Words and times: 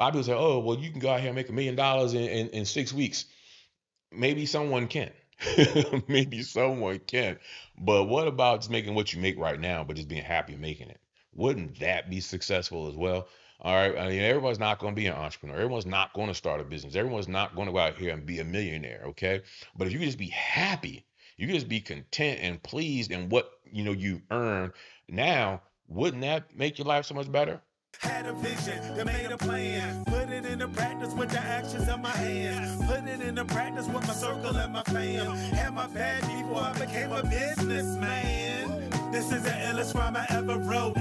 A 0.00 0.04
lot 0.04 0.12
people 0.14 0.24
say, 0.24 0.32
oh, 0.32 0.60
well, 0.60 0.78
you 0.78 0.90
can 0.90 0.98
go 0.98 1.10
out 1.10 1.20
here 1.20 1.28
and 1.28 1.36
make 1.36 1.50
a 1.50 1.52
million 1.52 1.76
dollars 1.76 2.14
in, 2.14 2.22
in, 2.22 2.48
in 2.48 2.64
six 2.64 2.90
weeks. 2.90 3.26
Maybe 4.10 4.46
someone 4.46 4.88
can. 4.88 5.10
Maybe 6.08 6.42
someone 6.42 7.00
can. 7.00 7.38
But 7.78 8.04
what 8.04 8.26
about 8.26 8.60
just 8.60 8.70
making 8.70 8.94
what 8.94 9.12
you 9.12 9.20
make 9.20 9.38
right 9.38 9.60
now, 9.60 9.84
but 9.84 9.96
just 9.96 10.08
being 10.08 10.22
happy 10.22 10.56
making 10.56 10.88
it? 10.88 11.00
Wouldn't 11.34 11.80
that 11.80 12.08
be 12.08 12.20
successful 12.20 12.88
as 12.88 12.96
well? 12.96 13.28
All 13.60 13.74
right. 13.74 13.98
I 13.98 14.08
mean, 14.08 14.22
everyone's 14.22 14.58
not 14.58 14.78
going 14.78 14.94
to 14.94 14.98
be 14.98 15.06
an 15.06 15.14
entrepreneur. 15.16 15.56
Everyone's 15.56 15.84
not 15.84 16.14
going 16.14 16.28
to 16.28 16.34
start 16.34 16.62
a 16.62 16.64
business. 16.64 16.96
Everyone's 16.96 17.28
not 17.28 17.54
going 17.54 17.66
to 17.66 17.72
go 17.72 17.78
out 17.78 17.98
here 17.98 18.14
and 18.14 18.24
be 18.24 18.38
a 18.38 18.44
millionaire. 18.44 19.02
Okay. 19.08 19.42
But 19.76 19.86
if 19.86 19.92
you 19.92 19.98
just 19.98 20.16
be 20.16 20.28
happy, 20.28 21.04
you 21.36 21.46
just 21.46 21.68
be 21.68 21.80
content 21.80 22.40
and 22.42 22.62
pleased 22.62 23.10
in 23.10 23.28
what 23.28 23.50
you 23.70 23.84
know 23.84 23.92
you 23.92 24.22
earn 24.30 24.72
now, 25.10 25.60
wouldn't 25.88 26.22
that 26.22 26.56
make 26.56 26.78
your 26.78 26.86
life 26.86 27.04
so 27.04 27.14
much 27.14 27.30
better? 27.30 27.60
Had 28.00 28.24
a 28.24 28.32
vision, 28.32 28.94
they 28.96 29.04
made 29.04 29.30
a 29.30 29.36
plan. 29.36 30.04
Put 30.06 30.30
it 30.30 30.46
into 30.46 30.66
practice 30.68 31.12
with 31.12 31.28
the 31.28 31.38
actions 31.38 31.86
of 31.86 32.00
my 32.00 32.08
hands. 32.08 32.82
Put 32.86 33.06
it 33.06 33.20
into 33.20 33.44
practice 33.44 33.86
with 33.88 34.06
my 34.08 34.14
circle 34.14 34.56
and 34.56 34.72
my 34.72 34.82
fam. 34.84 35.36
Had 35.52 35.74
my 35.74 35.86
bad 35.86 36.22
before 36.22 36.62
I 36.62 36.72
became 36.78 37.12
a 37.12 37.22
businessman. 37.22 38.90
This 39.12 39.30
is 39.30 39.42
the 39.42 39.50
illest 39.50 39.94
rhyme 39.94 40.16
I 40.16 40.24
ever 40.30 40.56
wrote. 40.56 40.96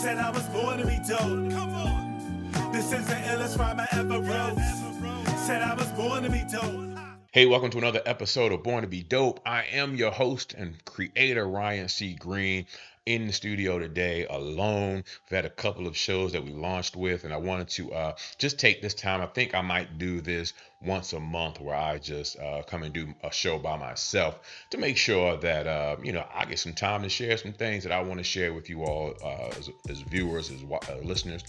Said 0.00 0.16
I 0.16 0.30
was 0.30 0.48
born 0.48 0.78
to 0.78 0.86
be 0.86 0.98
dope. 1.06 1.50
Come 1.50 1.74
on. 1.74 2.72
This 2.72 2.92
is 2.92 3.06
the 3.06 3.14
illest 3.14 3.58
rhyme 3.58 3.78
I 3.78 3.88
ever 3.92 4.18
wrote. 4.18 4.58
Said 5.40 5.60
I 5.60 5.74
was 5.74 5.88
born 5.92 6.22
to 6.22 6.30
be 6.30 6.44
dope. 6.50 6.98
Hey, 7.32 7.44
welcome 7.44 7.68
to 7.72 7.78
another 7.78 8.00
episode 8.06 8.52
of 8.52 8.62
Born 8.62 8.80
to 8.80 8.88
Be 8.88 9.02
Dope. 9.02 9.40
I 9.44 9.64
am 9.64 9.94
your 9.94 10.10
host 10.10 10.54
and 10.54 10.82
creator, 10.86 11.46
Ryan 11.46 11.90
C. 11.90 12.14
Greene 12.14 12.64
in 13.06 13.28
the 13.28 13.32
studio 13.32 13.78
today 13.78 14.26
alone. 14.26 14.96
We've 14.96 15.36
had 15.36 15.44
a 15.44 15.50
couple 15.50 15.86
of 15.86 15.96
shows 15.96 16.32
that 16.32 16.44
we 16.44 16.50
launched 16.50 16.96
with, 16.96 17.22
and 17.24 17.32
I 17.32 17.36
wanted 17.36 17.68
to 17.68 17.92
uh, 17.92 18.16
just 18.36 18.58
take 18.58 18.82
this 18.82 18.94
time. 18.94 19.20
I 19.20 19.26
think 19.26 19.54
I 19.54 19.60
might 19.62 19.96
do 19.96 20.20
this 20.20 20.52
once 20.82 21.12
a 21.12 21.20
month 21.20 21.60
where 21.60 21.76
I 21.76 21.98
just 21.98 22.38
uh, 22.38 22.62
come 22.66 22.82
and 22.82 22.92
do 22.92 23.14
a 23.22 23.32
show 23.32 23.58
by 23.58 23.76
myself 23.76 24.40
to 24.70 24.78
make 24.78 24.96
sure 24.96 25.36
that 25.36 25.66
uh, 25.66 25.96
you 26.02 26.12
know 26.12 26.26
I 26.34 26.44
get 26.44 26.58
some 26.58 26.74
time 26.74 27.02
to 27.02 27.08
share 27.08 27.36
some 27.36 27.52
things 27.52 27.84
that 27.84 27.92
I 27.92 28.02
want 28.02 28.18
to 28.18 28.24
share 28.24 28.52
with 28.52 28.68
you 28.68 28.82
all 28.82 29.14
uh, 29.24 29.50
as, 29.56 29.70
as, 29.88 30.00
viewers, 30.00 30.50
as 30.50 30.62
uh, 30.62 30.96
listeners. 31.02 31.44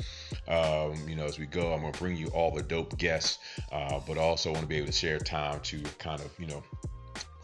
Um, 0.47 0.95
you 1.09 1.15
know, 1.15 1.25
as 1.25 1.39
we 1.39 1.47
go, 1.47 1.73
I'm 1.73 1.81
gonna 1.81 1.91
bring 1.97 2.15
you 2.15 2.27
all 2.27 2.53
the 2.53 2.63
dope 2.63 2.97
guests, 2.97 3.39
uh, 3.71 3.99
but 4.07 4.17
also 4.17 4.51
want 4.51 4.61
to 4.61 4.67
be 4.67 4.77
able 4.77 4.87
to 4.87 4.93
share 4.93 5.17
time 5.17 5.59
to 5.61 5.81
kind 5.97 6.21
of 6.21 6.31
you 6.39 6.47
know 6.47 6.63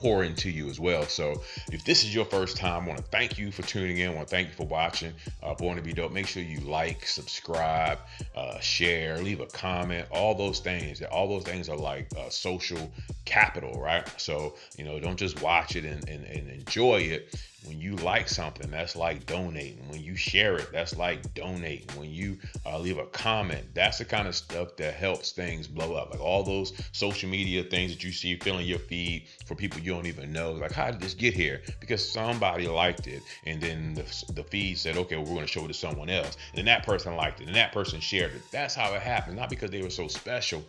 pour 0.04 0.26
into 0.26 0.50
you 0.50 0.68
as 0.68 0.82
well. 0.82 1.04
So 1.04 1.42
if 1.72 1.86
this 1.86 2.04
is 2.04 2.14
your 2.14 2.26
first 2.26 2.58
time, 2.58 2.84
I 2.84 2.88
want 2.88 2.98
to 3.00 3.06
thank 3.06 3.38
you 3.38 3.54
for 3.54 3.62
tuning 3.62 4.00
in. 4.00 4.12
I 4.12 4.14
want 4.14 4.28
to 4.28 4.36
thank 4.36 4.50
you 4.50 4.54
for 4.54 4.68
watching. 4.68 5.14
Uh, 5.42 5.54
Born 5.54 5.78
to 5.78 5.82
be 5.82 5.94
dope. 5.94 6.12
Make 6.12 6.28
sure 6.28 6.44
you 6.44 6.60
like, 6.60 7.08
subscribe, 7.08 8.00
uh, 8.36 8.60
share, 8.60 9.18
leave 9.20 9.40
a 9.40 9.46
comment. 9.46 10.06
All 10.12 10.36
those 10.36 10.60
things. 10.60 11.02
All 11.04 11.30
those 11.30 11.44
things 11.44 11.70
are 11.70 11.78
like 11.78 12.10
uh, 12.20 12.30
social 12.30 12.92
capital, 13.24 13.80
right? 13.80 14.06
So 14.20 14.56
you 14.78 14.84
know, 14.84 15.00
don't 15.00 15.18
just 15.18 15.42
watch 15.42 15.78
it 15.78 15.86
and, 15.86 16.08
and, 16.10 16.26
and 16.26 16.50
enjoy 16.50 16.98
it 16.98 17.34
when 17.66 17.80
you 17.80 17.96
like 17.98 18.28
something, 18.28 18.70
that's 18.70 18.96
like 18.96 19.26
donating. 19.26 19.88
When 19.90 20.02
you 20.02 20.16
share 20.16 20.56
it, 20.58 20.70
that's 20.72 20.98
like 20.98 21.34
donating. 21.34 21.88
When 21.98 22.12
you 22.12 22.38
uh, 22.66 22.80
leave 22.80 22.98
a 22.98 23.06
comment, 23.08 23.66
that's 23.74 24.00
the 24.00 24.06
kind 24.06 24.28
of 24.28 24.36
stuff 24.36 24.76
that 24.78 24.94
helps 24.94 25.32
things 25.32 25.68
blow 25.68 25.94
up. 25.96 26.12
Like 26.12 26.20
all 26.20 26.44
those 26.44 26.74
social 26.92 27.30
media 27.30 27.64
things 27.64 27.92
that 27.92 28.04
you 28.04 28.12
see 28.12 28.36
filling 28.38 28.68
your 28.68 28.80
feed 28.80 29.28
for 29.46 29.56
people 29.56 29.80
you 29.80 29.94
don't 29.94 30.08
even 30.08 30.32
know. 30.32 30.52
Like, 30.52 30.72
how 30.72 30.92
did 30.92 31.00
this 31.00 31.14
get 31.14 31.34
here? 31.34 31.62
Because 31.80 32.08
somebody 32.08 32.68
liked 32.68 33.08
it, 33.08 33.22
and 33.46 33.62
then 33.62 33.94
the, 33.94 34.34
the 34.34 34.44
feed 34.44 34.78
said, 34.78 34.98
okay, 34.98 35.16
well, 35.16 35.26
we're 35.26 35.36
going 35.36 35.46
to 35.46 35.52
show 35.52 35.66
it 35.66 35.70
to 35.70 35.74
someone 35.74 36.10
else. 36.10 36.38
And 36.52 36.58
then 36.58 36.66
that 36.66 36.86
person 36.86 37.16
liked 37.16 37.42
it, 37.42 37.48
and 37.48 37.56
that 37.56 37.72
person 37.72 38.00
shared 38.00 38.34
it. 38.34 38.42
That's 38.52 38.76
how 38.76 38.94
it 38.94 39.02
happened. 39.02 39.38
Not 39.38 39.50
because 39.50 39.72
they 39.72 39.82
were 39.82 39.90
so 39.90 40.08
special. 40.08 40.64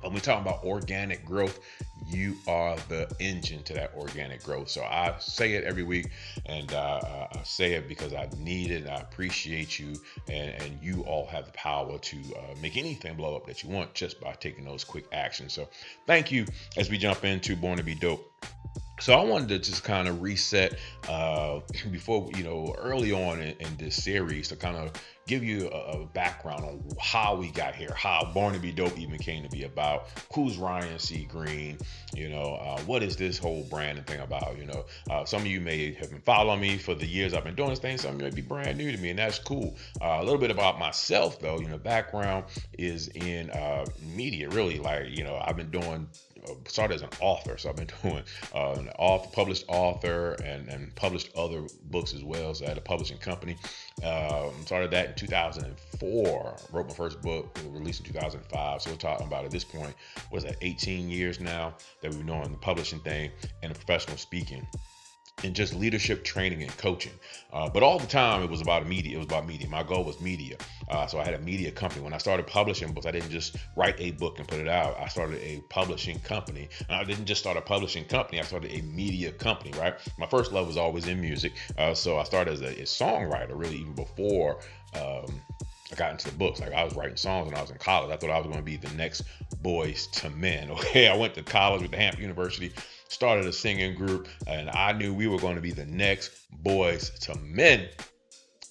When 0.00 0.12
we 0.12 0.20
talk 0.20 0.40
about 0.40 0.64
organic 0.64 1.24
growth, 1.24 1.60
you 2.06 2.36
are 2.46 2.76
the 2.88 3.10
engine 3.20 3.62
to 3.64 3.72
that 3.74 3.94
organic 3.96 4.42
growth. 4.42 4.68
So 4.68 4.82
I 4.82 5.14
say 5.18 5.54
it 5.54 5.64
every 5.64 5.82
week, 5.82 6.10
and 6.46 6.72
uh, 6.74 7.28
I 7.32 7.40
say 7.44 7.72
it 7.72 7.88
because 7.88 8.12
I 8.12 8.28
need 8.36 8.70
it. 8.70 8.86
I 8.86 8.96
appreciate 8.96 9.78
you, 9.78 9.94
and, 10.28 10.50
and 10.62 10.82
you 10.82 11.02
all 11.02 11.26
have 11.26 11.46
the 11.46 11.52
power 11.52 11.98
to 11.98 12.16
uh, 12.36 12.54
make 12.60 12.76
anything 12.76 13.16
blow 13.16 13.36
up 13.36 13.46
that 13.46 13.62
you 13.62 13.70
want 13.70 13.94
just 13.94 14.20
by 14.20 14.32
taking 14.34 14.64
those 14.64 14.84
quick 14.84 15.06
actions. 15.12 15.54
So 15.54 15.68
thank 16.06 16.30
you 16.30 16.44
as 16.76 16.90
we 16.90 16.98
jump 16.98 17.24
into 17.24 17.56
Born 17.56 17.78
to 17.78 17.82
Be 17.82 17.94
Dope. 17.94 18.30
So 19.00 19.12
I 19.12 19.24
wanted 19.24 19.48
to 19.48 19.58
just 19.58 19.82
kind 19.82 20.06
of 20.06 20.22
reset 20.22 20.78
uh, 21.08 21.60
before, 21.90 22.30
you 22.36 22.44
know, 22.44 22.74
early 22.78 23.10
on 23.10 23.40
in, 23.40 23.56
in, 23.58 23.76
this 23.76 24.02
series 24.02 24.48
to 24.48 24.56
kind 24.56 24.76
of 24.76 24.92
give 25.26 25.42
you 25.42 25.68
a, 25.68 26.00
a, 26.02 26.06
background 26.06 26.64
on 26.64 26.84
how 27.00 27.34
we 27.34 27.50
got 27.50 27.74
here, 27.74 27.92
how 27.96 28.30
Born 28.32 28.54
to 28.54 28.60
Be 28.60 28.70
Dope 28.70 28.96
even 28.96 29.18
came 29.18 29.42
to 29.42 29.48
be 29.48 29.64
about. 29.64 30.06
Who's 30.32 30.56
Ryan 30.56 31.00
C. 31.00 31.24
Greene? 31.24 31.78
You 32.14 32.28
know, 32.28 32.54
uh, 32.54 32.78
what 32.82 33.02
is 33.02 33.16
this 33.16 33.36
whole 33.36 33.64
brand 33.64 34.06
thing 34.06 34.20
about? 34.20 34.56
You 34.58 34.66
know, 34.66 34.84
uh, 35.10 35.24
some 35.24 35.40
of 35.40 35.46
you 35.48 35.60
may 35.60 35.92
have 35.94 36.10
been 36.10 36.20
following 36.20 36.60
me 36.60 36.78
for 36.78 36.94
the 36.94 37.06
years 37.06 37.34
I've 37.34 37.44
been 37.44 37.56
doing 37.56 37.70
this 37.70 37.80
thing. 37.80 37.98
Some 37.98 38.14
of 38.14 38.20
you 38.20 38.28
may 38.28 38.34
be 38.34 38.42
brand 38.42 38.78
new 38.78 38.92
to 38.92 38.98
me, 38.98 39.10
and 39.10 39.18
that's 39.18 39.40
cool. 39.40 39.76
Uh, 40.00 40.18
a 40.20 40.24
little 40.24 40.40
bit 40.40 40.52
about 40.52 40.78
myself, 40.78 41.40
though. 41.40 41.58
You 41.58 41.68
know, 41.68 41.78
background 41.78 42.44
is 42.78 43.08
in 43.08 43.50
uh, 43.50 43.86
media. 44.14 44.48
Really, 44.50 44.78
like 44.78 45.08
you 45.08 45.24
know, 45.24 45.42
I've 45.44 45.56
been 45.56 45.70
doing 45.70 46.06
started 46.68 46.94
as 46.94 47.02
an 47.02 47.10
author, 47.20 47.56
so 47.58 47.68
I've 47.68 47.76
been 47.76 47.90
doing 48.02 48.22
uh, 48.54 48.74
an 48.78 48.88
author, 48.98 49.28
published 49.32 49.64
author, 49.68 50.32
and, 50.44 50.68
and 50.68 50.94
published 50.94 51.34
other 51.36 51.62
books 51.84 52.14
as 52.14 52.24
well. 52.24 52.54
So 52.54 52.64
I 52.64 52.68
had 52.68 52.78
a 52.78 52.82
publishing 52.82 53.18
company. 53.18 53.56
Um, 54.02 54.52
started 54.64 54.90
that 54.92 55.08
in 55.10 55.14
2004. 55.14 56.56
Wrote 56.72 56.88
my 56.88 56.94
first 56.94 57.22
book, 57.22 57.58
released 57.70 58.00
in 58.00 58.06
2005. 58.12 58.82
So 58.82 58.90
we're 58.90 58.96
talking 58.96 59.26
about 59.26 59.44
at 59.44 59.50
this 59.50 59.64
point, 59.64 59.94
was 60.30 60.44
that 60.44 60.56
18 60.60 61.10
years 61.10 61.40
now 61.40 61.74
that 62.00 62.10
we've 62.10 62.18
been 62.18 62.26
doing 62.26 62.50
the 62.50 62.58
publishing 62.58 63.00
thing 63.00 63.30
and 63.62 63.74
the 63.74 63.78
professional 63.78 64.16
speaking 64.16 64.66
and 65.42 65.54
just 65.54 65.74
leadership 65.74 66.24
training 66.24 66.62
and 66.62 66.76
coaching. 66.78 67.12
Uh, 67.52 67.68
but 67.68 67.82
all 67.82 67.98
the 67.98 68.06
time 68.06 68.42
it 68.42 68.50
was 68.50 68.60
about 68.60 68.86
media. 68.86 69.16
It 69.16 69.18
was 69.18 69.26
about 69.26 69.46
media. 69.46 69.68
My 69.68 69.82
goal 69.82 70.04
was 70.04 70.20
media. 70.20 70.56
Uh, 70.88 71.06
so 71.06 71.18
I 71.18 71.24
had 71.24 71.34
a 71.34 71.38
media 71.40 71.70
company. 71.70 72.02
When 72.02 72.12
I 72.12 72.18
started 72.18 72.46
publishing 72.46 72.92
books, 72.92 73.06
I 73.06 73.10
didn't 73.10 73.30
just 73.30 73.56
write 73.76 73.96
a 73.98 74.12
book 74.12 74.38
and 74.38 74.46
put 74.46 74.60
it 74.60 74.68
out. 74.68 74.98
I 74.98 75.08
started 75.08 75.40
a 75.42 75.60
publishing 75.68 76.18
company. 76.20 76.68
And 76.88 76.96
I 76.96 77.04
didn't 77.04 77.26
just 77.26 77.40
start 77.40 77.56
a 77.56 77.60
publishing 77.60 78.04
company. 78.04 78.40
I 78.40 78.44
started 78.44 78.72
a 78.72 78.82
media 78.82 79.32
company. 79.32 79.72
Right. 79.78 79.94
My 80.18 80.26
first 80.26 80.52
love 80.52 80.66
was 80.66 80.76
always 80.76 81.08
in 81.08 81.20
music. 81.20 81.52
Uh, 81.76 81.94
so 81.94 82.18
I 82.18 82.24
started 82.24 82.54
as 82.54 82.60
a, 82.60 82.80
a 82.80 82.84
songwriter, 82.84 83.58
really, 83.58 83.76
even 83.76 83.94
before. 83.94 84.60
Um, 84.94 85.40
I 85.92 85.96
got 85.96 86.12
into 86.12 86.30
the 86.30 86.36
books. 86.36 86.60
Like 86.60 86.72
I 86.72 86.82
was 86.82 86.94
writing 86.96 87.16
songs 87.16 87.46
when 87.46 87.56
I 87.56 87.60
was 87.60 87.70
in 87.70 87.78
college. 87.78 88.10
I 88.10 88.16
thought 88.16 88.30
I 88.30 88.38
was 88.38 88.46
going 88.46 88.58
to 88.58 88.62
be 88.62 88.76
the 88.76 88.92
next 88.96 89.22
Boyz 89.62 90.24
II 90.24 90.30
Men. 90.34 90.70
Okay, 90.74 91.08
I 91.08 91.16
went 91.16 91.34
to 91.34 91.42
college 91.42 91.82
with 91.82 91.90
the 91.90 91.96
Hampton 91.96 92.22
University 92.22 92.72
started 93.14 93.46
a 93.46 93.52
singing 93.52 93.94
group, 93.94 94.28
and 94.46 94.68
I 94.70 94.92
knew 94.92 95.14
we 95.14 95.28
were 95.28 95.38
going 95.38 95.54
to 95.54 95.62
be 95.62 95.70
the 95.70 95.86
next 95.86 96.32
Boyz 96.64 97.10
II 97.28 97.40
Men. 97.42 97.88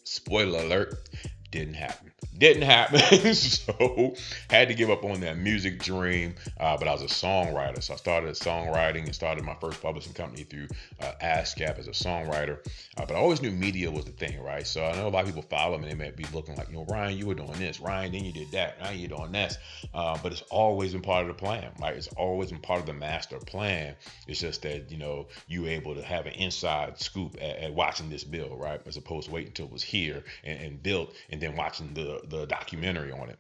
Spoiler 0.04 0.60
alert, 0.60 1.10
didn't 1.50 1.76
happen 1.76 2.13
didn't 2.38 2.64
happen. 2.64 3.00
so 3.34 4.16
had 4.50 4.68
to 4.68 4.74
give 4.74 4.90
up 4.90 5.04
on 5.04 5.20
that 5.22 5.38
music 5.38 5.80
dream. 5.80 6.36
Uh, 6.60 6.78
but 6.78 6.88
I 6.88 6.92
was 6.92 7.02
a 7.02 7.06
songwriter, 7.06 7.82
so 7.82 7.94
I 7.94 7.98
started 7.98 8.36
songwriting 8.36 9.06
and 9.06 9.16
started 9.16 9.44
my 9.44 9.56
first 9.56 9.82
publishing 9.82 10.14
company 10.14 10.44
through 10.44 10.68
uh, 11.02 11.12
ASCAP 11.22 11.80
as 11.80 11.88
a 11.88 11.92
songwriter. 11.92 12.60
Uh, 12.98 13.06
but 13.06 13.12
I 13.12 13.16
always 13.16 13.42
knew 13.42 13.52
media 13.52 13.92
was 13.92 14.06
the 14.06 14.12
thing, 14.12 14.42
right? 14.42 14.66
So 14.66 14.86
I 14.86 14.96
know 14.96 15.08
a 15.08 15.10
lot 15.10 15.22
of 15.22 15.28
people 15.28 15.44
follow 15.44 15.78
me. 15.78 15.90
They 15.90 15.96
may 15.96 16.12
be 16.12 16.26
looking 16.34 16.56
like, 16.56 16.70
you 16.70 16.76
know, 16.76 16.86
Ryan, 16.86 17.18
you 17.18 17.28
were 17.28 17.36
doing 17.36 17.54
this. 17.54 17.80
Ryan, 17.80 18.12
then 18.12 18.26
you 18.26 18.34
did 18.34 18.52
that. 18.52 18.82
Now 18.82 18.92
you're 18.92 19.10
doing 19.10 19.32
this. 19.32 19.58
Uh, 19.94 20.18
but 20.22 20.32
it's 20.32 20.44
always 20.50 20.94
been 20.94 21.02
part 21.02 21.24
of 21.24 21.28
the 21.28 21.34
plan, 21.34 21.72
right? 21.80 21.96
It's 21.96 22.08
always 22.10 22.52
been 22.52 22.62
part 22.62 22.80
of 22.80 22.86
the 22.86 22.94
master 22.94 23.38
plan. 23.38 23.96
It's 24.28 24.40
just 24.40 24.62
that 24.64 24.92
you 24.92 24.98
know 24.98 25.28
you 25.48 25.68
able 25.68 25.96
to 25.96 26.04
have 26.04 26.26
an 26.26 26.34
inside 26.34 27.00
scoop 27.00 27.36
at, 27.42 27.58
at 27.58 27.74
watching 27.74 28.10
this 28.10 28.24
build, 28.24 28.60
right? 28.60 28.82
As 28.86 28.98
opposed 28.98 29.28
to 29.28 29.34
waiting 29.34 29.50
until 29.50 29.66
it 29.66 29.72
was 29.72 29.84
here 29.84 30.24
and, 30.44 30.60
and 30.60 30.84
built 30.84 31.14
and 31.30 31.42
then 31.42 31.56
watching 31.56 31.94
the 31.94 32.22
the 32.30 32.46
documentary 32.46 33.12
on 33.12 33.30
it. 33.30 33.40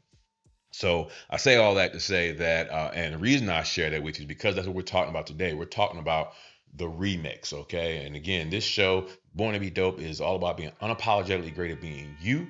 So 0.72 1.10
I 1.30 1.38
say 1.38 1.58
all 1.58 1.76
that 1.76 1.94
to 1.94 2.00
say 2.00 2.32
that, 2.34 2.72
uh, 2.72 2.91
and 2.94 3.14
the 3.14 3.20
reason 3.20 3.47
I 3.50 3.64
share 3.64 3.91
that 3.91 4.02
with 4.02 4.18
you 4.18 4.24
is 4.24 4.28
because 4.28 4.56
that's 4.56 4.66
what 4.66 4.76
we're 4.76 4.82
talking 4.82 5.12
about 5.12 5.28
today. 5.28 5.53
We're 5.53 5.66
talking 5.66 6.00
about 6.00 6.34
the 6.76 6.85
remix, 6.85 7.53
okay? 7.53 8.06
And 8.06 8.16
again, 8.16 8.50
this 8.50 8.64
show, 8.64 9.08
Born 9.35 9.53
to 9.53 9.59
Be 9.59 9.70
Dope, 9.70 10.02
is 10.02 10.20
all 10.20 10.35
about 10.35 10.58
being 10.58 10.72
unapologetically 10.82 11.53
great 11.53 11.72
at 11.72 11.82
being 11.82 12.16
you. 12.20 12.47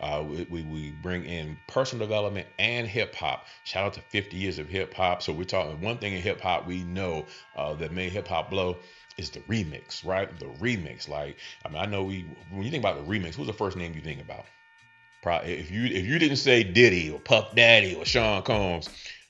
Uh, 0.00 0.24
we, 0.50 0.62
we 0.62 0.90
bring 1.02 1.24
in 1.24 1.56
personal 1.66 2.06
development 2.06 2.46
and 2.58 2.86
hip 2.86 3.14
hop. 3.14 3.46
Shout 3.64 3.86
out 3.86 3.92
to 3.94 4.00
50 4.00 4.36
years 4.36 4.58
of 4.58 4.68
hip 4.68 4.94
hop. 4.94 5.22
So 5.22 5.32
we're 5.32 5.44
talking 5.44 5.80
one 5.80 5.98
thing 5.98 6.14
in 6.14 6.22
hip 6.22 6.40
hop 6.40 6.66
we 6.66 6.84
know 6.84 7.26
uh, 7.56 7.74
that 7.74 7.92
made 7.92 8.12
hip 8.12 8.28
hop 8.28 8.50
blow 8.50 8.76
is 9.16 9.30
the 9.30 9.40
remix, 9.40 10.04
right? 10.04 10.36
The 10.38 10.46
remix. 10.46 11.08
Like, 11.08 11.38
I 11.64 11.68
mean, 11.68 11.78
I 11.78 11.86
know 11.86 12.02
we 12.04 12.26
when 12.50 12.62
you 12.62 12.70
think 12.70 12.82
about 12.82 12.96
the 12.96 13.12
remix, 13.12 13.34
who's 13.34 13.46
the 13.46 13.52
first 13.52 13.76
name 13.76 13.94
you 13.94 14.00
think 14.00 14.20
about? 14.20 14.44
If 15.26 15.70
you 15.70 15.84
if 15.84 16.04
you 16.06 16.18
didn't 16.18 16.36
say 16.36 16.62
Diddy 16.62 17.10
or 17.10 17.18
Puff 17.18 17.54
Daddy 17.54 17.94
or 17.94 18.04
Sean 18.04 18.42
Combs, 18.42 18.88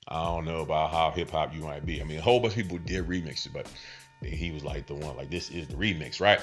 I 0.08 0.24
don't 0.24 0.44
know 0.44 0.60
about 0.60 0.90
how 0.90 1.10
hip 1.10 1.30
hop 1.30 1.54
you 1.54 1.62
might 1.62 1.86
be. 1.86 2.00
I 2.00 2.04
mean, 2.04 2.18
a 2.18 2.22
whole 2.22 2.40
bunch 2.40 2.56
of 2.56 2.62
people 2.62 2.78
did 2.78 3.06
remixes, 3.06 3.52
but 3.52 3.66
he 4.22 4.50
was 4.50 4.64
like 4.64 4.86
the 4.86 4.94
one 4.94 5.16
like 5.16 5.30
this 5.30 5.50
is 5.50 5.68
the 5.68 5.74
remix, 5.74 6.20
right? 6.20 6.40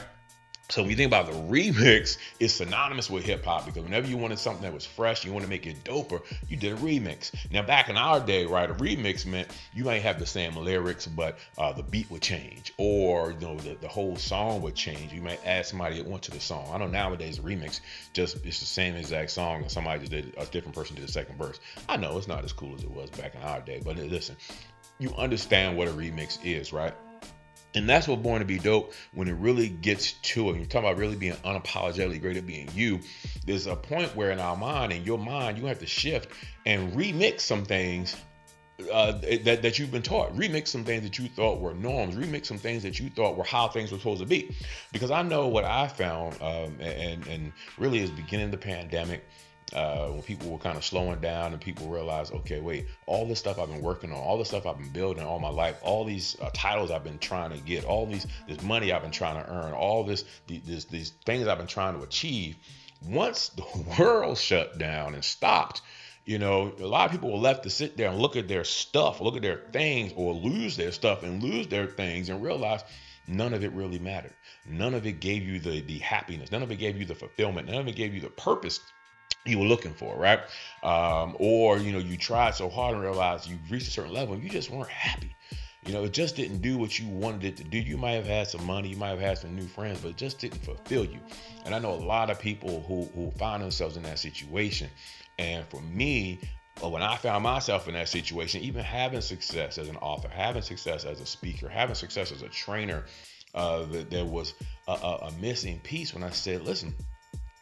So 0.71 0.81
when 0.81 0.89
you 0.89 0.95
think 0.95 1.09
about 1.09 1.25
the 1.25 1.33
remix, 1.33 2.17
it's 2.39 2.53
synonymous 2.53 3.09
with 3.09 3.25
hip 3.25 3.43
hop 3.43 3.65
because 3.65 3.83
whenever 3.83 4.07
you 4.07 4.15
wanted 4.15 4.39
something 4.39 4.63
that 4.63 4.73
was 4.73 4.85
fresh, 4.85 5.25
you 5.25 5.33
want 5.33 5.43
to 5.43 5.49
make 5.49 5.67
it 5.67 5.83
doper, 5.83 6.21
you 6.47 6.55
did 6.55 6.71
a 6.71 6.77
remix. 6.77 7.33
Now 7.51 7.61
back 7.61 7.89
in 7.89 7.97
our 7.97 8.21
day, 8.21 8.45
right, 8.45 8.69
a 8.69 8.73
remix 8.75 9.25
meant 9.25 9.49
you 9.73 9.83
might 9.83 10.01
have 10.01 10.17
the 10.17 10.25
same 10.25 10.55
lyrics, 10.55 11.07
but 11.07 11.39
uh, 11.57 11.73
the 11.73 11.83
beat 11.83 12.09
would 12.09 12.21
change, 12.21 12.73
or 12.77 13.31
you 13.31 13.39
know 13.41 13.57
the, 13.57 13.75
the 13.81 13.87
whole 13.89 14.15
song 14.15 14.61
would 14.61 14.75
change. 14.75 15.11
You 15.11 15.21
might 15.21 15.45
add 15.45 15.65
somebody 15.65 15.97
that 15.97 16.07
went 16.07 16.23
to 16.23 16.31
the 16.31 16.39
song. 16.39 16.69
I 16.71 16.77
know 16.77 16.87
nowadays 16.87 17.39
a 17.39 17.41
remix 17.41 17.81
just 18.13 18.37
it's 18.45 18.61
the 18.61 18.65
same 18.65 18.95
exact 18.95 19.31
song, 19.31 19.63
and 19.63 19.69
somebody 19.69 19.99
just 19.99 20.11
did 20.13 20.33
a 20.37 20.45
different 20.45 20.73
person 20.73 20.95
did 20.95 21.05
the 21.05 21.11
second 21.11 21.37
verse. 21.37 21.59
I 21.89 21.97
know 21.97 22.17
it's 22.17 22.29
not 22.29 22.45
as 22.45 22.53
cool 22.53 22.73
as 22.75 22.83
it 22.83 22.91
was 22.91 23.09
back 23.09 23.35
in 23.35 23.41
our 23.41 23.59
day, 23.59 23.81
but 23.83 23.97
listen, 23.97 24.37
you 24.99 25.13
understand 25.17 25.75
what 25.75 25.89
a 25.89 25.91
remix 25.91 26.39
is, 26.45 26.71
right? 26.71 26.93
And 27.73 27.89
that's 27.89 28.07
what 28.07 28.21
Born 28.21 28.39
to 28.39 28.45
Be 28.45 28.59
Dope, 28.59 28.93
when 29.13 29.27
it 29.27 29.33
really 29.33 29.69
gets 29.69 30.13
to 30.13 30.49
it, 30.49 30.57
you're 30.57 30.65
talking 30.65 30.89
about 30.89 30.97
really 30.97 31.15
being 31.15 31.33
unapologetically 31.45 32.21
great 32.21 32.37
at 32.37 32.45
being 32.45 32.69
you. 32.73 32.99
There's 33.45 33.67
a 33.67 33.75
point 33.75 34.15
where 34.15 34.31
in 34.31 34.39
our 34.39 34.57
mind, 34.57 34.91
in 34.91 35.03
your 35.05 35.17
mind, 35.17 35.57
you 35.57 35.65
have 35.67 35.79
to 35.79 35.85
shift 35.85 36.29
and 36.65 36.91
remix 36.93 37.41
some 37.41 37.63
things 37.63 38.15
uh, 38.91 39.13
that, 39.43 39.61
that 39.61 39.79
you've 39.79 39.91
been 39.91 40.01
taught. 40.01 40.35
Remix 40.35 40.67
some 40.67 40.83
things 40.83 41.03
that 41.03 41.17
you 41.17 41.27
thought 41.29 41.61
were 41.61 41.73
norms. 41.73 42.15
Remix 42.15 42.47
some 42.47 42.57
things 42.57 42.83
that 42.83 42.99
you 42.99 43.09
thought 43.09 43.37
were 43.37 43.43
how 43.43 43.67
things 43.67 43.91
were 43.91 43.97
supposed 43.97 44.21
to 44.21 44.27
be. 44.27 44.55
Because 44.91 45.11
I 45.11 45.21
know 45.21 45.47
what 45.47 45.63
I 45.63 45.87
found, 45.87 46.41
um, 46.41 46.75
and, 46.81 47.25
and 47.27 47.53
really 47.77 47.99
is 47.99 48.09
beginning 48.09 48.51
the 48.51 48.57
pandemic, 48.57 49.23
uh, 49.73 50.07
when 50.07 50.21
people 50.21 50.49
were 50.49 50.57
kind 50.57 50.77
of 50.77 50.83
slowing 50.83 51.19
down 51.21 51.53
and 51.53 51.61
people 51.61 51.87
realized, 51.87 52.33
okay, 52.33 52.59
wait, 52.59 52.87
all 53.05 53.25
this 53.25 53.39
stuff 53.39 53.57
I've 53.57 53.69
been 53.69 53.81
working 53.81 54.11
on, 54.11 54.17
all 54.17 54.37
the 54.37 54.45
stuff 54.45 54.65
I've 54.65 54.77
been 54.77 54.89
building 54.89 55.23
all 55.23 55.39
my 55.39 55.49
life, 55.49 55.79
all 55.81 56.03
these 56.03 56.35
uh, 56.41 56.49
titles 56.53 56.91
I've 56.91 57.03
been 57.03 57.19
trying 57.19 57.51
to 57.51 57.57
get, 57.57 57.85
all 57.85 58.05
these 58.05 58.27
this 58.47 58.61
money 58.61 58.91
I've 58.91 59.01
been 59.01 59.11
trying 59.11 59.41
to 59.41 59.49
earn, 59.49 59.73
all 59.73 60.03
this 60.03 60.25
these 60.47 60.85
these 60.85 61.11
things 61.25 61.47
I've 61.47 61.57
been 61.57 61.67
trying 61.67 61.95
to 61.97 62.03
achieve. 62.03 62.57
Once 63.01 63.49
the 63.49 63.63
world 63.99 64.37
shut 64.37 64.77
down 64.77 65.13
and 65.15 65.23
stopped, 65.23 65.81
you 66.25 66.37
know, 66.37 66.73
a 66.79 66.85
lot 66.85 67.05
of 67.05 67.11
people 67.11 67.31
were 67.31 67.37
left 67.37 67.63
to 67.63 67.69
sit 67.69 67.95
there 67.95 68.09
and 68.09 68.19
look 68.19 68.35
at 68.35 68.47
their 68.47 68.65
stuff, 68.65 69.21
look 69.21 69.35
at 69.37 69.41
their 69.41 69.63
things, 69.71 70.11
or 70.15 70.33
lose 70.33 70.75
their 70.75 70.91
stuff 70.91 71.23
and 71.23 71.41
lose 71.41 71.67
their 71.67 71.87
things 71.87 72.29
and 72.29 72.43
realize 72.43 72.83
none 73.25 73.53
of 73.53 73.63
it 73.63 73.71
really 73.71 73.99
mattered. 73.99 74.33
None 74.65 74.93
of 74.93 75.07
it 75.07 75.21
gave 75.21 75.43
you 75.43 75.59
the 75.59 75.79
the 75.79 75.99
happiness. 75.99 76.51
None 76.51 76.61
of 76.61 76.71
it 76.71 76.75
gave 76.75 76.97
you 76.97 77.05
the 77.05 77.15
fulfillment. 77.15 77.69
None 77.69 77.79
of 77.79 77.87
it 77.87 77.95
gave 77.95 78.13
you 78.13 78.19
the 78.19 78.29
purpose 78.29 78.81
you 79.45 79.59
were 79.59 79.65
looking 79.65 79.93
for, 79.93 80.15
right? 80.15 80.39
Um, 80.83 81.35
or 81.39 81.77
you 81.77 81.91
know, 81.91 81.99
you 81.99 82.17
tried 82.17 82.55
so 82.55 82.69
hard 82.69 82.93
and 82.95 83.03
realized 83.03 83.49
you 83.49 83.57
reached 83.69 83.87
a 83.87 83.91
certain 83.91 84.13
level 84.13 84.33
and 84.33 84.43
you 84.43 84.49
just 84.49 84.69
weren't 84.69 84.89
happy. 84.89 85.35
You 85.85 85.93
know, 85.93 86.03
it 86.03 86.13
just 86.13 86.35
didn't 86.35 86.61
do 86.61 86.77
what 86.77 86.99
you 86.99 87.07
wanted 87.07 87.43
it 87.43 87.57
to 87.57 87.63
do. 87.63 87.79
You 87.79 87.97
might 87.97 88.11
have 88.11 88.27
had 88.27 88.47
some 88.47 88.63
money, 88.65 88.89
you 88.89 88.97
might 88.97 89.09
have 89.09 89.19
had 89.19 89.39
some 89.39 89.55
new 89.55 89.65
friends, 89.65 89.99
but 90.01 90.09
it 90.09 90.17
just 90.17 90.37
didn't 90.37 90.63
fulfill 90.63 91.05
you. 91.05 91.19
And 91.65 91.73
I 91.73 91.79
know 91.79 91.93
a 91.93 91.95
lot 91.95 92.29
of 92.29 92.39
people 92.39 92.83
who 92.87 93.05
who 93.15 93.31
find 93.31 93.63
themselves 93.63 93.97
in 93.97 94.03
that 94.03 94.19
situation. 94.19 94.89
And 95.39 95.65
for 95.69 95.81
me, 95.81 96.39
uh, 96.83 96.89
when 96.89 97.01
I 97.01 97.15
found 97.17 97.43
myself 97.43 97.87
in 97.87 97.95
that 97.95 98.09
situation, 98.09 98.61
even 98.61 98.83
having 98.83 99.21
success 99.21 99.79
as 99.79 99.87
an 99.87 99.97
author, 99.97 100.29
having 100.29 100.61
success 100.61 101.03
as 101.03 101.19
a 101.19 101.25
speaker, 101.25 101.67
having 101.67 101.95
success 101.95 102.31
as 102.31 102.43
a 102.43 102.49
trainer, 102.49 103.05
uh, 103.55 103.85
there 104.09 104.25
was 104.25 104.53
a, 104.87 104.91
a, 104.91 105.15
a 105.27 105.31
missing 105.39 105.79
piece 105.79 106.13
when 106.13 106.23
I 106.23 106.29
said, 106.29 106.61
listen, 106.61 106.93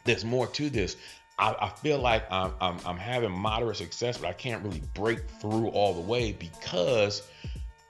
there's 0.06 0.26
more 0.26 0.48
to 0.48 0.70
this. 0.70 0.96
I, 1.40 1.56
I 1.62 1.70
feel 1.70 2.00
like 2.00 2.30
I'm, 2.30 2.54
I'm, 2.60 2.78
I'm 2.86 2.98
having 2.98 3.32
moderate 3.32 3.78
success, 3.78 4.18
but 4.18 4.28
I 4.28 4.34
can't 4.34 4.64
really 4.64 4.82
break 4.94 5.28
through 5.42 5.70
all 5.70 5.94
the 5.94 6.02
way 6.02 6.34
because. 6.34 7.28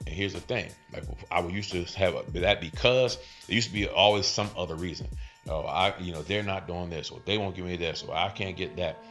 And 0.06 0.14
here's 0.14 0.32
the 0.32 0.40
thing: 0.40 0.70
like 0.94 1.04
I 1.30 1.46
used 1.46 1.72
to 1.72 1.84
have 1.98 2.14
a, 2.14 2.38
that 2.40 2.60
because 2.60 3.18
there 3.46 3.54
used 3.54 3.68
to 3.68 3.74
be 3.74 3.86
always 3.86 4.26
some 4.26 4.48
other 4.56 4.76
reason. 4.76 5.08
Oh, 5.48 5.62
I, 5.62 5.94
you 5.98 6.12
know, 6.12 6.22
they're 6.22 6.42
not 6.42 6.66
doing 6.66 6.90
this, 6.90 7.10
or 7.10 7.20
they 7.26 7.36
won't 7.38 7.56
give 7.56 7.64
me 7.64 7.76
this, 7.76 8.02
or 8.02 8.14
I 8.14 8.30
can't 8.30 8.56
get 8.56 8.76
that 8.76 9.02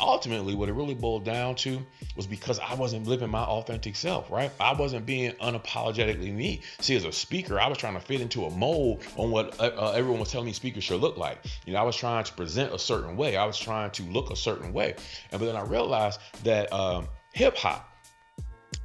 ultimately 0.00 0.54
what 0.54 0.68
it 0.68 0.72
really 0.72 0.94
boiled 0.94 1.24
down 1.24 1.54
to 1.56 1.84
was 2.16 2.26
because 2.26 2.58
I 2.58 2.74
wasn't 2.74 3.06
living 3.06 3.30
my 3.30 3.42
authentic 3.42 3.96
self, 3.96 4.30
right? 4.30 4.50
I 4.60 4.72
wasn't 4.72 5.06
being 5.06 5.32
unapologetically 5.32 6.32
me. 6.32 6.62
See, 6.80 6.96
as 6.96 7.04
a 7.04 7.12
speaker, 7.12 7.60
I 7.60 7.68
was 7.68 7.78
trying 7.78 7.94
to 7.94 8.00
fit 8.00 8.20
into 8.20 8.44
a 8.44 8.50
mold 8.50 9.04
on 9.16 9.30
what 9.30 9.58
uh, 9.60 9.70
uh, 9.76 9.92
everyone 9.96 10.20
was 10.20 10.30
telling 10.30 10.46
me 10.46 10.52
speakers 10.52 10.84
should 10.84 11.00
look 11.00 11.16
like. 11.16 11.38
You 11.66 11.72
know, 11.72 11.80
I 11.80 11.82
was 11.82 11.96
trying 11.96 12.24
to 12.24 12.32
present 12.32 12.72
a 12.72 12.78
certain 12.78 13.16
way. 13.16 13.36
I 13.36 13.44
was 13.44 13.58
trying 13.58 13.90
to 13.92 14.02
look 14.04 14.30
a 14.30 14.36
certain 14.36 14.72
way. 14.72 14.94
And 15.30 15.40
but 15.40 15.46
then 15.46 15.56
I 15.56 15.62
realized 15.62 16.20
that 16.44 16.72
um, 16.72 17.08
hip 17.32 17.56
hop, 17.56 17.88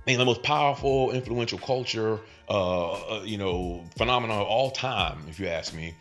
being 0.06 0.18
the 0.18 0.26
most 0.26 0.44
powerful, 0.44 1.12
influential 1.12 1.60
culture, 1.60 2.20
uh, 2.50 2.92
uh, 2.92 3.24
you 3.24 3.38
know, 3.38 3.86
phenomenon 3.98 4.42
of 4.42 4.48
all 4.48 4.72
time, 4.72 5.26
if 5.30 5.40
you 5.40 5.48
ask 5.48 5.74
me, 5.74 5.96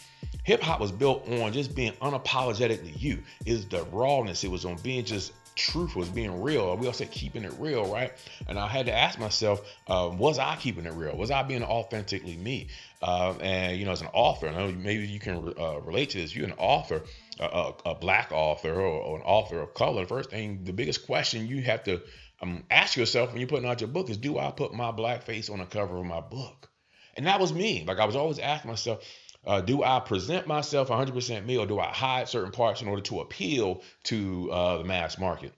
Hip 0.44 0.60
hop 0.60 0.80
was 0.80 0.92
built 0.92 1.28
on 1.28 1.52
just 1.52 1.74
being 1.74 1.92
unapologetically 1.94 3.00
you. 3.00 3.22
Is 3.46 3.66
the 3.66 3.84
rawness. 3.84 4.44
It 4.44 4.50
was 4.50 4.64
on 4.64 4.76
being 4.76 5.04
just 5.04 5.32
truth 5.54 5.94
was 5.94 6.08
being 6.08 6.42
real. 6.42 6.76
We 6.76 6.86
all 6.86 6.92
say 6.92 7.06
keeping 7.06 7.44
it 7.44 7.52
real, 7.58 7.92
right? 7.92 8.12
And 8.48 8.58
I 8.58 8.66
had 8.66 8.86
to 8.86 8.92
ask 8.92 9.18
myself, 9.18 9.60
uh, 9.86 10.10
was 10.12 10.38
I 10.38 10.56
keeping 10.56 10.86
it 10.86 10.92
real? 10.94 11.16
Was 11.16 11.30
I 11.30 11.42
being 11.42 11.62
authentically 11.62 12.36
me? 12.36 12.68
Uh, 13.00 13.34
and 13.40 13.76
you 13.76 13.84
know, 13.84 13.92
as 13.92 14.00
an 14.00 14.08
author, 14.12 14.48
I 14.48 14.52
know 14.52 14.72
maybe 14.72 15.06
you 15.06 15.20
can 15.20 15.54
uh, 15.58 15.80
relate 15.80 16.10
to 16.10 16.18
this. 16.18 16.34
You're 16.34 16.46
an 16.46 16.54
author, 16.56 17.02
a, 17.38 17.72
a 17.86 17.94
black 17.94 18.32
author, 18.32 18.72
or, 18.72 18.80
or, 18.80 19.16
an 19.16 19.22
author 19.22 19.60
of 19.60 19.74
color. 19.74 20.02
The 20.02 20.08
first 20.08 20.30
thing, 20.30 20.64
the 20.64 20.72
biggest 20.72 21.06
question 21.06 21.46
you 21.46 21.62
have 21.62 21.84
to 21.84 22.00
um, 22.40 22.64
ask 22.70 22.96
yourself 22.96 23.30
when 23.30 23.40
you're 23.40 23.48
putting 23.48 23.68
out 23.68 23.80
your 23.80 23.88
book 23.88 24.10
is, 24.10 24.16
do 24.16 24.38
I 24.38 24.50
put 24.50 24.72
my 24.72 24.90
black 24.90 25.24
face 25.24 25.50
on 25.50 25.58
the 25.58 25.66
cover 25.66 25.98
of 25.98 26.06
my 26.06 26.20
book? 26.20 26.68
And 27.14 27.26
that 27.26 27.40
was 27.40 27.52
me. 27.52 27.84
Like 27.86 27.98
I 27.98 28.06
was 28.06 28.16
always 28.16 28.38
asking 28.38 28.70
myself, 28.70 29.04
uh, 29.46 29.60
do 29.60 29.82
I 29.82 30.00
present 30.00 30.46
myself 30.46 30.88
100% 30.88 31.44
me 31.44 31.56
or 31.56 31.66
do 31.66 31.78
I 31.78 31.88
hide 31.88 32.28
certain 32.28 32.52
parts 32.52 32.82
in 32.82 32.88
order 32.88 33.02
to 33.02 33.20
appeal 33.20 33.82
to 34.04 34.50
uh, 34.50 34.78
the 34.78 34.84
mass 34.84 35.18
market? 35.18 35.52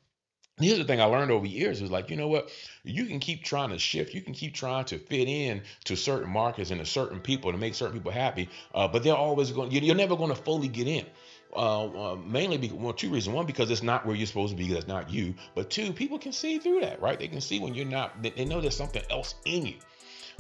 Here's 0.60 0.78
the 0.78 0.84
thing 0.84 1.00
I 1.00 1.06
learned 1.06 1.32
over 1.32 1.46
years 1.46 1.82
is 1.82 1.90
like, 1.90 2.10
you 2.10 2.16
know 2.16 2.28
what? 2.28 2.48
You 2.84 3.06
can 3.06 3.19
keep 3.19 3.42
trying 3.42 3.70
to 3.70 3.78
shift. 3.78 4.14
You 4.14 4.20
can 4.20 4.34
keep 4.34 4.54
trying 4.54 4.84
to 4.86 4.98
fit 4.98 5.26
in 5.26 5.62
to 5.86 5.96
certain 5.96 6.31
markets 6.31 6.70
and 6.70 6.78
to 6.78 6.86
certain 6.86 7.19
people 7.19 7.50
to 7.50 7.58
make 7.58 7.75
certain 7.75 7.94
people 7.94 8.12
happy. 8.12 8.48
Uh, 8.72 8.86
but 8.86 9.02
they're 9.02 9.16
always 9.16 9.50
going, 9.50 9.72
you're 9.72 9.96
never 9.96 10.16
going 10.16 10.31
to 10.31 10.36
fully 10.36 10.69
get 10.69 10.86
in. 10.86 11.06
Uh, 11.56 12.12
uh, 12.12 12.16
mainly 12.16 12.56
because 12.56 12.76
well, 12.76 12.92
two 12.92 13.10
reasons. 13.10 13.34
One, 13.34 13.46
because 13.46 13.70
it's 13.70 13.82
not 13.82 14.06
where 14.06 14.14
you're 14.14 14.26
supposed 14.26 14.56
to 14.56 14.56
be. 14.56 14.72
That's 14.72 14.88
not 14.88 15.10
you. 15.10 15.34
But 15.56 15.70
two, 15.70 15.92
people 15.92 16.19
can 16.19 16.32
see 16.32 16.58
through 16.58 16.81
that, 16.81 17.00
right? 17.00 17.19
They 17.19 17.28
can 17.28 17.40
see 17.40 17.58
when 17.58 17.75
you're 17.75 17.86
not. 17.86 18.22
They 18.22 18.44
know 18.44 18.60
there's 18.60 18.76
something 18.76 19.02
else 19.10 19.34
in 19.44 19.66
you. 19.66 19.75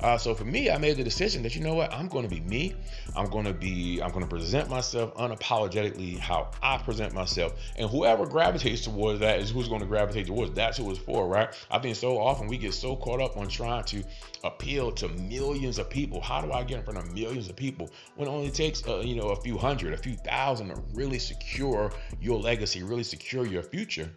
Uh, 0.00 0.18
so 0.18 0.34
for 0.34 0.44
me, 0.44 0.70
I 0.70 0.78
made 0.78 0.96
the 0.96 1.04
decision 1.04 1.42
that 1.44 1.54
you 1.54 1.62
know 1.62 1.74
what, 1.74 1.92
I'm 1.92 2.08
going 2.08 2.28
to 2.28 2.34
be 2.34 2.40
me. 2.40 2.74
I'm 3.16 3.30
going 3.30 3.44
to 3.44 3.52
be, 3.52 4.00
I'm 4.02 4.10
going 4.10 4.24
to 4.24 4.28
present 4.28 4.68
myself 4.68 5.14
unapologetically 5.14 6.18
how 6.18 6.50
I 6.62 6.78
present 6.78 7.12
myself, 7.14 7.54
and 7.76 7.88
whoever 7.88 8.26
gravitates 8.26 8.82
towards 8.82 9.20
that 9.20 9.40
is 9.40 9.50
who's 9.50 9.68
going 9.68 9.80
to 9.80 9.86
gravitate 9.86 10.26
towards. 10.26 10.52
That's 10.52 10.78
who 10.78 10.90
it's 10.90 10.98
for, 10.98 11.26
right? 11.26 11.48
I 11.70 11.78
think 11.78 11.96
so 11.96 12.18
often 12.18 12.48
we 12.48 12.58
get 12.58 12.74
so 12.74 12.96
caught 12.96 13.20
up 13.20 13.36
on 13.36 13.48
trying 13.48 13.84
to 13.84 14.02
appeal 14.42 14.92
to 14.92 15.08
millions 15.08 15.78
of 15.78 15.88
people. 15.88 16.20
How 16.20 16.40
do 16.40 16.52
I 16.52 16.64
get 16.64 16.78
in 16.78 16.84
front 16.84 16.98
of 16.98 17.12
millions 17.14 17.48
of 17.48 17.56
people 17.56 17.90
when 18.16 18.28
it 18.28 18.30
only 18.30 18.50
takes, 18.50 18.86
uh, 18.86 18.98
you 18.98 19.14
know, 19.14 19.30
a 19.30 19.36
few 19.36 19.56
hundred, 19.56 19.94
a 19.94 19.96
few 19.96 20.14
thousand 20.14 20.68
to 20.68 20.82
really 20.92 21.18
secure 21.18 21.92
your 22.20 22.38
legacy, 22.38 22.82
really 22.82 23.04
secure 23.04 23.46
your 23.46 23.62
future? 23.62 24.10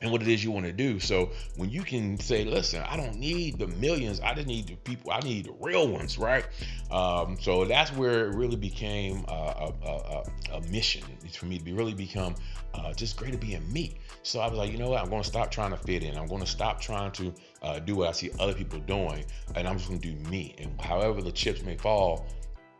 And 0.00 0.10
what 0.10 0.22
it 0.22 0.28
is 0.28 0.42
you 0.42 0.50
want 0.50 0.64
to 0.64 0.72
do. 0.72 0.98
So 0.98 1.30
when 1.56 1.68
you 1.68 1.82
can 1.82 2.18
say, 2.18 2.44
listen, 2.44 2.82
I 2.88 2.96
don't 2.96 3.16
need 3.16 3.58
the 3.58 3.66
millions, 3.66 4.20
I 4.20 4.34
just 4.34 4.46
need 4.46 4.68
the 4.68 4.76
people, 4.76 5.12
I 5.12 5.20
need 5.20 5.46
the 5.46 5.54
real 5.60 5.88
ones, 5.88 6.16
right? 6.18 6.46
Um, 6.90 7.36
so 7.38 7.66
that's 7.66 7.92
where 7.92 8.26
it 8.26 8.34
really 8.34 8.56
became 8.56 9.24
a, 9.28 9.72
a, 9.84 10.24
a, 10.54 10.60
mission 10.70 11.02
for 11.32 11.46
me 11.46 11.58
to 11.58 11.64
be 11.64 11.72
really 11.72 11.94
become 11.94 12.34
uh, 12.74 12.92
just 12.94 13.16
great 13.16 13.34
at 13.34 13.40
being 13.40 13.70
me. 13.72 13.98
So 14.22 14.40
I 14.40 14.48
was 14.48 14.58
like, 14.58 14.72
you 14.72 14.78
know 14.78 14.90
what? 14.90 15.02
I'm 15.02 15.10
going 15.10 15.22
to 15.22 15.28
stop 15.28 15.50
trying 15.50 15.70
to 15.70 15.76
fit 15.76 16.02
in. 16.02 16.16
I'm 16.16 16.26
going 16.26 16.40
to 16.40 16.46
stop 16.46 16.80
trying 16.80 17.12
to 17.12 17.34
uh, 17.62 17.78
do 17.80 17.96
what 17.96 18.08
I 18.08 18.12
see 18.12 18.30
other 18.38 18.54
people 18.54 18.78
doing, 18.80 19.24
and 19.54 19.68
I'm 19.68 19.76
just 19.76 19.88
going 19.88 20.00
to 20.00 20.14
do 20.14 20.30
me. 20.30 20.54
And 20.58 20.80
however 20.80 21.20
the 21.20 21.32
chips 21.32 21.62
may 21.62 21.76
fall, 21.76 22.26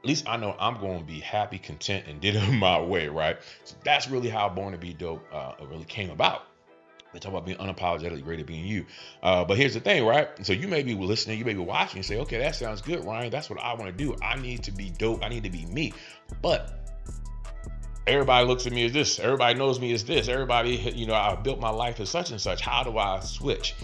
at 0.03 0.07
least 0.07 0.27
I 0.27 0.39
know 0.39 0.57
I'm 0.59 0.81
going 0.81 0.99
to 0.99 1.05
be 1.05 1.21
happy, 1.21 1.59
content, 1.59 2.07
and 2.09 2.21
did 2.23 2.37
it 2.37 2.51
my 2.51 2.81
way, 2.81 3.09
right? 3.09 3.39
So 3.65 3.77
that's 3.85 4.09
really 4.09 4.31
how 4.31 4.49
Born 4.49 4.73
to 4.73 4.79
Be 4.79 4.95
Dope 4.95 5.25
uh, 5.33 5.53
really 5.69 5.85
came 5.85 6.11
about. 6.11 6.47
They 7.13 7.19
talk 7.19 7.33
about 7.33 7.45
being 7.45 7.59
unapologetically 7.59 8.23
great 8.23 8.41
at 8.41 8.47
being 8.47 8.65
you. 8.65 8.87
Uh, 9.23 9.45
but 9.45 9.57
here's 9.57 9.75
the 9.75 9.81
thing, 9.81 10.05
right? 10.05 10.29
So 10.47 10.53
you 10.53 10.69
may 10.69 10.83
be 10.83 10.95
listening, 10.95 11.39
you 11.39 11.45
may 11.45 11.55
be 11.55 11.61
watching 11.61 11.99
and 11.99 12.07
say, 12.07 12.19
okay, 12.21 12.39
that 12.39 12.55
sounds 12.55 12.81
good, 12.81 13.05
Ryan. 13.05 13.31
That's 13.31 13.51
what 13.51 13.61
I 13.61 13.75
want 13.75 13.87
to 13.87 13.93
do. 13.93 14.17
I 14.23 14.37
need 14.39 14.63
to 14.65 14.73
be 14.73 14.91
dope. 14.91 15.25
I 15.25 15.29
need 15.29 15.45
to 15.45 15.51
be 15.51 15.67
me. 15.67 15.93
But 16.41 16.73
everybody 18.07 18.47
looks 18.47 18.67
at 18.67 18.73
me 18.73 18.85
as 18.85 18.93
this. 18.93 19.19
Everybody 19.19 19.59
knows 19.59 19.81
me 19.81 19.93
as 19.93 20.05
this. 20.05 20.29
Everybody, 20.29 20.77
you 20.95 21.07
know, 21.07 21.15
I 21.15 21.35
built 21.37 21.61
my 21.61 21.71
life 21.71 22.01
as 22.01 22.11
such 22.11 22.31
and 22.31 22.41
such. 22.41 22.61
How 22.61 22.83
do 22.85 22.97
I 22.99 23.21
switch? 23.21 23.75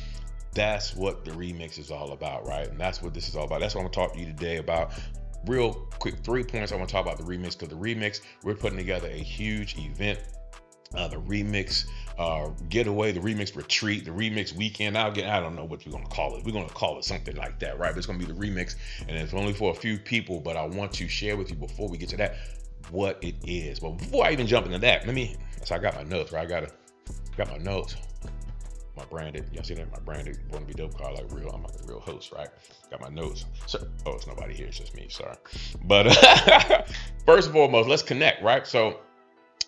That's 0.54 0.94
what 0.94 1.24
the 1.24 1.32
remix 1.32 1.78
is 1.78 1.90
all 1.90 2.12
about, 2.12 2.46
right? 2.46 2.68
And 2.68 2.78
that's 2.80 3.02
what 3.02 3.12
this 3.12 3.28
is 3.28 3.36
all 3.36 3.44
about. 3.44 3.60
That's 3.60 3.74
what 3.74 3.82
I'm 3.82 3.90
gonna 3.90 4.06
talk 4.06 4.14
to 4.14 4.20
you 4.20 4.26
today 4.26 4.56
about. 4.56 4.92
Real 5.44 5.74
quick, 6.00 6.24
three 6.24 6.42
points 6.42 6.72
I 6.72 6.76
want 6.76 6.88
to 6.88 6.92
talk 6.92 7.06
about 7.06 7.18
the 7.18 7.24
remix 7.24 7.56
because 7.56 7.68
the 7.68 7.76
remix, 7.76 8.20
we're 8.42 8.56
putting 8.56 8.78
together 8.78 9.06
a 9.08 9.18
huge 9.18 9.76
event 9.78 10.18
uh, 10.94 11.08
the 11.08 11.16
remix 11.16 11.86
uh, 12.18 12.48
getaway, 12.68 13.12
the 13.12 13.20
remix 13.20 13.54
retreat, 13.56 14.04
the 14.04 14.10
remix 14.10 14.52
weekend. 14.54 14.96
I'll 14.96 15.12
get, 15.12 15.28
I 15.28 15.40
don't 15.40 15.54
know 15.54 15.64
what 15.64 15.84
we're 15.84 15.92
gonna 15.92 16.06
call 16.08 16.36
it. 16.36 16.44
We're 16.44 16.52
gonna 16.52 16.68
call 16.68 16.98
it 16.98 17.04
something 17.04 17.36
like 17.36 17.58
that, 17.60 17.78
right? 17.78 17.90
But 17.90 17.98
it's 17.98 18.06
gonna 18.06 18.18
be 18.18 18.24
the 18.24 18.32
remix, 18.32 18.76
and 19.08 19.16
it's 19.16 19.34
only 19.34 19.52
for 19.52 19.72
a 19.72 19.74
few 19.74 19.98
people. 19.98 20.40
But 20.40 20.56
I 20.56 20.64
want 20.64 20.92
to 20.94 21.08
share 21.08 21.36
with 21.36 21.50
you 21.50 21.56
before 21.56 21.88
we 21.88 21.98
get 21.98 22.08
to 22.10 22.16
that. 22.18 22.36
what 22.90 23.18
it 23.22 23.34
is. 23.44 23.80
But 23.80 23.92
before 23.98 24.24
I 24.26 24.32
even 24.32 24.46
jump 24.46 24.66
into 24.66 24.78
that, 24.78 25.06
let 25.06 25.14
me. 25.14 25.36
So 25.64 25.74
I 25.74 25.78
got 25.78 25.94
my 25.96 26.04
notes, 26.04 26.32
right? 26.32 26.46
I 26.46 26.48
got 26.48 26.72
got 27.36 27.50
my 27.50 27.58
notes. 27.58 27.96
My 28.96 29.04
branded, 29.04 29.44
y'all 29.52 29.62
see 29.62 29.74
that? 29.74 29.92
My 29.92 29.98
branded 29.98 30.38
want 30.50 30.66
to 30.66 30.74
be 30.74 30.82
dope 30.82 30.96
card 30.96 31.14
like 31.16 31.30
real. 31.30 31.50
I'm 31.50 31.62
like 31.62 31.74
a 31.82 31.86
real 31.86 32.00
host, 32.00 32.32
right? 32.32 32.48
Got 32.90 33.02
my 33.02 33.10
notes. 33.10 33.44
So, 33.66 33.86
oh, 34.06 34.14
it's 34.14 34.26
nobody 34.26 34.54
here. 34.54 34.68
It's 34.68 34.78
just 34.78 34.94
me. 34.94 35.06
Sorry. 35.10 35.36
But 35.84 36.06
uh, 36.06 36.82
first 37.26 37.48
and 37.48 37.54
foremost, 37.54 37.90
let's 37.90 38.02
connect, 38.02 38.42
right? 38.42 38.66
So 38.66 39.00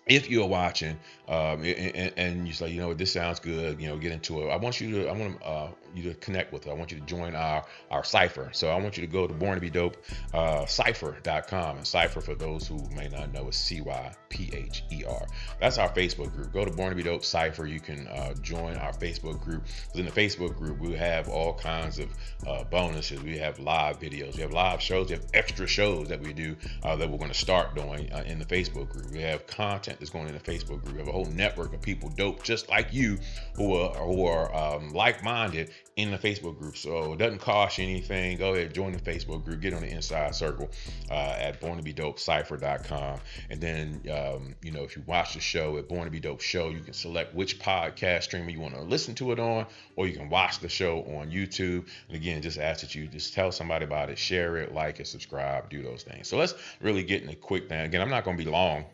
if 0.09 0.29
you're 0.29 0.47
watching 0.47 0.97
um, 1.27 1.63
and, 1.63 2.11
and, 2.17 2.47
you 2.47 2.53
say, 2.53 2.69
you 2.69 2.81
know 2.81 2.93
this 2.93 3.13
sounds 3.13 3.39
good, 3.39 3.79
you 3.79 3.87
know, 3.87 3.97
get 3.97 4.11
into 4.11 4.41
it. 4.41 4.49
I 4.49 4.57
want 4.57 4.81
you 4.81 4.91
to, 4.91 5.07
I 5.07 5.13
want 5.13 5.41
uh, 5.43 5.67
you 5.95 6.03
to 6.03 6.13
connect 6.15 6.53
with. 6.53 6.67
I 6.67 6.73
want 6.73 6.91
you 6.91 6.99
to 6.99 7.05
join 7.05 7.35
our 7.35 7.65
our 7.91 8.03
cypher. 8.03 8.49
So 8.53 8.69
I 8.69 8.79
want 8.79 8.97
you 8.97 9.05
to 9.05 9.11
go 9.11 9.27
to 9.27 9.33
Born 9.33 9.55
to 9.55 9.61
Be 9.61 9.69
Dope 9.69 9.97
uh, 10.33 10.65
cypher.com 10.65 11.77
and 11.77 11.87
cypher 11.87 12.21
for 12.21 12.35
those 12.35 12.67
who 12.67 12.79
may 12.95 13.09
not 13.09 13.33
know 13.33 13.47
is 13.47 13.55
C 13.55 13.81
Y 13.81 14.13
P 14.29 14.49
H 14.53 14.83
E 14.91 15.03
R. 15.07 15.25
That's 15.59 15.77
our 15.77 15.89
Facebook 15.89 16.33
group. 16.33 16.53
Go 16.53 16.65
to 16.65 16.71
Born 16.71 16.89
to 16.89 16.95
Be 16.95 17.03
Dope 17.03 17.25
cipher. 17.25 17.65
You 17.65 17.79
can 17.79 18.07
uh, 18.07 18.33
join 18.35 18.75
our 18.77 18.93
Facebook 18.93 19.41
group. 19.41 19.63
Because 19.65 19.99
in 19.99 20.05
the 20.05 20.11
Facebook 20.11 20.55
group, 20.55 20.79
we 20.79 20.93
have 20.93 21.27
all 21.29 21.53
kinds 21.53 21.99
of 21.99 22.09
uh, 22.47 22.63
bonuses. 22.65 23.21
We 23.21 23.37
have 23.37 23.59
live 23.59 23.99
videos. 23.99 24.35
We 24.35 24.41
have 24.41 24.51
live 24.51 24.81
shows. 24.81 25.09
We 25.09 25.15
have 25.15 25.25
extra 25.33 25.67
shows 25.67 26.07
that 26.09 26.21
we 26.21 26.33
do 26.33 26.55
uh, 26.83 26.95
that 26.95 27.09
we're 27.09 27.17
going 27.17 27.31
to 27.31 27.37
start 27.37 27.75
doing 27.75 28.11
uh, 28.11 28.23
in 28.25 28.39
the 28.39 28.45
Facebook 28.45 28.89
group. 28.89 29.11
We 29.11 29.21
have 29.21 29.47
content 29.47 29.99
that's 29.99 30.11
going 30.11 30.27
in 30.27 30.33
the 30.33 30.39
Facebook 30.39 30.83
group. 30.83 30.93
We 30.93 30.99
have 30.99 31.07
a 31.07 31.11
whole 31.11 31.25
network 31.25 31.73
of 31.73 31.81
people 31.81 32.09
dope 32.09 32.43
just 32.43 32.69
like 32.69 32.93
you 32.93 33.17
who 33.55 33.75
are 33.75 33.93
who 33.95 34.25
are 34.25 34.55
um, 34.55 34.91
like-minded 34.91 35.71
in 35.95 36.11
the 36.11 36.17
Facebook 36.17 36.57
group. 36.57 36.77
So 36.77 37.13
it 37.13 37.17
doesn't 37.17 37.39
cost 37.39 37.77
you 37.77 37.83
anything. 37.83 38.37
Go 38.37 38.53
ahead, 38.53 38.73
join 38.73 38.93
the 38.93 38.99
Facebook 38.99 39.43
group, 39.43 39.59
get 39.59 39.73
on 39.73 39.81
the 39.81 39.89
inside 39.89 40.33
circle 40.33 40.69
uh, 41.11 41.35
at 41.37 41.59
born 41.59 41.77
to 41.77 41.83
be 41.83 41.91
dope 41.91 42.19
cypher.com. 42.19 43.19
And 43.49 43.59
then, 43.59 44.01
um, 44.11 44.55
you 44.63 44.71
know, 44.71 44.83
if 44.83 44.95
you 44.95 45.03
watch 45.05 45.33
the 45.33 45.41
show 45.41 45.77
at 45.77 45.89
Born 45.89 46.05
to 46.05 46.11
Be 46.11 46.19
Dope 46.19 46.41
Show, 46.41 46.69
you 46.69 46.79
can 46.79 46.93
select 46.93 47.35
which 47.35 47.59
podcast 47.59 48.23
streamer 48.23 48.49
you 48.49 48.61
want 48.61 48.75
to 48.75 48.81
listen 48.81 49.13
to 49.15 49.31
it 49.33 49.39
on, 49.39 49.65
or 49.97 50.07
you 50.07 50.15
can 50.15 50.29
watch 50.29 50.59
the 50.59 50.69
show 50.69 50.99
on 51.17 51.31
YouTube. 51.31 51.87
And 52.07 52.15
again, 52.15 52.41
just 52.41 52.57
ask 52.57 52.81
that 52.81 52.95
you 52.95 53.07
just 53.07 53.33
tell 53.33 53.51
somebody 53.51 53.83
about 53.83 54.09
it, 54.09 54.17
share 54.17 54.57
it, 54.57 54.73
like 54.73 54.99
it, 54.99 55.07
subscribe, 55.07 55.69
do 55.69 55.83
those 55.83 56.03
things. 56.03 56.27
So 56.29 56.37
let's 56.37 56.53
really 56.81 57.03
get 57.03 57.23
in 57.23 57.29
a 57.29 57.35
quick 57.35 57.67
thing. 57.67 57.81
Again, 57.81 58.01
I'm 58.01 58.09
not 58.09 58.23
going 58.23 58.37
to 58.37 58.43
be 58.43 58.49
long 58.49 58.85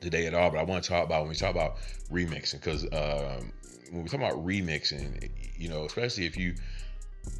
today 0.00 0.26
at 0.26 0.34
all, 0.34 0.50
but 0.50 0.58
I 0.58 0.62
want 0.64 0.84
to 0.84 0.90
talk 0.90 1.04
about 1.04 1.22
when 1.22 1.30
we 1.30 1.34
talk 1.34 1.50
about 1.50 1.78
remixing 2.10 2.54
because 2.54 2.84
um, 2.92 3.52
when 3.92 4.02
we 4.02 4.08
talk 4.08 4.20
about 4.20 4.44
remixing, 4.44 5.30
you 5.56 5.68
know, 5.68 5.84
especially 5.84 6.24
if 6.24 6.36
you 6.36 6.54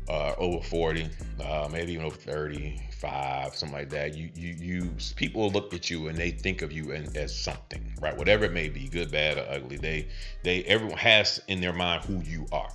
are 0.09 0.39
over 0.39 0.63
40, 0.63 1.09
uh, 1.43 1.69
maybe 1.73 1.93
even 1.93 2.05
over 2.05 2.15
35, 2.15 3.57
something 3.57 3.77
like 3.77 3.91
that, 3.91 4.15
you 4.15 4.31
you 4.37 4.55
you 4.59 4.91
people 5.17 5.51
look 5.51 5.73
at 5.73 5.89
you 5.89 6.09
and 6.09 6.17
they 6.17 6.31
think 6.31 6.61
of 6.61 6.71
you 6.71 6.93
as 6.93 7.35
something, 7.35 7.83
right? 8.01 8.17
Whatever 8.17 8.45
it 8.45 8.53
may 8.53 8.69
be, 8.69 8.87
good, 8.89 9.11
bad, 9.11 9.39
or 9.39 9.47
ugly. 9.49 9.79
They 9.79 10.09
they 10.43 10.63
everyone 10.65 10.99
has 10.99 11.41
in 11.49 11.61
their 11.61 11.73
mind 11.73 12.05
who 12.05 12.21
you 12.23 12.47
are. 12.53 12.71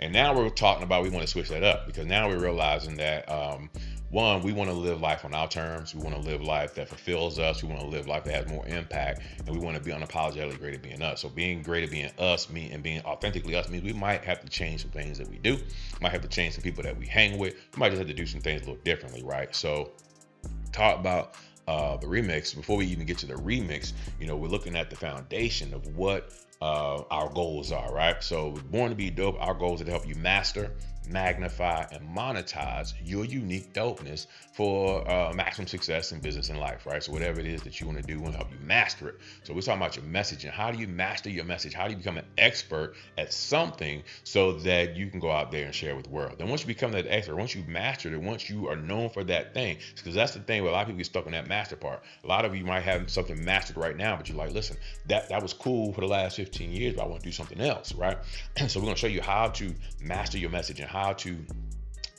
And 0.00 0.12
now 0.12 0.34
we're 0.34 0.48
talking 0.48 0.84
about 0.84 1.02
we 1.02 1.10
want 1.10 1.22
to 1.22 1.30
switch 1.30 1.48
that 1.48 1.64
up 1.64 1.86
because 1.86 2.06
now 2.06 2.28
we're 2.28 2.38
realizing 2.38 2.96
that 2.96 3.28
um, 3.30 3.68
one, 4.10 4.42
we 4.42 4.52
want 4.52 4.70
to 4.70 4.74
live 4.74 5.00
life 5.00 5.24
on 5.24 5.34
our 5.34 5.48
terms. 5.48 5.94
We 5.94 6.02
want 6.02 6.14
to 6.14 6.20
live 6.22 6.40
life 6.40 6.74
that 6.76 6.88
fulfills 6.88 7.38
us. 7.38 7.62
We 7.62 7.68
want 7.68 7.80
to 7.80 7.86
live 7.86 8.06
life 8.06 8.24
that 8.24 8.34
has 8.34 8.46
more 8.46 8.66
impact, 8.66 9.22
and 9.38 9.50
we 9.50 9.58
want 9.58 9.76
to 9.76 9.82
be 9.82 9.90
unapologetically 9.90 10.58
great 10.58 10.74
at 10.74 10.82
being 10.82 11.02
us. 11.02 11.20
So 11.20 11.28
being 11.28 11.62
great 11.62 11.84
at 11.84 11.90
being 11.90 12.10
us, 12.18 12.48
me, 12.48 12.70
and 12.70 12.82
being 12.82 13.02
authentically 13.02 13.54
us 13.54 13.68
means 13.68 13.84
we 13.84 13.92
might 13.92 14.24
have 14.24 14.40
to 14.40 14.48
change 14.48 14.82
some 14.82 14.90
things 14.92 15.18
that 15.18 15.28
we 15.28 15.36
do. 15.38 15.58
Might 16.00 16.12
have 16.12 16.22
to 16.22 16.28
change 16.28 16.54
some 16.54 16.62
people 16.62 16.82
that 16.84 16.96
we 16.96 17.06
hang 17.06 17.36
with. 17.36 17.54
We 17.74 17.80
might 17.80 17.90
just 17.90 17.98
have 17.98 18.08
to 18.08 18.14
do 18.14 18.26
some 18.26 18.40
things 18.40 18.62
a 18.62 18.64
little 18.64 18.82
differently, 18.82 19.22
right? 19.22 19.54
So 19.54 19.90
talk 20.72 20.98
about 20.98 21.34
uh, 21.66 21.98
the 21.98 22.06
remix. 22.06 22.56
Before 22.56 22.78
we 22.78 22.86
even 22.86 23.04
get 23.04 23.18
to 23.18 23.26
the 23.26 23.34
remix, 23.34 23.92
you 24.18 24.26
know, 24.26 24.36
we're 24.36 24.48
looking 24.48 24.74
at 24.74 24.88
the 24.88 24.96
foundation 24.96 25.74
of 25.74 25.86
what 25.96 26.32
uh, 26.60 27.02
our 27.10 27.28
goals 27.30 27.72
are, 27.72 27.92
right? 27.92 28.22
So, 28.22 28.52
born 28.70 28.90
to 28.90 28.96
be 28.96 29.10
dope, 29.10 29.36
our 29.40 29.54
goals 29.54 29.80
are 29.80 29.84
to 29.84 29.90
help 29.90 30.06
you 30.06 30.14
master 30.16 30.72
magnify, 31.10 31.86
and 31.90 32.16
monetize 32.16 32.94
your 33.04 33.24
unique 33.24 33.72
dopeness 33.72 34.26
for 34.52 35.08
uh, 35.08 35.32
maximum 35.34 35.66
success 35.66 36.12
in 36.12 36.20
business 36.20 36.48
and 36.48 36.58
life, 36.58 36.86
right? 36.86 37.02
So 37.02 37.12
whatever 37.12 37.40
it 37.40 37.46
is 37.46 37.62
that 37.62 37.80
you 37.80 37.86
want 37.86 37.98
to 37.98 38.04
do, 38.04 38.16
we 38.16 38.22
want 38.22 38.34
to 38.34 38.38
help 38.38 38.50
you 38.50 38.58
master 38.66 39.08
it. 39.08 39.14
So 39.44 39.54
we're 39.54 39.60
talking 39.60 39.80
about 39.80 39.96
your 39.96 40.04
message 40.04 40.44
and 40.44 40.52
How 40.52 40.70
do 40.70 40.78
you 40.78 40.88
master 40.88 41.30
your 41.30 41.44
message? 41.44 41.74
How 41.74 41.86
do 41.86 41.92
you 41.92 41.98
become 41.98 42.18
an 42.18 42.24
expert 42.36 42.94
at 43.16 43.32
something 43.32 44.02
so 44.24 44.52
that 44.52 44.96
you 44.96 45.08
can 45.10 45.20
go 45.20 45.30
out 45.30 45.52
there 45.52 45.64
and 45.64 45.74
share 45.74 45.94
with 45.94 46.06
the 46.06 46.10
world? 46.10 46.38
Then 46.38 46.48
once 46.48 46.62
you 46.62 46.66
become 46.66 46.92
that 46.92 47.06
expert, 47.08 47.36
once 47.36 47.54
you've 47.54 47.68
mastered 47.68 48.12
it, 48.12 48.20
once 48.20 48.50
you 48.50 48.68
are 48.68 48.76
known 48.76 49.10
for 49.10 49.24
that 49.24 49.54
thing, 49.54 49.78
because 49.96 50.14
that's 50.14 50.32
the 50.32 50.40
thing 50.40 50.62
where 50.62 50.70
a 50.70 50.74
lot 50.74 50.82
of 50.82 50.88
people 50.88 50.98
get 50.98 51.06
stuck 51.06 51.26
on 51.26 51.32
that 51.32 51.46
master 51.46 51.76
part. 51.76 52.02
A 52.24 52.26
lot 52.26 52.44
of 52.44 52.54
you 52.54 52.64
might 52.64 52.82
have 52.82 53.10
something 53.10 53.42
mastered 53.44 53.76
right 53.76 53.96
now, 53.96 54.16
but 54.16 54.28
you're 54.28 54.38
like, 54.38 54.52
listen, 54.52 54.76
that 55.06 55.28
that 55.28 55.42
was 55.42 55.52
cool 55.52 55.92
for 55.92 56.00
the 56.00 56.08
last 56.08 56.36
15 56.36 56.47
years, 56.56 56.94
but 56.94 57.02
I 57.02 57.06
want 57.06 57.22
to 57.22 57.28
do 57.28 57.32
something 57.32 57.60
else, 57.60 57.94
right? 57.94 58.18
so 58.68 58.80
we're 58.80 58.84
going 58.84 58.94
to 58.94 59.00
show 59.00 59.06
you 59.06 59.22
how 59.22 59.48
to 59.48 59.74
master 60.00 60.38
your 60.38 60.50
message 60.50 60.80
and 60.80 60.88
how 60.88 61.12
to 61.14 61.36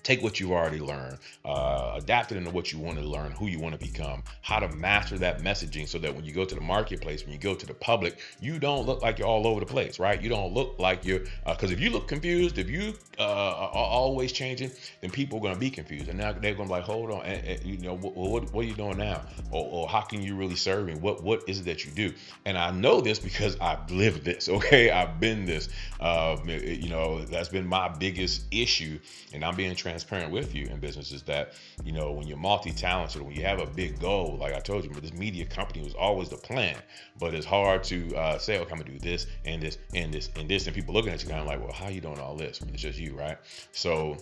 take 0.03 0.21
what 0.21 0.39
you've 0.39 0.51
already 0.51 0.79
learned, 0.79 1.17
uh, 1.45 1.93
adapt 1.97 2.31
it 2.31 2.37
into 2.37 2.49
what 2.49 2.71
you 2.71 2.79
want 2.79 2.97
to 2.97 3.03
learn, 3.03 3.31
who 3.31 3.47
you 3.47 3.59
want 3.59 3.79
to 3.79 3.85
become, 3.85 4.23
how 4.41 4.59
to 4.59 4.67
master 4.75 5.17
that 5.17 5.41
messaging 5.41 5.87
so 5.87 5.97
that 5.99 6.15
when 6.15 6.25
you 6.25 6.33
go 6.33 6.45
to 6.45 6.55
the 6.55 6.61
marketplace, 6.61 7.23
when 7.23 7.33
you 7.33 7.39
go 7.39 7.55
to 7.55 7.65
the 7.65 7.73
public, 7.73 8.19
you 8.39 8.59
don't 8.59 8.85
look 8.85 9.01
like 9.01 9.19
you're 9.19 9.27
all 9.27 9.47
over 9.47 9.59
the 9.59 9.65
place, 9.65 9.99
right? 9.99 10.21
You 10.21 10.29
don't 10.29 10.53
look 10.53 10.75
like 10.79 11.05
you're, 11.05 11.19
because 11.45 11.71
uh, 11.71 11.73
if 11.73 11.79
you 11.79 11.89
look 11.89 12.07
confused, 12.07 12.57
if 12.57 12.69
you 12.69 12.93
uh, 13.19 13.23
are 13.23 13.69
always 13.73 14.31
changing, 14.31 14.71
then 15.01 15.11
people 15.11 15.39
are 15.39 15.41
going 15.41 15.53
to 15.53 15.59
be 15.59 15.69
confused. 15.69 16.07
And 16.07 16.17
now 16.17 16.31
they're 16.31 16.53
going 16.53 16.69
to 16.69 16.73
be 16.73 16.79
like, 16.79 16.83
hold 16.83 17.11
on, 17.11 17.25
and, 17.25 17.45
and, 17.45 17.63
you 17.65 17.77
know, 17.77 17.95
what, 17.95 18.15
what, 18.15 18.53
what, 18.53 18.65
are 18.65 18.67
you 18.67 18.75
doing 18.75 18.97
now? 18.97 19.21
Or, 19.51 19.67
or 19.71 19.87
how 19.89 20.01
can 20.01 20.21
you 20.21 20.35
really 20.35 20.55
serve 20.55 20.85
me? 20.85 20.95
What, 20.95 21.23
what 21.23 21.43
is 21.47 21.59
it 21.59 21.65
that 21.65 21.85
you 21.85 21.91
do? 21.91 22.13
And 22.45 22.57
I 22.57 22.71
know 22.71 23.01
this 23.01 23.19
because 23.19 23.57
I've 23.59 23.89
lived 23.91 24.23
this, 24.23 24.49
okay? 24.59 24.89
I've 24.91 25.19
been 25.19 25.45
this. 25.45 25.69
Um, 25.99 26.47
you 26.47 26.89
know, 26.89 27.21
that's 27.25 27.49
been 27.49 27.67
my 27.67 27.89
biggest 27.89 28.43
issue. 28.51 28.99
And 29.33 29.43
I'm 29.43 29.55
being 29.55 29.75
transparent 29.89 30.31
with 30.31 30.53
you 30.53 30.67
in 30.67 30.79
business 30.79 31.11
is 31.11 31.23
that, 31.23 31.53
you 31.83 31.91
know, 31.91 32.11
when 32.11 32.27
you're 32.27 32.37
multi-talented, 32.37 33.21
when 33.21 33.35
you 33.35 33.43
have 33.43 33.59
a 33.59 33.65
big 33.65 33.99
goal, 33.99 34.37
like 34.39 34.53
I 34.53 34.59
told 34.59 34.83
you, 34.83 34.91
but 34.91 35.01
this 35.01 35.13
media 35.13 35.45
company 35.45 35.83
was 35.83 35.95
always 35.95 36.29
the 36.29 36.37
plan, 36.37 36.77
but 37.19 37.33
it's 37.33 37.45
hard 37.45 37.83
to 37.85 38.15
uh, 38.15 38.37
say, 38.37 38.59
okay, 38.59 38.71
I'm 38.71 38.77
gonna 38.77 38.91
do 38.91 38.99
this 38.99 39.27
and 39.45 39.61
this 39.61 39.77
and 39.93 40.13
this 40.13 40.29
and 40.35 40.47
this, 40.49 40.67
and 40.67 40.75
people 40.75 40.93
looking 40.93 41.11
at 41.11 41.23
you 41.23 41.29
kind 41.29 41.41
of 41.41 41.47
like, 41.47 41.59
well, 41.59 41.73
how 41.73 41.87
you 41.89 42.01
doing 42.01 42.19
all 42.19 42.35
this? 42.35 42.61
When 42.61 42.69
it's 42.69 42.81
just 42.81 42.99
you, 42.99 43.15
right? 43.15 43.37
So 43.71 44.17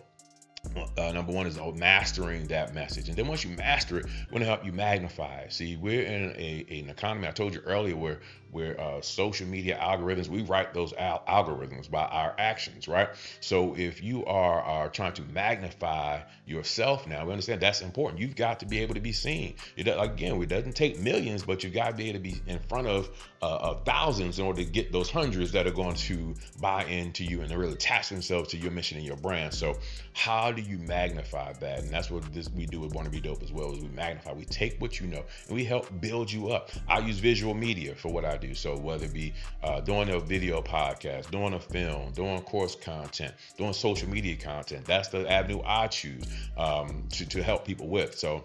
uh, 0.97 1.12
number 1.12 1.31
one 1.31 1.47
is 1.47 1.59
mastering 1.75 2.47
that 2.47 2.74
message. 2.74 3.09
And 3.09 3.17
then 3.17 3.27
once 3.27 3.43
you 3.43 3.55
master 3.55 4.00
it, 4.00 4.05
we're 4.05 4.31
going 4.31 4.41
to 4.41 4.47
help 4.47 4.65
you 4.65 4.71
magnify 4.71 5.47
See, 5.50 5.77
we're 5.77 6.03
in 6.03 6.31
a, 6.36 6.65
an 6.69 6.89
economy, 6.89 7.27
I 7.27 7.31
told 7.31 7.53
you 7.53 7.62
earlier, 7.62 7.95
where 7.95 8.19
where 8.51 8.79
uh, 8.79 9.01
social 9.01 9.47
media 9.47 9.77
algorithms, 9.81 10.27
we 10.27 10.41
write 10.41 10.73
those 10.73 10.93
al- 10.93 11.23
algorithms 11.27 11.89
by 11.89 12.05
our 12.05 12.33
actions, 12.37 12.87
right? 12.87 13.09
So 13.39 13.75
if 13.77 14.03
you 14.03 14.25
are, 14.25 14.61
are 14.61 14.89
trying 14.89 15.13
to 15.13 15.21
magnify 15.23 16.21
yourself 16.45 17.07
now, 17.07 17.25
we 17.25 17.31
understand 17.31 17.61
that's 17.61 17.81
important. 17.81 18.21
You've 18.21 18.35
got 18.35 18.59
to 18.61 18.65
be 18.65 18.79
able 18.79 18.95
to 18.95 19.01
be 19.01 19.11
seen. 19.11 19.55
It, 19.75 19.87
again, 19.87 20.41
it 20.41 20.49
doesn't 20.49 20.75
take 20.75 20.99
millions, 20.99 21.43
but 21.43 21.63
you've 21.63 21.73
got 21.73 21.89
to 21.89 21.95
be 21.95 22.09
able 22.09 22.19
to 22.19 22.23
be 22.23 22.41
in 22.47 22.59
front 22.69 22.87
of, 22.87 23.09
uh, 23.41 23.57
of 23.57 23.85
thousands 23.85 24.39
in 24.39 24.45
order 24.45 24.63
to 24.63 24.69
get 24.69 24.91
those 24.91 25.09
hundreds 25.09 25.51
that 25.51 25.67
are 25.67 25.71
going 25.71 25.95
to 25.95 26.35
buy 26.59 26.85
into 26.85 27.23
you 27.23 27.41
and 27.41 27.51
really 27.51 27.73
attach 27.73 28.09
themselves 28.09 28.49
to 28.49 28.57
your 28.57 28.71
mission 28.71 28.97
and 28.97 29.05
your 29.05 29.17
brand. 29.17 29.53
So 29.53 29.77
how 30.13 30.51
do 30.51 30.61
you 30.61 30.77
magnify 30.77 31.53
that? 31.53 31.79
And 31.79 31.89
that's 31.89 32.09
what 32.09 32.33
this 32.33 32.49
we 32.49 32.65
do 32.65 32.79
with 32.81 32.93
Born 32.93 33.05
to 33.05 33.11
Be 33.11 33.19
Dope 33.19 33.43
as 33.43 33.51
well, 33.51 33.73
is 33.73 33.79
we 33.79 33.89
magnify. 33.89 34.33
We 34.33 34.45
take 34.45 34.79
what 34.79 34.99
you 34.99 35.07
know 35.07 35.23
and 35.47 35.55
we 35.55 35.63
help 35.63 35.87
build 35.99 36.31
you 36.31 36.49
up. 36.49 36.71
I 36.87 36.99
use 36.99 37.19
visual 37.19 37.53
media 37.53 37.95
for 37.95 38.09
what 38.11 38.25
I 38.25 38.37
do. 38.38 38.53
So 38.53 38.77
whether 38.77 39.06
it 39.06 39.13
be 39.13 39.34
uh, 39.63 39.82
doing 39.82 40.10
a 40.10 40.20
video 40.20 40.62
podcast, 40.62 41.32
doing 41.32 41.53
a 41.53 41.60
film, 41.60 42.12
doing 42.13 42.41
course 42.41 42.75
content, 42.75 43.34
doing 43.58 43.74
social 43.74 44.10
media 44.10 44.36
content, 44.36 44.86
that's 44.86 45.10
the 45.10 45.29
avenue 45.29 45.62
I 45.65 45.88
choose 45.88 46.25
um, 46.58 47.03
to, 47.12 47.25
to 47.27 47.44
help 47.44 47.65
people 47.65 47.88
with. 47.88 48.17
So 48.17 48.44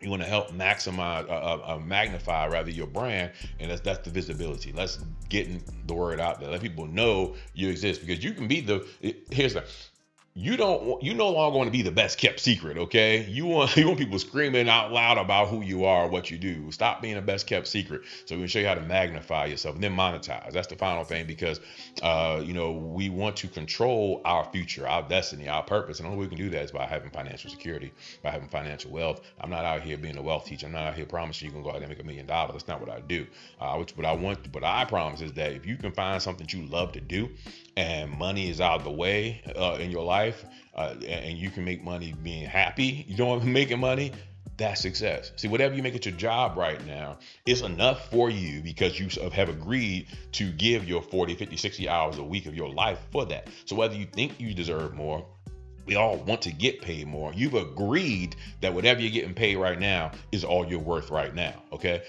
you 0.00 0.10
want 0.10 0.22
to 0.22 0.28
help 0.28 0.50
maximize, 0.52 1.28
uh, 1.28 1.32
uh, 1.32 1.74
uh, 1.74 1.78
magnify 1.78 2.46
rather 2.48 2.70
your 2.70 2.86
brand, 2.86 3.32
and 3.60 3.70
that's 3.70 3.80
that's 3.80 4.00
the 4.00 4.10
visibility. 4.10 4.72
Let's 4.72 4.98
getting 5.28 5.62
the 5.86 5.94
word 5.94 6.20
out 6.20 6.38
there. 6.38 6.50
Let 6.50 6.60
people 6.60 6.86
know 6.86 7.34
you 7.54 7.68
exist 7.70 8.02
because 8.02 8.22
you 8.22 8.32
can 8.32 8.46
be 8.46 8.60
the. 8.60 8.86
Here's 9.30 9.54
the 9.54 9.64
you 10.38 10.54
don't 10.54 11.02
you 11.02 11.14
no 11.14 11.30
longer 11.30 11.56
want 11.56 11.66
to 11.66 11.70
be 11.70 11.80
the 11.80 11.90
best 11.90 12.18
kept 12.18 12.40
secret 12.40 12.76
okay? 12.76 13.24
You 13.24 13.46
want 13.46 13.74
you 13.76 13.86
want 13.86 13.98
people 13.98 14.18
screaming 14.18 14.68
out 14.68 14.92
loud 14.92 15.16
about 15.16 15.48
who 15.48 15.62
you 15.62 15.86
are 15.86 16.06
what 16.06 16.30
you 16.30 16.36
do. 16.36 16.70
Stop 16.70 17.00
being 17.00 17.14
the 17.14 17.22
best 17.22 17.46
kept 17.46 17.66
secret 17.66 18.02
so 18.26 18.34
we 18.34 18.42
can 18.42 18.48
show 18.48 18.58
you 18.58 18.66
how 18.66 18.74
to 18.74 18.82
magnify 18.82 19.46
yourself 19.46 19.76
and 19.76 19.82
then 19.82 19.96
monetize. 19.96 20.52
That's 20.52 20.66
the 20.66 20.76
final 20.76 21.04
thing 21.04 21.26
because 21.26 21.60
uh, 22.02 22.42
you 22.44 22.52
know 22.52 22.72
we 22.72 23.08
want 23.08 23.36
to 23.36 23.48
control 23.48 24.20
our 24.26 24.44
future 24.52 24.86
our 24.86 25.02
destiny 25.08 25.48
our 25.48 25.62
purpose 25.62 26.00
and 26.00 26.06
the 26.06 26.10
only 26.10 26.20
way 26.20 26.28
we 26.28 26.36
can 26.36 26.44
do 26.44 26.50
that 26.50 26.64
is 26.64 26.70
by 26.70 26.84
having 26.84 27.10
financial 27.10 27.48
security 27.48 27.90
by 28.22 28.30
having 28.30 28.48
financial 28.48 28.90
wealth. 28.90 29.22
I'm 29.40 29.48
not 29.48 29.64
out 29.64 29.80
here 29.80 29.96
being 29.96 30.18
a 30.18 30.22
wealth 30.22 30.44
teacher. 30.44 30.66
I'm 30.66 30.72
not 30.72 30.84
out 30.84 30.96
here 30.96 31.06
promising 31.06 31.46
you 31.46 31.52
can 31.52 31.62
go 31.62 31.70
out 31.70 31.76
and 31.76 31.88
make 31.88 32.00
a 32.00 32.04
million 32.04 32.26
dollars. 32.26 32.52
That's 32.52 32.68
not 32.68 32.80
what 32.80 32.90
i 32.90 33.00
do. 33.00 33.26
Uh, 33.58 33.76
which, 33.76 33.96
what 33.96 34.04
i 34.04 34.12
want 34.12 34.52
what 34.52 34.64
i 34.64 34.84
promise 34.84 35.22
is 35.22 35.32
that 35.32 35.52
if 35.52 35.64
you 35.64 35.78
can 35.78 35.92
find 35.92 36.20
something 36.20 36.46
you 36.50 36.66
love 36.66 36.92
to 36.92 37.00
do 37.00 37.30
and 37.76 38.10
money 38.10 38.48
is 38.48 38.60
out 38.60 38.78
of 38.78 38.84
the 38.84 38.90
way 38.90 39.42
uh, 39.54 39.76
in 39.78 39.90
your 39.90 40.04
life 40.04 40.44
uh, 40.74 40.94
and 41.06 41.38
you 41.38 41.50
can 41.50 41.64
make 41.64 41.82
money 41.82 42.14
being 42.22 42.44
happy, 42.44 43.04
you 43.08 43.16
know, 43.16 43.38
making 43.40 43.80
money, 43.80 44.12
That's 44.56 44.80
success. 44.80 45.32
See, 45.36 45.48
whatever 45.48 45.74
you 45.74 45.82
make 45.82 45.94
at 45.94 46.06
your 46.06 46.14
job 46.14 46.56
right 46.56 46.84
now 46.86 47.18
is 47.44 47.60
enough 47.60 48.10
for 48.10 48.30
you 48.30 48.62
because 48.62 48.98
you 48.98 49.08
have 49.30 49.50
agreed 49.50 50.06
to 50.32 50.50
give 50.52 50.88
your 50.88 51.02
40, 51.02 51.34
50, 51.34 51.56
60 51.56 51.88
hours 51.88 52.18
a 52.18 52.24
week 52.24 52.46
of 52.46 52.54
your 52.54 52.70
life 52.70 52.98
for 53.10 53.26
that. 53.26 53.48
So 53.66 53.76
whether 53.76 53.94
you 53.94 54.06
think 54.06 54.40
you 54.40 54.54
deserve 54.54 54.94
more, 54.94 55.26
we 55.84 55.94
all 55.94 56.16
want 56.16 56.42
to 56.42 56.52
get 56.52 56.80
paid 56.80 57.06
more. 57.06 57.32
You've 57.34 57.54
agreed 57.54 58.36
that 58.60 58.72
whatever 58.72 59.00
you're 59.00 59.12
getting 59.12 59.34
paid 59.34 59.56
right 59.56 59.78
now 59.78 60.12
is 60.32 60.44
all 60.44 60.66
you're 60.66 60.80
worth 60.80 61.10
right 61.10 61.34
now. 61.34 61.62
Okay. 61.72 62.02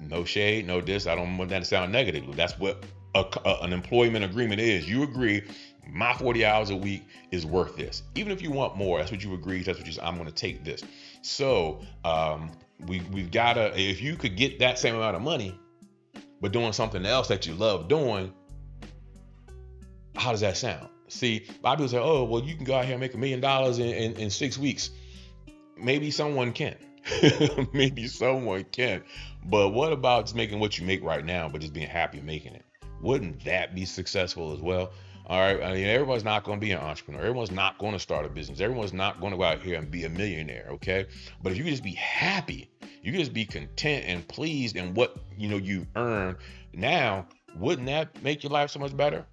No 0.00 0.24
shade, 0.24 0.66
no 0.66 0.80
this. 0.80 1.06
I 1.06 1.14
don't 1.14 1.36
want 1.36 1.50
that 1.50 1.60
to 1.60 1.64
sound 1.64 1.92
negative. 1.92 2.34
That's 2.34 2.58
what 2.58 2.84
a, 3.14 3.24
a, 3.44 3.58
an 3.62 3.72
employment 3.72 4.24
agreement 4.24 4.60
is. 4.60 4.88
You 4.88 5.02
agree 5.02 5.42
my 5.90 6.14
40 6.14 6.44
hours 6.44 6.70
a 6.70 6.76
week 6.76 7.02
is 7.30 7.44
worth 7.44 7.76
this. 7.76 8.02
Even 8.14 8.32
if 8.32 8.42
you 8.42 8.50
want 8.50 8.76
more, 8.76 8.98
that's 8.98 9.10
what 9.10 9.22
you 9.22 9.34
agree. 9.34 9.62
That's 9.62 9.78
what 9.78 9.86
you 9.86 9.92
said. 9.92 10.04
I'm 10.04 10.14
going 10.14 10.28
to 10.28 10.34
take 10.34 10.64
this. 10.64 10.82
So 11.22 11.80
um, 12.04 12.52
we 12.86 13.00
we've 13.12 13.30
got 13.30 13.54
to. 13.54 13.78
If 13.78 14.00
you 14.00 14.16
could 14.16 14.36
get 14.36 14.58
that 14.60 14.78
same 14.78 14.94
amount 14.94 15.16
of 15.16 15.22
money, 15.22 15.58
but 16.40 16.52
doing 16.52 16.72
something 16.72 17.04
else 17.04 17.28
that 17.28 17.46
you 17.46 17.54
love 17.54 17.88
doing, 17.88 18.32
how 20.16 20.30
does 20.30 20.40
that 20.40 20.56
sound? 20.56 20.88
See, 21.08 21.46
a 21.48 21.66
lot 21.66 21.74
of 21.74 21.78
people 21.78 21.88
say, 21.88 21.98
"Oh, 21.98 22.24
well, 22.24 22.42
you 22.42 22.54
can 22.54 22.64
go 22.64 22.74
out 22.74 22.84
here 22.84 22.94
and 22.94 23.00
make 23.00 23.14
a 23.14 23.18
million 23.18 23.40
dollars 23.40 23.78
in, 23.78 23.88
in, 23.88 24.12
in 24.14 24.30
six 24.30 24.56
weeks." 24.56 24.90
Maybe 25.76 26.10
someone 26.10 26.52
can. 26.52 26.76
Maybe 27.72 28.06
someone 28.06 28.64
can. 28.64 29.02
But 29.44 29.70
what 29.70 29.92
about 29.92 30.26
just 30.26 30.36
making 30.36 30.60
what 30.60 30.78
you 30.78 30.86
make 30.86 31.02
right 31.02 31.24
now, 31.24 31.48
but 31.48 31.60
just 31.60 31.72
being 31.72 31.88
happy 31.88 32.20
making 32.20 32.54
it? 32.54 32.64
Wouldn't 33.02 33.44
that 33.44 33.74
be 33.74 33.84
successful 33.84 34.52
as 34.52 34.60
well? 34.60 34.92
All 35.26 35.40
right. 35.40 35.62
I 35.62 35.74
mean, 35.74 35.86
everyone's 35.86 36.24
not 36.24 36.44
going 36.44 36.58
to 36.58 36.64
be 36.64 36.72
an 36.72 36.78
entrepreneur. 36.78 37.20
Everyone's 37.20 37.50
not 37.50 37.78
going 37.78 37.92
to 37.92 37.98
start 37.98 38.26
a 38.26 38.28
business. 38.28 38.60
Everyone's 38.60 38.92
not 38.92 39.20
going 39.20 39.32
to 39.32 39.36
go 39.36 39.44
out 39.44 39.60
here 39.60 39.78
and 39.78 39.90
be 39.90 40.04
a 40.04 40.08
millionaire. 40.08 40.68
Okay. 40.72 41.06
But 41.42 41.52
if 41.52 41.58
you 41.58 41.64
just 41.64 41.82
be 41.82 41.94
happy, 41.94 42.70
you 43.02 43.12
just 43.12 43.32
be 43.32 43.44
content 43.44 44.04
and 44.06 44.26
pleased 44.26 44.76
in 44.76 44.94
what 44.94 45.16
you 45.36 45.48
know 45.48 45.56
you 45.56 45.86
earn 45.96 46.36
now, 46.72 47.26
wouldn't 47.56 47.86
that 47.86 48.22
make 48.22 48.42
your 48.42 48.50
life 48.50 48.70
so 48.70 48.80
much 48.80 48.96
better? 48.96 49.26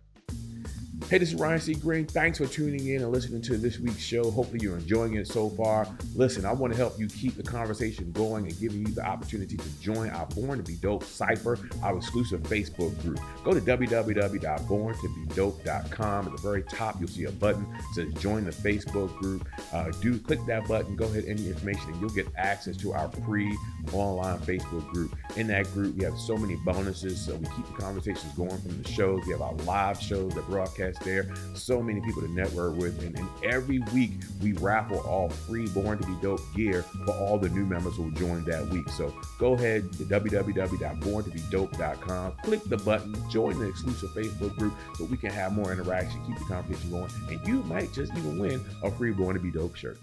Hey, 1.08 1.18
this 1.18 1.30
is 1.30 1.36
Ryan 1.40 1.60
C. 1.60 1.74
Greene. 1.74 2.06
Thanks 2.06 2.38
for 2.38 2.46
tuning 2.46 2.86
in 2.88 3.02
and 3.02 3.12
listening 3.12 3.42
to 3.44 3.58
this 3.58 3.80
week's 3.80 4.04
show. 4.04 4.30
Hopefully, 4.30 4.60
you're 4.62 4.78
enjoying 4.78 5.16
it 5.16 5.28
so 5.28 5.50
far. 5.50 5.88
Listen, 6.14 6.46
I 6.46 6.52
want 6.52 6.72
to 6.72 6.78
help 6.78 7.00
you 7.00 7.08
keep 7.08 7.36
the 7.36 7.42
conversation 7.42 8.12
going 8.12 8.46
and 8.46 8.60
giving 8.60 8.86
you 8.86 8.94
the 8.94 9.04
opportunity 9.04 9.58
to 9.58 9.70
join 9.82 10.12
our 10.12 10.28
Born 10.28 10.60
to 10.60 10.64
Be 10.64 10.76
Dope 10.76 11.04
Cypher, 11.04 11.58
our 11.82 11.98
exclusive 11.98 12.44
Facebook 12.44 13.02
group. 13.02 13.20
Go 13.44 13.56
to 13.56 13.62
www.borntobedope.com. 13.62 16.28
At 16.28 16.32
the 16.32 16.42
very 16.42 16.62
top, 16.64 17.00
you'll 17.00 17.10
see 17.10 17.24
a 17.24 17.32
button 17.32 17.66
that 17.72 17.82
says 17.96 18.14
Join 18.22 18.46
the 18.46 18.52
Facebook 18.52 19.12
group. 19.18 19.48
Uh, 19.74 19.90
do 20.02 20.20
click 20.20 20.46
that 20.46 20.68
button, 20.68 20.96
go 20.96 21.06
ahead, 21.06 21.24
enter 21.26 21.42
information, 21.42 21.90
and 21.90 22.00
you'll 22.00 22.12
get 22.12 22.28
access 22.38 22.78
to 22.78 22.94
our 22.94 23.10
free 23.26 23.58
online 23.94 24.38
Facebook 24.40 24.88
group. 24.90 25.16
In 25.38 25.48
that 25.48 25.74
group, 25.74 25.96
we 25.96 26.04
have 26.04 26.20
so 26.20 26.38
many 26.38 26.58
bonuses. 26.58 27.20
So 27.20 27.34
we 27.34 27.48
keep 27.48 27.66
the 27.66 27.82
conversations 27.82 28.32
going 28.34 28.62
from 28.62 28.80
the 28.80 28.88
shows. 28.88 29.26
We 29.26 29.32
have 29.32 29.42
our 29.42 29.56
live 29.66 30.00
shows 30.00 30.36
that 30.36 30.46
broadcast 30.48 30.89
there. 31.00 31.28
So 31.54 31.82
many 31.82 32.00
people 32.02 32.22
to 32.22 32.28
network 32.30 32.78
with. 32.78 33.02
And, 33.04 33.18
and 33.18 33.28
every 33.44 33.80
week 33.94 34.12
we 34.42 34.54
raffle 34.54 35.00
all 35.00 35.28
free 35.30 35.68
Born 35.68 35.98
to 36.00 36.08
Be 36.08 36.16
Dope 36.22 36.40
gear 36.56 36.84
for 37.06 37.14
all 37.14 37.38
the 37.38 37.50
new 37.50 37.66
members 37.66 37.96
who 37.96 38.10
join 38.12 38.46
that 38.46 38.66
week. 38.70 38.88
So 38.90 39.14
go 39.38 39.54
ahead 39.54 39.92
to 39.94 40.06
www.borntobedope.com, 40.06 42.32
click 42.44 42.64
the 42.64 42.78
button, 42.78 43.16
join 43.30 43.60
the 43.60 43.68
exclusive 43.68 44.10
Facebook 44.12 44.56
group 44.58 44.74
so 44.96 45.04
we 45.06 45.18
can 45.18 45.32
have 45.32 45.54
more 45.54 45.72
interaction, 45.72 46.20
keep 46.26 46.38
the 46.38 46.46
conversation 46.46 46.90
going, 46.90 47.12
and 47.30 47.48
you 47.48 47.62
might 47.64 47.94
just 47.94 48.12
even 48.16 48.40
win 48.40 48.62
a 48.84 48.92
free 48.92 49.12
Born 49.12 49.36
to 49.36 49.42
Be 49.42 49.52
Dope 49.52 49.76
shirt. 49.76 50.00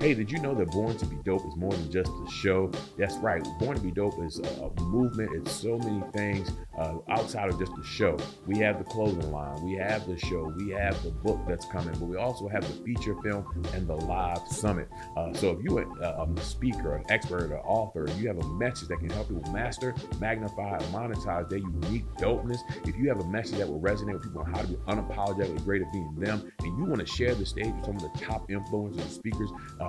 Hey, 0.00 0.12
did 0.12 0.30
you 0.30 0.38
know 0.38 0.54
that 0.54 0.70
Born 0.70 0.96
to 0.98 1.06
Be 1.06 1.16
Dope 1.24 1.46
is 1.46 1.56
more 1.56 1.72
than 1.72 1.90
just 1.90 2.10
a 2.10 2.30
show? 2.30 2.70
That's 2.98 3.16
right. 3.16 3.42
Born 3.58 3.76
to 3.76 3.82
Be 3.82 3.90
Dope 3.90 4.22
is 4.22 4.38
a, 4.38 4.70
movement. 4.82 5.30
It's 5.34 5.52
so 5.52 5.78
many 5.78 6.02
things 6.12 6.50
uh, 6.78 6.98
outside 7.08 7.48
of 7.48 7.58
just 7.58 7.74
the 7.74 7.84
show. 7.84 8.18
We 8.46 8.58
have 8.58 8.78
the 8.78 8.84
clothing 8.84 9.30
line, 9.32 9.64
we 9.64 9.74
have 9.74 10.06
the 10.06 10.18
show, 10.18 10.52
we 10.56 10.70
have 10.70 11.00
the 11.02 11.10
book 11.10 11.40
that's 11.48 11.66
coming, 11.66 11.94
but 11.98 12.06
we 12.06 12.16
also 12.16 12.48
have 12.48 12.62
the 12.62 12.84
feature 12.84 13.16
film 13.22 13.64
and 13.72 13.88
the 13.88 13.94
live 13.94 14.46
summit. 14.48 14.88
Uh, 15.16 15.32
so 15.32 15.50
if 15.50 15.62
you're 15.62 15.82
a, 15.82 16.26
a, 16.26 16.40
speaker, 16.42 16.96
an 16.96 17.04
expert, 17.08 17.50
an 17.50 17.58
author, 17.64 18.06
you 18.18 18.28
have 18.28 18.38
a 18.38 18.48
message 18.54 18.88
that 18.88 18.98
can 18.98 19.10
help 19.10 19.28
people 19.28 19.50
master, 19.52 19.94
magnify, 20.20 20.76
and 20.76 20.84
monetize 20.86 21.48
their 21.48 21.58
unique 21.58 22.04
dopeness. 22.18 22.58
If 22.86 22.96
you 22.96 23.08
have 23.08 23.20
a 23.20 23.28
message 23.28 23.58
that 23.58 23.68
will 23.68 23.80
resonate 23.80 24.14
with 24.14 24.24
people 24.24 24.42
on 24.42 24.52
how 24.52 24.62
to 24.62 24.68
be 24.68 24.74
unapologetically 24.88 25.64
great 25.64 25.82
at 25.82 25.92
being 25.92 26.14
them, 26.16 26.52
and 26.60 26.78
you 26.78 26.84
want 26.84 27.00
to 27.00 27.06
share 27.06 27.34
the 27.34 27.46
stage 27.46 27.72
with 27.74 27.84
some 27.86 27.96
of 27.96 28.02
the 28.02 28.18
top 28.18 28.48
influencers 28.48 29.00
and 29.00 29.10
speakers 29.10 29.50
uh, 29.80 29.83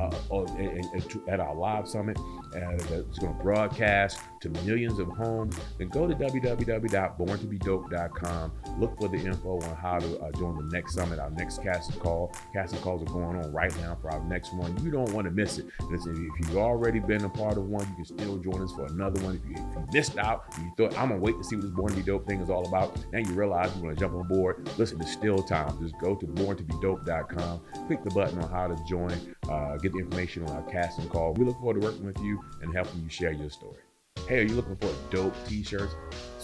at 1.28 1.40
our 1.40 1.56
live 1.56 1.88
summit 1.88 2.20
uh, 2.56 2.72
that's 2.90 3.20
going 3.20 3.36
to 3.36 3.44
broadcast 3.44 4.20
to 4.42 4.50
millions 4.66 4.98
of 5.00 5.08
homes, 5.10 5.56
then 5.78 5.90
go 5.90 6.08
to 6.08 6.16
www.borntobedope.com. 6.16 8.52
Look 8.80 8.98
for 9.00 9.08
the 9.08 9.18
info 9.18 9.60
on 9.60 9.76
how 9.76 10.00
to 10.00 10.20
uh, 10.20 10.32
join 10.34 10.58
the 10.58 10.64
next 10.72 10.94
summit, 10.94 11.20
our 11.20 11.32
next 11.32 11.64
casting 11.64 12.00
call. 12.00 12.32
Casting 12.54 12.80
calls 12.80 13.02
are 13.02 13.14
going 13.14 13.44
on 13.44 13.52
right 13.52 13.76
now 13.82 13.98
for 14.02 14.12
our 14.12 14.24
next 14.26 14.54
one. 14.54 14.78
You 14.84 14.92
don't 14.92 15.12
want 15.14 15.26
to 15.26 15.32
miss 15.32 15.58
it. 15.58 15.66
Listen, 15.90 16.30
if 16.32 16.48
you've 16.48 16.58
already 16.58 17.00
been 17.00 17.26
a 17.26 17.30
part 17.30 17.58
of 17.58 17.68
one, 17.68 17.88
you 17.90 17.96
can 17.96 18.06
still 18.06 18.38
join 18.38 18.62
us 18.62 18.72
for 18.74 18.86
another 18.86 19.20
one. 19.22 19.36
If 19.36 19.44
you, 19.50 19.56
if 19.56 19.76
you 19.76 19.88
missed 19.92 20.18
out, 20.18 20.46
you 20.60 20.72
thought, 20.78 20.96
I'm 21.00 21.10
to 21.10 21.18
wait 21.18 21.38
to 21.38 21.44
see 21.44 21.56
what 21.56 21.64
this 21.64 21.72
Born 21.72 21.92
to 21.92 21.98
Be 21.98 22.04
Dope 22.04 22.28
thing 22.28 22.42
is 22.42 22.50
all 22.50 22.68
about, 22.68 22.98
now 23.12 23.20
you 23.20 23.34
realize 23.34 23.76
you 23.76 23.84
want 23.84 23.98
to 23.98 24.00
jump 24.00 24.14
on 24.14 24.28
board. 24.28 24.70
Listen, 24.78 25.00
there's 25.00 25.12
still 25.12 25.40
time. 25.40 25.78
Just 25.82 25.98
go 26.00 26.16
to 26.16 26.26
borntobedope.com, 26.26 27.62
click 27.88 28.04
the 28.04 28.12
button 28.12 28.40
on 28.40 28.50
how 28.50 28.68
to 28.68 28.78
join, 28.88 29.36
uh, 29.50 29.78
get 29.90 29.94
the 29.94 30.00
information 30.00 30.44
on 30.44 30.56
our 30.56 30.72
casting 30.72 31.08
call. 31.08 31.34
We 31.34 31.46
look 31.46 31.58
forward 31.58 31.82
to 31.82 31.88
working 31.88 32.06
with 32.06 32.20
you 32.20 32.42
and 32.62 32.74
helping 32.74 33.02
you 33.02 33.10
share 33.10 33.32
your 33.32 33.50
story. 33.50 33.80
Hey, 34.28 34.40
are 34.40 34.44
you 34.44 34.56
looking 34.56 34.78
for 34.78 34.92
dope 35.12 35.36
t-shirts? 35.48 35.94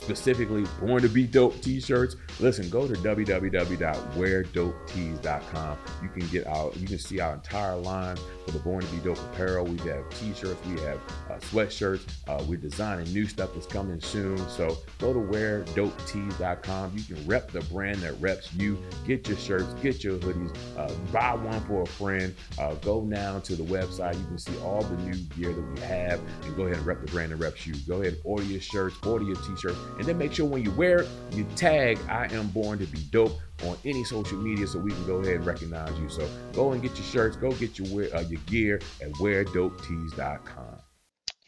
specifically 0.02 0.66
Born 0.80 1.04
to 1.04 1.10
Be 1.10 1.28
Dope 1.28 1.62
t-shirts, 1.62 2.16
listen, 2.40 2.68
go 2.70 2.88
to 2.88 2.94
www.weardopetees.com. 2.94 5.78
You 6.02 6.10
can 6.10 6.28
get 6.30 6.48
out, 6.48 6.76
you 6.78 6.88
can 6.88 6.98
see 6.98 7.20
our 7.20 7.36
entire 7.36 7.76
line 7.76 8.18
for 8.52 8.58
the 8.58 8.64
Born 8.64 8.84
to 8.84 8.92
Be 8.92 8.98
Dope 8.98 9.20
apparel. 9.20 9.66
We 9.66 9.78
have 9.90 10.10
t-shirts, 10.12 10.60
we 10.66 10.80
have 10.82 11.00
uh, 11.30 11.36
sweatshirts. 11.40 12.02
Uh, 12.28 12.44
we're 12.48 12.58
designing 12.58 13.12
new 13.14 13.26
stuff 13.26 13.52
that's 13.54 13.66
coming 13.66 14.02
soon. 14.02 14.38
So 14.50 14.78
go 15.00 15.14
to 15.14 15.20
weardopetees.com. 15.20 16.94
You 16.96 17.16
can 17.16 17.28
rep 17.28 17.52
the 17.52 17.62
brand 17.62 18.00
that 18.00 18.20
reps 18.20 18.54
you. 18.54 18.78
Get 19.06 19.28
your 19.28 19.38
shirts, 19.38 19.74
get 19.82 20.04
your 20.04 20.18
hoodies, 20.18 20.56
uh, 20.78 20.94
buy 21.12 21.36
one 21.36 21.62
for 21.62 21.84
a 21.84 21.88
friend. 21.88 22.36
Uh, 22.60 22.74
go 22.76 23.02
now 23.02 23.40
to 23.40 23.56
the 23.56 23.64
website. 23.64 24.18
You 24.20 24.26
can 24.26 24.38
see 24.38 24.58
all 24.60 24.82
the 24.82 24.98
new 24.98 25.18
gear 25.36 25.54
that 25.54 25.62
we 25.62 25.80
have 25.82 26.20
and 26.44 26.56
go 26.56 26.64
ahead 26.64 26.78
and 26.78 26.86
rep 26.86 27.02
the 27.02 27.12
brand 27.12 27.32
that 27.32 27.38
reps 27.38 27.66
you. 27.66 27.76
Go 27.88 28.02
ahead 28.02 28.14
and 28.14 28.22
order 28.24 28.44
your 28.44 28.62
shirts, 28.62 28.96
order 29.06 29.26
your 29.26 29.36
t-shirts 29.36 29.78
and 29.98 30.06
then 30.06 30.18
make 30.18 30.34
sure 30.34 30.46
when 30.46 30.64
you 30.64 30.72
wear 30.72 31.00
it, 31.00 31.10
you 31.32 31.46
tag 31.56 32.00
I 32.10 32.28
am 32.34 32.48
born 32.50 32.80
to 32.80 32.86
be 32.86 33.00
dope 33.12 33.40
on 33.64 33.78
any 33.86 34.04
social 34.04 34.38
media 34.38 34.68
so 34.68 34.80
we 34.80 34.92
can 34.92 35.06
go 35.06 35.18
ahead 35.18 35.36
and 35.36 35.46
recognize 35.46 35.98
you. 36.00 36.10
So 36.10 36.28
go 36.54 36.72
and 36.72 36.82
get 36.82 36.96
your 36.96 37.06
shirts, 37.06 37.36
go 37.36 37.52
get 37.54 37.78
your 37.78 38.14
uh, 38.16 38.22
your 38.22 38.42
gear 38.48 38.82
at 39.02 39.12
weardopetees.com. 39.14 40.78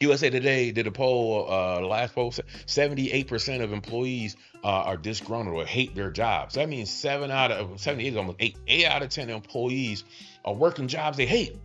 USA 0.00 0.28
Today 0.28 0.72
did 0.72 0.86
a 0.86 0.92
poll, 0.92 1.46
uh, 1.48 1.80
last 1.80 2.14
poll, 2.14 2.32
78% 2.32 3.62
of 3.62 3.72
employees 3.72 4.36
uh, 4.62 4.68
are 4.68 4.96
disgruntled 4.96 5.56
or 5.56 5.64
hate 5.64 5.94
their 5.94 6.10
jobs. 6.10 6.54
That 6.54 6.68
means 6.68 6.90
seven 6.90 7.30
out 7.30 7.52
of 7.52 7.80
78, 7.80 8.16
almost 8.16 8.36
eight, 8.40 8.56
eight 8.66 8.86
out 8.86 9.02
of 9.02 9.08
10 9.10 9.30
employees 9.30 10.04
are 10.44 10.54
working 10.54 10.88
jobs 10.88 11.16
they 11.16 11.26
hate. 11.26 11.56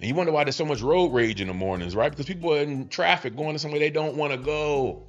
And 0.00 0.08
you 0.08 0.14
wonder 0.14 0.32
why 0.32 0.44
there's 0.44 0.56
so 0.56 0.64
much 0.64 0.80
road 0.80 1.12
rage 1.12 1.40
in 1.40 1.48
the 1.48 1.54
mornings, 1.54 1.94
right? 1.94 2.10
Because 2.10 2.26
people 2.26 2.54
are 2.54 2.60
in 2.60 2.88
traffic 2.88 3.36
going 3.36 3.52
to 3.54 3.58
somewhere 3.58 3.80
they 3.80 3.90
don't 3.90 4.16
want 4.16 4.32
to 4.32 4.38
go. 4.38 5.04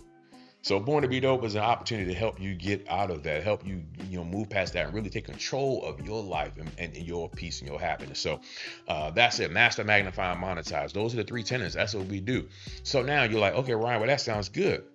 So 0.64 0.80
Born 0.80 1.02
to 1.02 1.10
Be 1.10 1.20
Dope 1.20 1.44
is 1.44 1.56
an 1.56 1.62
opportunity 1.62 2.14
to 2.14 2.18
help 2.18 2.40
you 2.40 2.56
get 2.56 2.88
out 2.88 3.12
of 3.12 3.22
that, 3.24 3.44
help 3.44 3.68
you, 3.68 3.84
you 4.10 4.18
know, 4.18 4.24
move 4.24 4.50
past 4.50 4.72
that 4.74 4.86
and 4.86 4.94
really 4.94 5.10
take 5.10 5.26
control 5.26 5.84
of 5.84 6.00
your 6.06 6.24
life 6.24 6.54
and, 6.58 6.72
and 6.78 6.96
your 6.96 7.30
peace 7.30 7.60
and 7.60 7.70
your 7.70 7.78
happiness. 7.78 8.18
So 8.18 8.40
uh, 8.88 9.12
that's 9.12 9.42
it. 9.42 9.52
Master, 9.52 9.84
magnify, 9.84 10.32
and 10.32 10.42
monetize. 10.42 10.94
Those 10.94 11.14
are 11.14 11.18
the 11.18 11.26
three 11.26 11.44
tenets. 11.44 11.76
That's 11.76 11.94
what 11.94 12.06
we 12.06 12.22
do. 12.22 12.48
So 12.84 13.02
now 13.02 13.24
you're 13.24 13.42
like, 13.42 13.56
okay, 13.56 13.74
Ryan, 13.74 14.00
well, 14.00 14.08
that 14.08 14.22
sounds 14.22 14.48
good. 14.48 14.86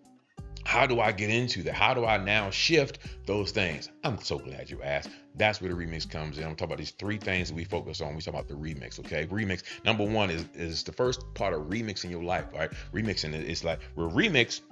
How 0.64 0.86
do 0.86 1.00
I 1.00 1.12
get 1.12 1.28
into 1.28 1.62
that? 1.64 1.74
How 1.74 1.92
do 1.92 2.06
I 2.06 2.16
now 2.16 2.48
shift 2.48 3.00
those 3.26 3.50
things? 3.50 3.90
I'm 4.04 4.18
so 4.22 4.38
glad 4.38 4.70
you 4.70 4.82
asked. 4.82 5.10
That's 5.34 5.60
where 5.60 5.70
the 5.70 5.76
remix 5.76 6.08
comes 6.08 6.38
in. 6.38 6.44
I'm 6.44 6.52
talking 6.52 6.64
about 6.68 6.78
these 6.78 6.92
three 6.92 7.18
things 7.18 7.48
that 7.48 7.54
we 7.54 7.64
focus 7.64 8.00
on. 8.00 8.14
We 8.14 8.22
talk 8.22 8.32
about 8.32 8.48
the 8.48 8.54
remix, 8.54 8.98
okay? 9.00 9.26
Remix. 9.26 9.64
Number 9.84 10.04
one 10.04 10.30
is 10.30 10.46
is 10.54 10.82
the 10.82 10.92
first 10.92 11.24
part 11.34 11.52
of 11.52 11.64
remixing 11.64 12.10
your 12.10 12.24
life, 12.24 12.46
right? 12.54 12.70
Remixing 12.94 13.34
it. 13.34 13.48
It's 13.48 13.64
like 13.64 13.80
we're 13.96 14.08
remix 14.08 14.62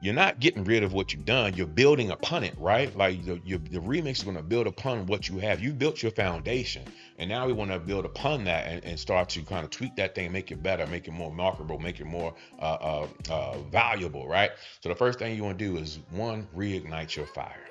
you're 0.00 0.14
not 0.14 0.40
getting 0.40 0.64
rid 0.64 0.82
of 0.82 0.92
what 0.92 1.12
you've 1.12 1.24
done. 1.24 1.54
You're 1.54 1.66
building 1.66 2.10
upon 2.10 2.44
it, 2.44 2.54
right? 2.58 2.94
Like 2.96 3.24
the, 3.24 3.40
your, 3.44 3.58
the 3.58 3.78
remix 3.78 4.18
is 4.18 4.22
going 4.24 4.36
to 4.36 4.42
build 4.42 4.66
upon 4.66 5.06
what 5.06 5.28
you 5.28 5.38
have. 5.38 5.60
You 5.60 5.72
built 5.72 6.02
your 6.02 6.12
foundation, 6.12 6.82
and 7.18 7.28
now 7.28 7.46
we 7.46 7.52
want 7.52 7.70
to 7.70 7.78
build 7.78 8.04
upon 8.04 8.44
that 8.44 8.66
and, 8.66 8.84
and, 8.84 9.00
start 9.00 9.28
to 9.30 9.42
kind 9.42 9.64
of 9.64 9.70
tweak 9.70 9.96
that 9.96 10.14
thing, 10.14 10.32
make 10.32 10.50
it 10.50 10.62
better, 10.62 10.86
make 10.86 11.08
it 11.08 11.12
more 11.12 11.32
marketable, 11.32 11.78
make 11.78 12.00
it 12.00 12.04
more 12.04 12.34
uh, 12.60 12.62
uh, 12.62 13.06
uh, 13.30 13.58
valuable, 13.70 14.28
right? 14.28 14.50
So 14.80 14.88
the 14.88 14.94
first 14.94 15.18
thing 15.18 15.36
you 15.36 15.44
want 15.44 15.58
to 15.58 15.64
do 15.64 15.76
is 15.78 15.98
one, 16.10 16.46
reignite 16.54 17.16
your 17.16 17.26
fire. 17.26 17.64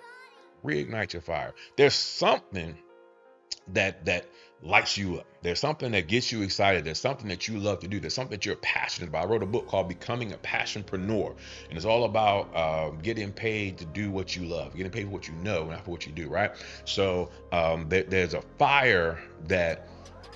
Reignite 0.63 1.13
your 1.13 1.21
fire. 1.21 1.53
There's 1.77 1.93
something 1.93 2.75
that 3.73 4.05
that 4.05 4.25
lights 4.61 4.97
you 4.97 5.17
up. 5.17 5.27
There's 5.41 5.59
something 5.59 5.91
that 5.91 6.07
gets 6.07 6.31
you 6.31 6.41
excited. 6.41 6.85
There's 6.85 6.99
something 6.99 7.27
that 7.27 7.47
you 7.47 7.59
love 7.59 7.79
to 7.81 7.87
do. 7.87 7.99
There's 7.99 8.15
something 8.15 8.31
that 8.31 8.45
you're 8.45 8.55
passionate 8.55 9.09
about. 9.09 9.25
I 9.25 9.29
wrote 9.29 9.43
a 9.43 9.47
book 9.47 9.67
called 9.67 9.87
Becoming 9.87 10.33
a 10.33 10.37
Passionpreneur, 10.37 11.35
and 11.69 11.77
it's 11.77 11.85
all 11.85 12.05
about 12.05 12.55
um, 12.55 12.99
getting 12.99 13.31
paid 13.31 13.77
to 13.77 13.85
do 13.85 14.09
what 14.09 14.35
you 14.35 14.45
love, 14.45 14.75
getting 14.75 14.91
paid 14.91 15.03
for 15.03 15.09
what 15.11 15.27
you 15.27 15.35
know, 15.35 15.65
not 15.65 15.85
for 15.85 15.91
what 15.91 16.07
you 16.07 16.11
do, 16.11 16.27
right? 16.29 16.51
So 16.85 17.29
um, 17.51 17.87
there, 17.89 18.03
there's 18.03 18.33
a 18.33 18.41
fire 18.57 19.19
that 19.47 19.87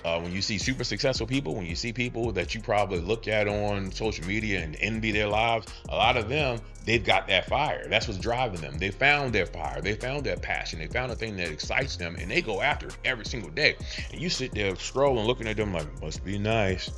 uh, 0.04 0.20
when 0.20 0.32
you 0.32 0.42
see 0.42 0.58
super 0.58 0.84
successful 0.84 1.26
people, 1.26 1.54
when 1.54 1.66
you 1.66 1.74
see 1.74 1.92
people 1.92 2.32
that 2.32 2.54
you 2.54 2.60
probably 2.60 3.00
look 3.00 3.28
at 3.28 3.48
on 3.48 3.90
social 3.92 4.26
media 4.26 4.62
and 4.62 4.76
envy 4.80 5.12
their 5.12 5.28
lives, 5.28 5.66
a 5.88 5.96
lot 5.96 6.16
of 6.16 6.28
them, 6.28 6.60
they've 6.84 7.04
got 7.04 7.28
that 7.28 7.46
fire. 7.46 7.86
That's 7.88 8.08
what's 8.08 8.18
driving 8.18 8.60
them. 8.60 8.78
They 8.78 8.90
found 8.90 9.32
their 9.32 9.46
fire. 9.46 9.80
They 9.80 9.94
found 9.94 10.24
their 10.24 10.36
passion. 10.36 10.78
They 10.78 10.86
found 10.86 11.12
a 11.12 11.14
thing 11.14 11.36
that 11.36 11.48
excites 11.48 11.96
them 11.96 12.16
and 12.18 12.30
they 12.30 12.42
go 12.42 12.60
after 12.60 12.88
it 12.88 12.96
every 13.04 13.24
single 13.24 13.50
day. 13.50 13.76
And 14.12 14.20
you 14.20 14.30
sit 14.30 14.52
there 14.52 14.72
scrolling, 14.72 15.26
looking 15.26 15.48
at 15.48 15.56
them 15.56 15.72
like, 15.72 16.00
must 16.00 16.24
be 16.24 16.38
nice. 16.38 16.90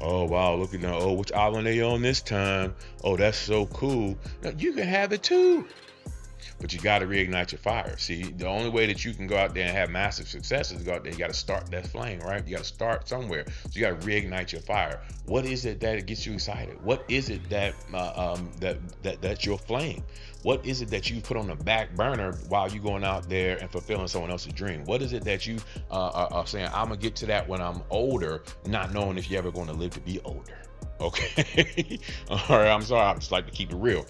Oh 0.00 0.24
wow, 0.24 0.54
look 0.54 0.74
at 0.74 0.80
that. 0.80 0.94
Oh, 0.94 1.12
which 1.12 1.32
island 1.32 1.68
are 1.68 1.72
you 1.72 1.84
on 1.84 2.02
this 2.02 2.20
time? 2.20 2.74
Oh, 3.04 3.16
that's 3.16 3.38
so 3.38 3.66
cool. 3.66 4.18
Now, 4.42 4.50
you 4.58 4.72
can 4.72 4.88
have 4.88 5.12
it 5.12 5.22
too 5.22 5.68
but 6.60 6.72
you 6.72 6.80
got 6.80 7.00
to 7.00 7.06
reignite 7.06 7.52
your 7.52 7.58
fire. 7.58 7.96
See, 7.98 8.22
the 8.22 8.46
only 8.46 8.70
way 8.70 8.86
that 8.86 9.04
you 9.04 9.12
can 9.14 9.26
go 9.26 9.36
out 9.36 9.54
there 9.54 9.66
and 9.66 9.76
have 9.76 9.90
massive 9.90 10.28
success 10.28 10.72
is 10.72 10.82
go 10.82 10.94
out 10.94 11.04
there. 11.04 11.12
You 11.12 11.18
got 11.18 11.30
to 11.30 11.34
start 11.34 11.70
that 11.70 11.86
flame, 11.86 12.20
right? 12.20 12.46
You 12.46 12.56
got 12.56 12.64
to 12.64 12.68
start 12.68 13.08
somewhere. 13.08 13.44
So 13.46 13.70
you 13.72 13.80
got 13.82 14.00
to 14.00 14.06
reignite 14.06 14.52
your 14.52 14.62
fire. 14.62 15.00
What 15.26 15.44
is 15.44 15.64
it 15.64 15.80
that 15.80 16.06
gets 16.06 16.26
you 16.26 16.34
excited? 16.34 16.82
What 16.82 17.04
is 17.08 17.30
it 17.30 17.48
that 17.50 17.74
uh, 17.92 18.34
um, 18.36 18.50
that 18.60 18.78
that 19.02 19.22
that's 19.22 19.44
your 19.44 19.58
flame? 19.58 20.02
What 20.42 20.66
is 20.66 20.82
it 20.82 20.90
that 20.90 21.08
you 21.08 21.20
put 21.20 21.36
on 21.36 21.46
the 21.46 21.54
back 21.54 21.94
burner 21.94 22.32
while 22.48 22.68
you 22.68 22.80
going 22.80 23.04
out 23.04 23.28
there 23.28 23.58
and 23.58 23.70
fulfilling 23.70 24.08
someone 24.08 24.30
else's 24.30 24.52
dream? 24.52 24.84
What 24.84 25.00
is 25.00 25.12
it 25.12 25.24
that 25.24 25.46
you 25.46 25.58
uh, 25.90 26.10
are, 26.10 26.32
are 26.32 26.46
saying? 26.46 26.68
I'm 26.74 26.88
gonna 26.88 26.96
get 26.96 27.14
to 27.16 27.26
that 27.26 27.48
when 27.48 27.60
I'm 27.60 27.82
older, 27.90 28.42
not 28.66 28.92
knowing 28.92 29.18
if 29.18 29.30
you're 29.30 29.38
ever 29.38 29.52
going 29.52 29.68
to 29.68 29.72
live 29.72 29.92
to 29.92 30.00
be 30.00 30.20
older. 30.24 30.58
Okay. 31.00 31.98
All 32.30 32.38
right. 32.48 32.68
I'm 32.68 32.82
sorry. 32.82 33.02
I 33.02 33.14
just 33.14 33.32
like 33.32 33.46
to 33.46 33.52
keep 33.52 33.72
it 33.72 33.76
real. 33.76 34.06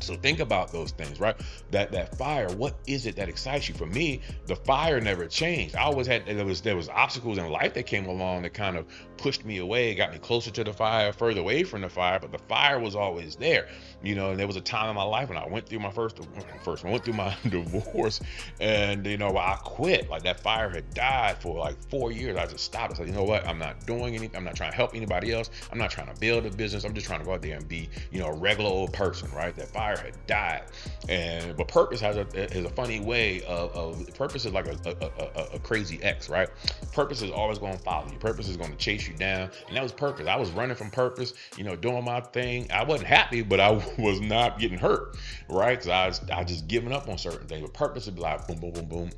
So 0.00 0.14
think 0.14 0.40
about 0.40 0.72
those 0.72 0.90
things, 0.92 1.20
right? 1.20 1.36
That 1.70 1.92
that 1.92 2.16
fire, 2.16 2.48
what 2.50 2.76
is 2.86 3.06
it 3.06 3.16
that 3.16 3.28
excites 3.28 3.68
you? 3.68 3.74
For 3.74 3.86
me, 3.86 4.20
the 4.46 4.56
fire 4.56 5.00
never 5.00 5.26
changed. 5.26 5.76
I 5.76 5.82
always 5.82 6.06
had 6.06 6.26
there 6.26 6.44
was 6.44 6.60
there 6.60 6.76
was 6.76 6.88
obstacles 6.88 7.38
in 7.38 7.48
life 7.48 7.74
that 7.74 7.86
came 7.86 8.06
along 8.06 8.42
that 8.42 8.54
kind 8.54 8.76
of 8.76 8.86
pushed 9.16 9.44
me 9.44 9.58
away, 9.58 9.94
got 9.94 10.12
me 10.12 10.18
closer 10.18 10.50
to 10.50 10.64
the 10.64 10.72
fire, 10.72 11.12
further 11.12 11.40
away 11.40 11.64
from 11.64 11.80
the 11.80 11.88
fire, 11.88 12.18
but 12.18 12.32
the 12.32 12.38
fire 12.38 12.78
was 12.78 12.94
always 12.94 13.36
there. 13.36 13.68
You 14.02 14.14
know, 14.14 14.30
and 14.30 14.38
there 14.38 14.46
was 14.46 14.56
a 14.56 14.60
time 14.60 14.90
in 14.90 14.96
my 14.96 15.02
life 15.02 15.28
when 15.28 15.38
I 15.38 15.46
went 15.46 15.68
through 15.68 15.80
my 15.80 15.90
first 15.90 16.20
first 16.62 16.84
went 16.84 17.04
through 17.04 17.14
my 17.14 17.34
divorce 17.48 18.20
and 18.60 19.06
you 19.06 19.16
know, 19.16 19.36
I 19.36 19.58
quit. 19.62 20.08
Like 20.10 20.22
that 20.24 20.40
fire 20.40 20.68
had 20.68 20.92
died 20.94 21.38
for 21.38 21.58
like 21.58 21.76
four 21.90 22.12
years. 22.12 22.36
I 22.36 22.46
just 22.46 22.64
stopped. 22.64 22.92
I 22.92 22.96
said, 22.96 23.06
you 23.06 23.14
know 23.14 23.24
what? 23.24 23.46
I'm 23.46 23.58
not 23.58 23.86
doing 23.86 24.14
anything. 24.14 24.36
I'm 24.36 24.44
not 24.44 24.56
trying 24.56 24.70
to 24.70 24.76
help 24.76 24.94
anybody 24.94 25.32
else. 25.32 25.50
I'm 25.70 25.78
not 25.78 25.90
trying 25.90 26.12
to 26.12 26.20
build 26.20 26.46
a 26.46 26.50
business. 26.50 26.84
I'm 26.84 26.94
just 26.94 27.06
trying 27.06 27.20
to 27.20 27.24
go 27.24 27.34
out 27.34 27.42
there 27.42 27.56
and 27.56 27.68
be, 27.68 27.88
you 28.10 28.20
know, 28.20 28.26
a 28.26 28.36
regular 28.36 28.70
old 28.70 28.92
person, 28.92 29.30
right? 29.32 29.54
That 29.56 29.68
fire 29.68 29.85
fire 29.86 30.04
had 30.04 30.26
died. 30.26 30.62
And 31.08 31.56
but 31.56 31.68
purpose 31.68 32.00
has 32.00 32.16
a 32.16 32.26
a 32.66 32.68
funny 32.70 33.00
way 33.00 33.42
of, 33.42 33.74
of 33.74 34.14
purpose 34.14 34.44
is 34.44 34.52
like 34.52 34.66
a, 34.66 34.76
a, 34.84 35.40
a, 35.40 35.44
a 35.54 35.58
crazy 35.60 36.02
X, 36.02 36.28
right? 36.28 36.48
Purpose 36.92 37.22
is 37.22 37.30
always 37.30 37.58
going 37.58 37.76
to 37.76 37.78
follow 37.78 38.10
you. 38.10 38.18
Purpose 38.18 38.48
is 38.48 38.56
going 38.56 38.70
to 38.70 38.76
chase 38.76 39.06
you 39.06 39.14
down, 39.14 39.50
and 39.68 39.76
that 39.76 39.82
was 39.82 39.92
purpose. 39.92 40.26
I 40.26 40.36
was 40.36 40.50
running 40.50 40.76
from 40.76 40.90
purpose, 40.90 41.34
you 41.56 41.64
know, 41.64 41.76
doing 41.76 42.04
my 42.04 42.20
thing. 42.20 42.70
I 42.72 42.84
wasn't 42.84 43.08
happy, 43.08 43.42
but 43.42 43.60
I 43.60 43.70
was 43.98 44.20
not 44.20 44.58
getting 44.58 44.78
hurt, 44.78 45.16
right? 45.48 45.78
Because 45.78 45.88
I 45.88 46.06
was 46.08 46.20
I 46.30 46.44
just 46.44 46.66
giving 46.66 46.92
up 46.92 47.08
on 47.08 47.18
certain 47.18 47.46
things. 47.46 47.62
But 47.62 47.74
purpose 47.74 48.06
would 48.06 48.16
be 48.16 48.22
like 48.22 48.46
boom, 48.46 48.60
boom, 48.60 48.72
boom, 48.72 48.86
boom. 48.86 49.10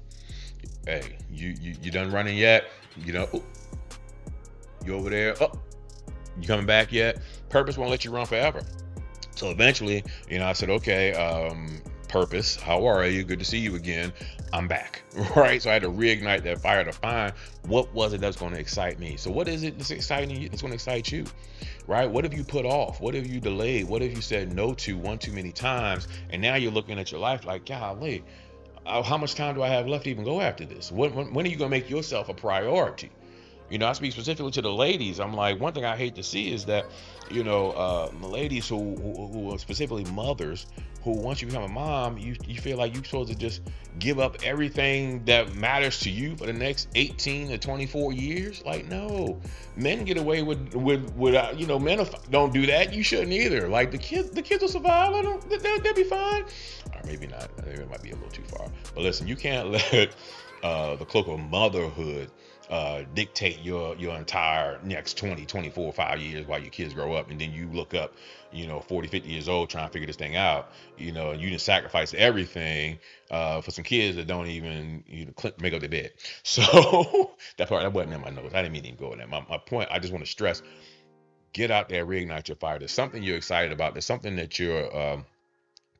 Hey, 0.86 1.16
you 1.30 1.54
you 1.60 1.74
you 1.82 1.90
done 1.90 2.10
running 2.10 2.36
yet? 2.36 2.64
You 2.96 3.12
know, 3.12 3.28
ooh, 3.34 3.44
you 4.84 4.94
over 4.94 5.08
there? 5.08 5.34
Oh, 5.40 5.52
you 6.40 6.46
coming 6.46 6.66
back 6.66 6.92
yet? 6.92 7.20
Purpose 7.48 7.78
won't 7.78 7.90
let 7.90 8.04
you 8.04 8.10
run 8.10 8.26
forever. 8.26 8.62
So 9.38 9.50
eventually, 9.50 10.02
you 10.28 10.38
know, 10.40 10.46
I 10.46 10.52
said, 10.52 10.68
okay, 10.68 11.14
um, 11.14 11.80
purpose, 12.08 12.56
how 12.56 12.84
are 12.84 13.06
you? 13.06 13.22
Good 13.22 13.38
to 13.38 13.44
see 13.44 13.58
you 13.58 13.76
again. 13.76 14.12
I'm 14.52 14.66
back, 14.66 15.02
right? 15.36 15.62
So 15.62 15.70
I 15.70 15.74
had 15.74 15.82
to 15.82 15.90
reignite 15.90 16.42
that 16.42 16.60
fire 16.60 16.82
to 16.82 16.90
find 16.90 17.32
what 17.66 17.94
was 17.94 18.12
it 18.14 18.20
that's 18.20 18.36
going 18.36 18.52
to 18.54 18.58
excite 18.58 18.98
me. 18.98 19.16
So 19.16 19.30
what 19.30 19.46
is 19.46 19.62
it 19.62 19.78
that's 19.78 19.92
exciting 19.92 20.30
you? 20.30 20.48
That's 20.48 20.60
going 20.60 20.72
to 20.72 20.74
excite 20.74 21.12
you, 21.12 21.24
right? 21.86 22.10
What 22.10 22.24
have 22.24 22.34
you 22.34 22.42
put 22.42 22.64
off? 22.64 23.00
What 23.00 23.14
have 23.14 23.26
you 23.28 23.38
delayed? 23.38 23.88
What 23.88 24.02
have 24.02 24.10
you 24.10 24.22
said 24.22 24.52
no 24.52 24.74
to 24.74 24.98
one 24.98 25.18
too 25.18 25.32
many 25.32 25.52
times? 25.52 26.08
And 26.30 26.42
now 26.42 26.56
you're 26.56 26.72
looking 26.72 26.98
at 26.98 27.12
your 27.12 27.20
life 27.20 27.44
like, 27.44 27.64
golly, 27.64 28.24
uh, 28.86 29.02
how 29.02 29.18
much 29.18 29.36
time 29.36 29.54
do 29.54 29.62
I 29.62 29.68
have 29.68 29.86
left 29.86 30.04
to 30.04 30.10
even 30.10 30.24
go 30.24 30.40
after 30.40 30.64
this? 30.64 30.90
When, 30.90 31.14
when, 31.14 31.32
when 31.32 31.46
are 31.46 31.48
you 31.48 31.56
going 31.56 31.70
to 31.70 31.76
make 31.76 31.88
yourself 31.88 32.28
a 32.28 32.34
priority? 32.34 33.10
You 33.70 33.78
know, 33.78 33.86
I 33.86 33.92
speak 33.92 34.12
specifically 34.12 34.50
to 34.52 34.62
the 34.62 34.72
ladies. 34.72 35.20
I'm 35.20 35.34
like, 35.34 35.60
one 35.60 35.72
thing 35.72 35.84
I 35.84 35.96
hate 35.96 36.14
to 36.14 36.22
see 36.22 36.52
is 36.52 36.64
that, 36.66 36.86
you 37.30 37.44
know, 37.44 37.70
uh, 37.72 38.10
ladies 38.26 38.68
who, 38.68 38.96
who, 38.96 39.26
who 39.28 39.54
are 39.54 39.58
specifically 39.58 40.04
mothers, 40.04 40.66
who 41.02 41.12
once 41.12 41.40
you 41.40 41.46
become 41.46 41.62
a 41.62 41.68
mom, 41.68 42.18
you 42.18 42.36
you 42.46 42.60
feel 42.60 42.76
like 42.76 42.94
you're 42.94 43.04
supposed 43.04 43.30
to 43.30 43.36
just 43.36 43.62
give 43.98 44.18
up 44.18 44.36
everything 44.42 45.24
that 45.24 45.54
matters 45.54 46.00
to 46.00 46.10
you 46.10 46.36
for 46.36 46.46
the 46.46 46.52
next 46.52 46.88
18 46.94 47.48
to 47.48 47.58
24 47.58 48.12
years. 48.12 48.64
Like, 48.64 48.86
no, 48.86 49.40
men 49.76 50.04
get 50.04 50.16
away 50.16 50.42
with 50.42 50.74
with 50.74 51.14
with 51.14 51.34
uh, 51.34 51.52
you 51.56 51.66
know, 51.66 51.78
men 51.78 52.04
don't 52.30 52.52
do 52.52 52.66
that. 52.66 52.92
You 52.92 53.02
shouldn't 53.02 53.32
either. 53.32 53.68
Like 53.68 53.90
the 53.90 53.98
kids, 53.98 54.30
the 54.30 54.42
kids 54.42 54.62
will 54.62 54.68
survive. 54.68 55.12
They'll, 55.12 55.38
they'll, 55.58 55.80
they'll 55.80 55.94
be 55.94 56.04
fine. 56.04 56.44
Or 56.94 57.00
maybe 57.04 57.26
not. 57.26 57.50
Maybe 57.64 57.82
it 57.82 57.90
might 57.90 58.02
be 58.02 58.10
a 58.10 58.14
little 58.14 58.30
too 58.30 58.44
far. 58.44 58.68
But 58.94 59.02
listen, 59.02 59.28
you 59.28 59.36
can't 59.36 59.70
let 59.92 60.14
uh, 60.62 60.96
the 60.96 61.04
cloak 61.04 61.28
of 61.28 61.38
motherhood 61.38 62.30
uh, 62.70 63.02
dictate 63.14 63.60
your 63.62 63.96
your 63.96 64.16
entire 64.16 64.78
next 64.82 65.16
20 65.16 65.46
24 65.46 65.92
5 65.92 66.20
years 66.20 66.46
while 66.46 66.60
your 66.60 66.70
kids 66.70 66.92
grow 66.92 67.14
up 67.14 67.30
and 67.30 67.40
then 67.40 67.52
you 67.52 67.68
look 67.72 67.94
up 67.94 68.14
you 68.52 68.66
know 68.66 68.80
40 68.80 69.08
50 69.08 69.28
years 69.28 69.48
old 69.48 69.70
trying 69.70 69.86
to 69.86 69.92
figure 69.92 70.06
this 70.06 70.16
thing 70.16 70.36
out 70.36 70.70
you 70.96 71.12
know 71.12 71.32
you 71.32 71.50
just 71.50 71.64
sacrifice 71.64 72.12
everything 72.14 72.98
uh, 73.30 73.60
for 73.60 73.70
some 73.70 73.84
kids 73.84 74.16
that 74.16 74.26
don't 74.26 74.48
even 74.48 75.02
you 75.06 75.26
know 75.26 75.50
make 75.60 75.72
up 75.72 75.80
their 75.80 75.88
bed. 75.88 76.12
So 76.42 77.32
that 77.56 77.68
part 77.68 77.82
that 77.82 77.92
wasn't 77.92 78.14
in 78.14 78.20
my 78.20 78.30
notes. 78.30 78.54
I 78.54 78.62
didn't 78.62 78.72
mean 78.72 78.84
to 78.84 78.92
go 78.92 79.12
in 79.12 79.18
there 79.18 79.26
my, 79.26 79.44
my 79.48 79.58
point 79.58 79.88
i 79.90 79.98
just 79.98 80.12
want 80.12 80.24
to 80.24 80.30
stress 80.30 80.62
get 81.52 81.70
out 81.70 81.88
there 81.88 82.06
reignite 82.06 82.48
your 82.48 82.56
fire. 82.56 82.78
There's 82.78 82.92
something 82.92 83.22
you're 83.22 83.36
excited 83.36 83.72
about. 83.72 83.94
There's 83.94 84.04
something 84.04 84.36
that 84.36 84.58
you're 84.58 84.96
um, 84.96 85.24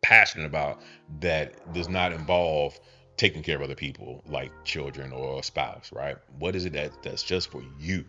passionate 0.02 0.46
about 0.46 0.80
that 1.20 1.72
does 1.72 1.88
not 1.88 2.12
involve 2.12 2.78
taking 3.18 3.42
care 3.42 3.56
of 3.56 3.62
other 3.62 3.74
people 3.74 4.22
like 4.26 4.50
children 4.64 5.12
or 5.12 5.40
a 5.40 5.42
spouse, 5.42 5.92
right? 5.92 6.16
What 6.38 6.56
is 6.56 6.64
it 6.64 6.72
that 6.74 7.02
that's 7.02 7.22
just 7.22 7.50
for 7.50 7.62
you 7.78 8.04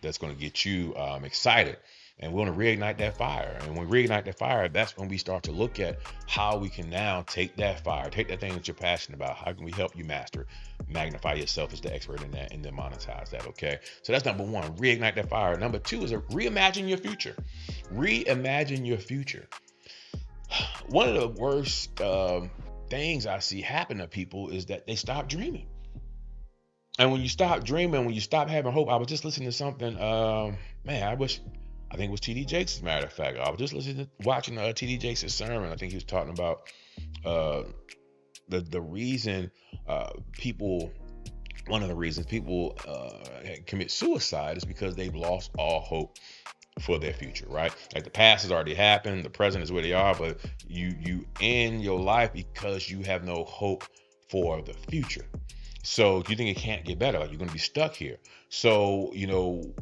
that's 0.00 0.18
going 0.18 0.34
to 0.34 0.40
get 0.40 0.64
you 0.64 0.96
um, 0.96 1.24
excited? 1.24 1.76
And 2.18 2.32
we 2.32 2.38
want 2.38 2.54
to 2.54 2.58
reignite 2.58 2.98
that 2.98 3.16
fire. 3.16 3.58
And 3.60 3.76
when 3.76 3.88
we 3.88 4.04
reignite 4.04 4.26
that 4.26 4.38
fire, 4.38 4.68
that's 4.68 4.96
when 4.96 5.08
we 5.08 5.16
start 5.16 5.42
to 5.44 5.52
look 5.52 5.80
at 5.80 5.98
how 6.28 6.56
we 6.56 6.68
can 6.68 6.88
now 6.88 7.22
take 7.22 7.56
that 7.56 7.82
fire, 7.82 8.08
take 8.10 8.28
that 8.28 8.38
thing 8.38 8.52
that 8.54 8.68
you're 8.68 8.76
passionate 8.76 9.16
about. 9.16 9.36
How 9.36 9.52
can 9.52 9.64
we 9.64 9.72
help 9.72 9.96
you 9.96 10.04
master, 10.04 10.46
magnify 10.88 11.34
yourself 11.34 11.72
as 11.72 11.80
the 11.80 11.92
expert 11.92 12.22
in 12.22 12.30
that, 12.30 12.52
and 12.52 12.64
then 12.64 12.76
monetize 12.76 13.30
that? 13.30 13.46
Okay. 13.48 13.78
So 14.02 14.12
that's 14.12 14.24
number 14.24 14.44
one, 14.44 14.76
reignite 14.76 15.16
that 15.16 15.30
fire. 15.30 15.58
Number 15.58 15.80
two 15.80 16.04
is 16.04 16.12
a 16.12 16.18
reimagine 16.18 16.88
your 16.88 16.98
future. 16.98 17.34
Reimagine 17.92 18.86
your 18.86 18.98
future. 18.98 19.48
One 20.88 21.08
of 21.08 21.14
the 21.14 21.28
worst 21.28 22.00
um, 22.00 22.50
things 22.92 23.26
I 23.26 23.38
see 23.38 23.62
happen 23.62 23.98
to 23.98 24.06
people 24.06 24.50
is 24.50 24.66
that 24.66 24.86
they 24.86 24.96
stop 24.96 25.26
dreaming. 25.26 25.66
And 26.98 27.10
when 27.10 27.22
you 27.22 27.28
stop 27.28 27.64
dreaming, 27.64 28.04
when 28.04 28.14
you 28.14 28.20
stop 28.20 28.50
having 28.50 28.70
hope, 28.70 28.90
I 28.90 28.96
was 28.96 29.08
just 29.08 29.24
listening 29.24 29.48
to 29.48 29.56
something. 29.56 29.98
Um, 29.98 30.58
man, 30.84 31.02
I 31.02 31.14
wish, 31.14 31.40
I 31.90 31.96
think 31.96 32.10
it 32.10 32.10
was 32.10 32.20
TD 32.20 32.46
Jakes, 32.46 32.76
as 32.76 32.82
a 32.82 32.84
matter 32.84 33.06
of 33.06 33.12
fact. 33.12 33.38
I 33.38 33.48
was 33.48 33.58
just 33.58 33.72
listening, 33.72 34.04
to, 34.04 34.08
watching 34.26 34.58
uh, 34.58 34.64
TD 34.64 35.00
Jakes' 35.00 35.32
sermon. 35.32 35.72
I 35.72 35.76
think 35.76 35.92
he 35.92 35.96
was 35.96 36.04
talking 36.04 36.34
about 36.34 36.70
uh, 37.24 37.62
the 38.50 38.60
the 38.60 38.82
reason 38.82 39.50
uh, 39.88 40.10
people, 40.32 40.92
one 41.68 41.82
of 41.82 41.88
the 41.88 41.94
reasons 41.94 42.26
people 42.26 42.76
uh, 42.86 43.54
commit 43.64 43.90
suicide 43.90 44.58
is 44.58 44.66
because 44.66 44.96
they've 44.96 45.14
lost 45.14 45.50
all 45.56 45.80
hope 45.80 46.18
for 46.80 46.98
their 46.98 47.12
future, 47.12 47.46
right? 47.48 47.72
Like 47.94 48.04
the 48.04 48.10
past 48.10 48.42
has 48.42 48.52
already 48.52 48.74
happened, 48.74 49.24
the 49.24 49.30
present 49.30 49.62
is 49.62 49.70
where 49.70 49.82
they 49.82 49.92
are, 49.92 50.14
but 50.14 50.38
you 50.66 50.94
you 51.00 51.26
end 51.40 51.82
your 51.82 52.00
life 52.00 52.32
because 52.32 52.90
you 52.90 53.02
have 53.02 53.24
no 53.24 53.44
hope 53.44 53.84
for 54.28 54.62
the 54.62 54.72
future. 54.72 55.24
So 55.82 56.22
you 56.28 56.36
think 56.36 56.56
it 56.56 56.60
can't 56.60 56.84
get 56.84 56.98
better, 56.98 57.18
you're 57.18 57.38
gonna 57.38 57.52
be 57.52 57.58
stuck 57.58 57.94
here. 57.94 58.18
So, 58.48 59.10
you 59.14 59.26
know, 59.26 59.74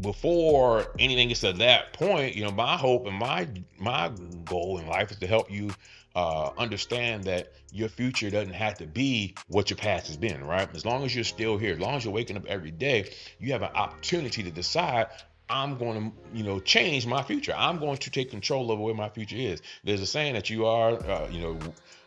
before 0.00 0.92
anything 0.98 1.28
gets 1.28 1.40
to 1.40 1.52
that 1.54 1.92
point, 1.92 2.36
you 2.36 2.44
know, 2.44 2.50
my 2.50 2.76
hope 2.76 3.06
and 3.06 3.16
my 3.16 3.48
my 3.78 4.10
goal 4.44 4.78
in 4.78 4.86
life 4.86 5.10
is 5.10 5.18
to 5.18 5.26
help 5.26 5.50
you 5.50 5.70
uh, 6.14 6.50
understand 6.56 7.24
that 7.24 7.52
your 7.72 7.88
future 7.88 8.30
doesn't 8.30 8.54
have 8.54 8.78
to 8.78 8.86
be 8.86 9.34
what 9.48 9.68
your 9.68 9.76
past 9.76 10.06
has 10.06 10.16
been, 10.16 10.42
right? 10.44 10.68
As 10.74 10.84
long 10.84 11.04
as 11.04 11.14
you're 11.14 11.24
still 11.24 11.58
here, 11.58 11.74
as 11.74 11.78
long 11.78 11.94
as 11.94 12.04
you're 12.04 12.14
waking 12.14 12.36
up 12.36 12.46
every 12.46 12.70
day, 12.70 13.10
you 13.38 13.52
have 13.52 13.62
an 13.62 13.70
opportunity 13.74 14.42
to 14.42 14.50
decide 14.50 15.08
I'm 15.48 15.78
going 15.78 16.10
to, 16.10 16.36
you 16.36 16.42
know, 16.42 16.60
change 16.60 17.06
my 17.06 17.22
future. 17.22 17.54
I'm 17.56 17.78
going 17.78 17.98
to 17.98 18.10
take 18.10 18.30
control 18.30 18.72
over 18.72 18.82
where 18.82 18.94
my 18.94 19.08
future 19.08 19.36
is. 19.36 19.62
There's 19.84 20.00
a 20.00 20.06
saying 20.06 20.34
that 20.34 20.50
you 20.50 20.66
are, 20.66 20.92
uh, 20.92 21.28
you 21.30 21.40
know, 21.40 21.58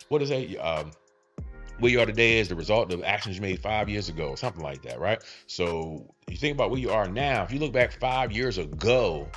what 0.09 0.21
is 0.21 0.29
that? 0.29 0.57
Um, 0.57 0.91
where 1.79 1.91
you 1.91 2.01
are 2.01 2.05
today 2.05 2.39
is 2.39 2.49
the 2.49 2.55
result 2.55 2.91
of 2.91 3.03
actions 3.03 3.37
you 3.37 3.41
made 3.41 3.61
five 3.61 3.87
years 3.87 4.09
ago, 4.09 4.35
something 4.35 4.61
like 4.61 4.81
that, 4.83 4.99
right? 4.99 5.23
So 5.47 6.13
you 6.27 6.35
think 6.35 6.55
about 6.55 6.71
where 6.71 6.79
you 6.79 6.91
are 6.91 7.07
now. 7.07 7.43
If 7.43 7.53
you 7.53 7.59
look 7.59 7.71
back 7.71 7.93
five 7.93 8.33
years 8.33 8.57
ago 8.57 9.29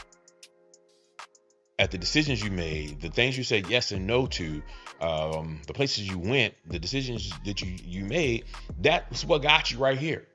at 1.78 1.90
the 1.90 1.98
decisions 1.98 2.42
you 2.42 2.50
made, 2.50 3.00
the 3.00 3.10
things 3.10 3.38
you 3.38 3.44
said 3.44 3.68
yes 3.68 3.92
and 3.92 4.06
no 4.06 4.26
to, 4.26 4.62
um, 5.00 5.60
the 5.66 5.72
places 5.72 6.08
you 6.08 6.18
went, 6.18 6.54
the 6.66 6.78
decisions 6.78 7.32
that 7.44 7.62
you 7.62 7.76
you 7.84 8.04
made, 8.04 8.44
that's 8.80 9.24
what 9.24 9.42
got 9.42 9.70
you 9.70 9.78
right 9.78 9.98
here. 9.98 10.26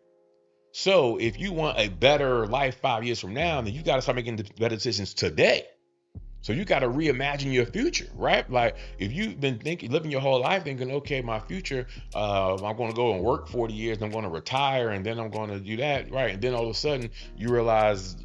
So 0.71 1.17
if 1.17 1.39
you 1.39 1.53
want 1.53 1.79
a 1.79 1.89
better 1.89 2.45
life 2.47 2.79
five 2.81 3.03
years 3.03 3.19
from 3.19 3.33
now, 3.33 3.61
then 3.61 3.73
you 3.73 3.81
got 3.81 3.95
to 3.95 4.01
start 4.01 4.15
making 4.15 4.35
better 4.59 4.75
decisions 4.75 5.13
today. 5.13 5.65
So 6.41 6.53
you 6.53 6.65
got 6.65 6.79
to 6.79 6.87
reimagine 6.87 7.51
your 7.51 7.65
future, 7.65 8.07
right? 8.15 8.49
Like 8.49 8.77
if 8.99 9.11
you've 9.11 9.39
been 9.41 9.59
thinking, 9.59 9.91
living 9.91 10.11
your 10.11 10.21
whole 10.21 10.39
life 10.39 10.63
thinking, 10.63 10.91
okay, 10.91 11.21
my 11.21 11.39
future, 11.39 11.87
uh, 12.15 12.53
I'm 12.55 12.77
going 12.77 12.89
to 12.89 12.95
go 12.95 13.13
and 13.13 13.23
work 13.23 13.47
40 13.47 13.73
years, 13.73 14.01
I'm 14.01 14.11
going 14.11 14.23
to 14.23 14.29
retire, 14.29 14.91
and 14.91 15.05
then 15.05 15.19
I'm 15.19 15.29
going 15.29 15.49
to 15.49 15.59
do 15.59 15.75
that, 15.77 16.11
right? 16.11 16.33
And 16.33 16.41
then 16.41 16.53
all 16.53 16.63
of 16.63 16.69
a 16.69 16.73
sudden 16.73 17.09
you 17.35 17.49
realize 17.49 18.15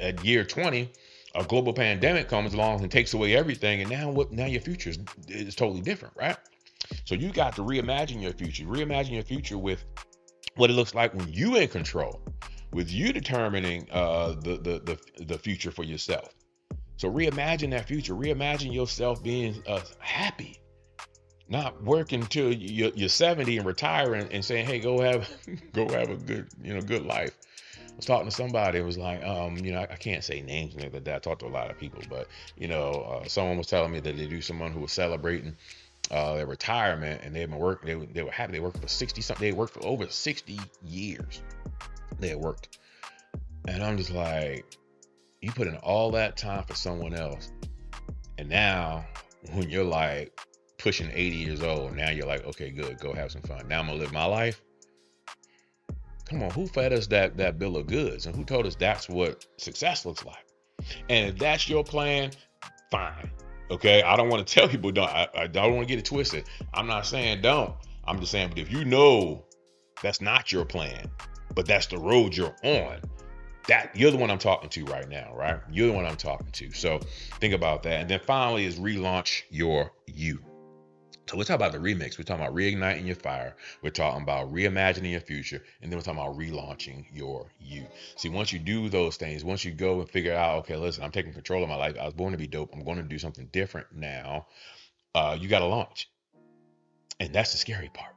at 0.00 0.22
year 0.24 0.44
20, 0.44 0.90
a 1.36 1.44
global 1.44 1.72
pandemic 1.72 2.28
comes 2.28 2.54
along 2.54 2.82
and 2.82 2.90
takes 2.90 3.14
away 3.14 3.34
everything, 3.34 3.80
and 3.80 3.90
now 3.90 4.10
what? 4.10 4.30
Now 4.30 4.46
your 4.46 4.60
future 4.60 4.90
is, 4.90 4.98
is 5.28 5.54
totally 5.54 5.80
different, 5.80 6.14
right? 6.16 6.36
So 7.04 7.14
you 7.14 7.32
got 7.32 7.56
to 7.56 7.62
reimagine 7.62 8.20
your 8.22 8.32
future, 8.32 8.64
reimagine 8.64 9.12
your 9.12 9.22
future 9.22 9.58
with 9.58 9.84
what 10.56 10.70
it 10.70 10.74
looks 10.74 10.94
like 10.94 11.14
when 11.14 11.32
you 11.32 11.56
in 11.56 11.68
control, 11.68 12.20
with 12.72 12.90
you 12.90 13.12
determining 13.12 13.88
uh, 13.90 14.34
the, 14.40 14.58
the 14.58 14.98
the 15.16 15.24
the 15.24 15.38
future 15.38 15.70
for 15.70 15.84
yourself. 15.84 16.34
So 16.96 17.10
reimagine 17.10 17.70
that 17.70 17.86
future. 17.86 18.14
Reimagine 18.14 18.72
yourself 18.72 19.22
being 19.22 19.62
uh, 19.66 19.80
happy, 19.98 20.60
not 21.48 21.82
working 21.82 22.22
till 22.26 22.52
you're, 22.52 22.92
you're 22.94 23.08
70 23.08 23.58
and 23.58 23.66
retiring 23.66 24.28
and 24.30 24.44
saying, 24.44 24.66
"Hey, 24.66 24.78
go 24.78 25.00
have 25.00 25.28
go 25.72 25.88
have 25.88 26.10
a 26.10 26.16
good 26.16 26.48
you 26.62 26.74
know 26.74 26.80
good 26.80 27.04
life." 27.04 27.36
I 27.76 27.96
was 27.96 28.06
talking 28.06 28.28
to 28.28 28.34
somebody. 28.34 28.80
It 28.80 28.84
was 28.84 28.98
like, 28.98 29.22
um, 29.24 29.56
you 29.58 29.70
know, 29.70 29.78
I, 29.78 29.84
I 29.84 29.96
can't 29.96 30.24
say 30.24 30.40
names 30.40 30.74
and 30.74 30.92
like 30.92 31.04
that. 31.04 31.14
I 31.14 31.18
talked 31.20 31.42
to 31.42 31.46
a 31.46 31.48
lot 31.48 31.70
of 31.70 31.78
people, 31.78 32.02
but 32.10 32.26
you 32.56 32.66
know, 32.66 32.90
uh, 33.22 33.28
someone 33.28 33.56
was 33.56 33.68
telling 33.68 33.92
me 33.92 34.00
that 34.00 34.16
they 34.16 34.26
do 34.26 34.40
someone 34.40 34.72
who 34.72 34.80
was 34.80 34.90
celebrating 34.90 35.56
uh, 36.10 36.34
their 36.34 36.46
retirement 36.46 37.22
and 37.24 37.34
they've 37.34 37.48
been 37.48 37.58
working. 37.58 38.00
They, 38.00 38.06
they 38.06 38.22
were 38.22 38.30
happy. 38.30 38.52
They 38.52 38.60
worked 38.60 38.80
for 38.80 38.88
60 38.88 39.20
something. 39.20 39.46
They 39.46 39.56
worked 39.56 39.74
for 39.74 39.84
over 39.86 40.06
60 40.06 40.58
years. 40.82 41.42
They 42.18 42.28
had 42.28 42.38
worked, 42.38 42.78
and 43.66 43.82
I'm 43.82 43.96
just 43.96 44.10
like, 44.10 44.64
you 45.40 45.50
put 45.50 45.66
in 45.66 45.76
all 45.76 46.12
that 46.12 46.36
time 46.36 46.62
for 46.64 46.74
someone 46.74 47.14
else, 47.14 47.50
and 48.38 48.48
now 48.48 49.04
when 49.52 49.68
you're 49.68 49.84
like 49.84 50.38
pushing 50.78 51.10
80 51.12 51.36
years 51.36 51.62
old, 51.62 51.96
now 51.96 52.10
you're 52.10 52.26
like, 52.26 52.44
okay, 52.44 52.70
good, 52.70 52.98
go 53.00 53.12
have 53.12 53.32
some 53.32 53.42
fun. 53.42 53.66
Now 53.66 53.80
I'm 53.80 53.86
gonna 53.86 53.98
live 53.98 54.12
my 54.12 54.26
life. 54.26 54.62
Come 56.26 56.42
on, 56.42 56.50
who 56.50 56.66
fed 56.66 56.92
us 56.92 57.06
that 57.08 57.36
that 57.36 57.58
bill 57.58 57.76
of 57.76 57.86
goods, 57.86 58.26
and 58.26 58.36
who 58.36 58.44
told 58.44 58.66
us 58.66 58.76
that's 58.76 59.08
what 59.08 59.44
success 59.56 60.06
looks 60.06 60.24
like? 60.24 60.46
And 61.08 61.30
if 61.30 61.38
that's 61.38 61.68
your 61.68 61.84
plan, 61.84 62.30
fine. 62.90 63.30
Okay, 63.70 64.02
I 64.02 64.16
don't 64.16 64.28
want 64.28 64.46
to 64.46 64.54
tell 64.54 64.68
people 64.68 64.92
don't. 64.92 65.08
I, 65.08 65.28
I 65.34 65.46
don't 65.46 65.74
want 65.74 65.88
to 65.88 65.94
get 65.94 65.98
it 65.98 66.04
twisted. 66.04 66.44
I'm 66.72 66.86
not 66.86 67.06
saying 67.06 67.40
don't. 67.42 67.74
I'm 68.04 68.20
just 68.20 68.32
saying, 68.32 68.50
but 68.50 68.58
if 68.58 68.70
you 68.70 68.84
know 68.84 69.44
that's 70.02 70.20
not 70.20 70.52
your 70.52 70.64
plan, 70.64 71.10
but 71.54 71.66
that's 71.66 71.86
the 71.86 71.98
road 71.98 72.36
you're 72.36 72.54
on, 72.62 73.00
that 73.68 73.90
you're 73.94 74.10
the 74.10 74.18
one 74.18 74.30
I'm 74.30 74.38
talking 74.38 74.68
to 74.70 74.84
right 74.84 75.08
now, 75.08 75.32
right? 75.34 75.58
You're 75.72 75.88
the 75.88 75.94
one 75.94 76.04
I'm 76.04 76.16
talking 76.16 76.50
to. 76.52 76.70
So 76.72 76.98
think 77.40 77.54
about 77.54 77.82
that. 77.84 78.00
And 78.00 78.10
then 78.10 78.20
finally 78.20 78.66
is 78.66 78.78
relaunch 78.78 79.42
your 79.50 79.92
you. 80.06 80.40
So 81.26 81.38
we're 81.38 81.44
talking 81.44 81.66
about 81.66 81.72
the 81.72 81.78
remix. 81.78 82.18
We're 82.18 82.24
talking 82.24 82.44
about 82.44 82.54
reigniting 82.54 83.06
your 83.06 83.16
fire. 83.16 83.56
We're 83.82 83.90
talking 83.90 84.22
about 84.22 84.52
reimagining 84.52 85.12
your 85.12 85.20
future. 85.20 85.62
And 85.80 85.90
then 85.90 85.98
we're 85.98 86.02
talking 86.02 86.20
about 86.20 86.38
relaunching 86.38 87.06
your 87.12 87.46
you. 87.58 87.86
See, 88.16 88.28
once 88.28 88.52
you 88.52 88.58
do 88.58 88.88
those 88.90 89.16
things, 89.16 89.42
once 89.42 89.64
you 89.64 89.72
go 89.72 90.00
and 90.00 90.08
figure 90.08 90.34
out, 90.34 90.58
okay, 90.58 90.76
listen, 90.76 91.02
I'm 91.02 91.10
taking 91.10 91.32
control 91.32 91.62
of 91.62 91.68
my 91.68 91.76
life. 91.76 91.96
I 91.98 92.04
was 92.04 92.12
born 92.12 92.32
to 92.32 92.38
be 92.38 92.46
dope. 92.46 92.74
I'm 92.74 92.84
going 92.84 92.98
to 92.98 93.02
do 93.02 93.18
something 93.18 93.48
different 93.52 93.86
now. 93.94 94.46
Uh, 95.14 95.36
you 95.40 95.48
got 95.48 95.60
to 95.60 95.66
launch. 95.66 96.10
And 97.20 97.32
that's 97.32 97.52
the 97.52 97.58
scary 97.58 97.90
part. 97.94 98.14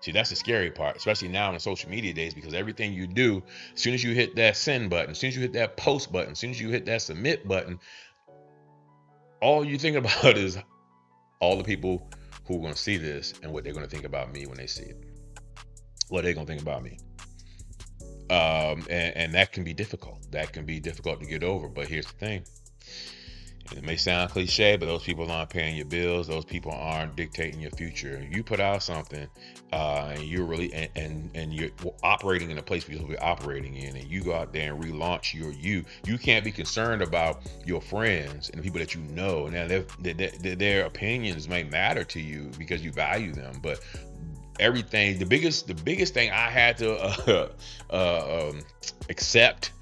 See, 0.00 0.12
that's 0.12 0.28
the 0.28 0.36
scary 0.36 0.70
part, 0.70 0.96
especially 0.96 1.28
now 1.28 1.48
in 1.48 1.54
the 1.54 1.60
social 1.60 1.88
media 1.88 2.12
days, 2.12 2.34
because 2.34 2.52
everything 2.52 2.92
you 2.92 3.06
do, 3.06 3.42
as 3.74 3.80
soon 3.80 3.94
as 3.94 4.04
you 4.04 4.12
hit 4.12 4.36
that 4.36 4.56
send 4.56 4.90
button, 4.90 5.10
as 5.10 5.18
soon 5.18 5.28
as 5.28 5.36
you 5.36 5.42
hit 5.42 5.54
that 5.54 5.76
post 5.78 6.12
button, 6.12 6.32
as 6.32 6.38
soon 6.38 6.50
as 6.50 6.60
you 6.60 6.68
hit 6.68 6.84
that 6.86 7.00
submit 7.00 7.48
button, 7.48 7.80
all 9.40 9.64
you 9.64 9.78
think 9.78 9.96
about 9.96 10.36
is 10.36 10.58
all 11.40 11.56
the 11.56 11.64
people 11.64 12.06
who 12.46 12.56
are 12.56 12.60
going 12.60 12.72
to 12.72 12.78
see 12.78 12.96
this 12.96 13.34
and 13.42 13.52
what 13.52 13.64
they're 13.64 13.72
going 13.72 13.86
to 13.86 13.90
think 13.90 14.04
about 14.04 14.32
me 14.32 14.46
when 14.46 14.56
they 14.56 14.66
see 14.66 14.84
it. 14.84 15.04
What 16.08 16.24
they're 16.24 16.34
going 16.34 16.46
to 16.46 16.52
think 16.52 16.62
about 16.62 16.82
me. 16.82 16.98
Um, 18.30 18.86
and, 18.90 19.16
and 19.16 19.34
that 19.34 19.52
can 19.52 19.64
be 19.64 19.74
difficult. 19.74 20.30
That 20.32 20.52
can 20.52 20.64
be 20.64 20.80
difficult 20.80 21.20
to 21.20 21.26
get 21.26 21.42
over. 21.42 21.68
But 21.68 21.88
here's 21.88 22.06
the 22.06 22.14
thing 22.14 22.44
it 23.72 23.84
may 23.84 23.96
sound 23.96 24.30
cliche, 24.30 24.76
but 24.76 24.86
those 24.86 25.02
people 25.02 25.30
aren't 25.30 25.50
paying 25.50 25.76
your 25.76 25.86
bills. 25.86 26.26
Those 26.26 26.44
people 26.44 26.72
aren't 26.72 27.16
dictating 27.16 27.60
your 27.60 27.70
future. 27.72 28.26
You 28.30 28.42
put 28.42 28.60
out 28.60 28.82
something, 28.82 29.28
uh, 29.72 30.12
and 30.14 30.22
you're 30.22 30.44
really 30.44 30.72
and, 30.72 30.90
and, 30.96 31.30
and 31.34 31.52
you're 31.52 31.70
operating 32.02 32.50
in 32.50 32.58
a 32.58 32.62
place 32.62 32.88
you're 32.88 33.06
be 33.06 33.18
operating 33.18 33.76
in, 33.76 33.96
and 33.96 34.06
you 34.08 34.22
go 34.22 34.34
out 34.34 34.52
there 34.52 34.74
and 34.74 34.82
relaunch 34.82 35.34
your 35.34 35.52
you. 35.52 35.84
You 36.04 36.18
can't 36.18 36.44
be 36.44 36.52
concerned 36.52 37.02
about 37.02 37.42
your 37.64 37.80
friends 37.80 38.50
and 38.50 38.58
the 38.58 38.62
people 38.62 38.78
that 38.80 38.94
you 38.94 39.00
know. 39.02 39.46
Now, 39.48 39.66
their, 39.66 39.84
their, 40.00 40.56
their 40.56 40.86
opinions 40.86 41.48
may 41.48 41.64
matter 41.64 42.04
to 42.04 42.20
you 42.20 42.50
because 42.58 42.84
you 42.84 42.92
value 42.92 43.32
them, 43.32 43.60
but 43.62 43.80
everything 44.58 45.18
the 45.18 45.26
biggest 45.26 45.66
the 45.66 45.74
biggest 45.74 46.14
thing 46.14 46.30
I 46.30 46.48
had 46.48 46.78
to 46.78 46.96
uh, 47.28 47.48
uh, 47.90 48.48
um, 48.50 48.62
accept 49.08 49.72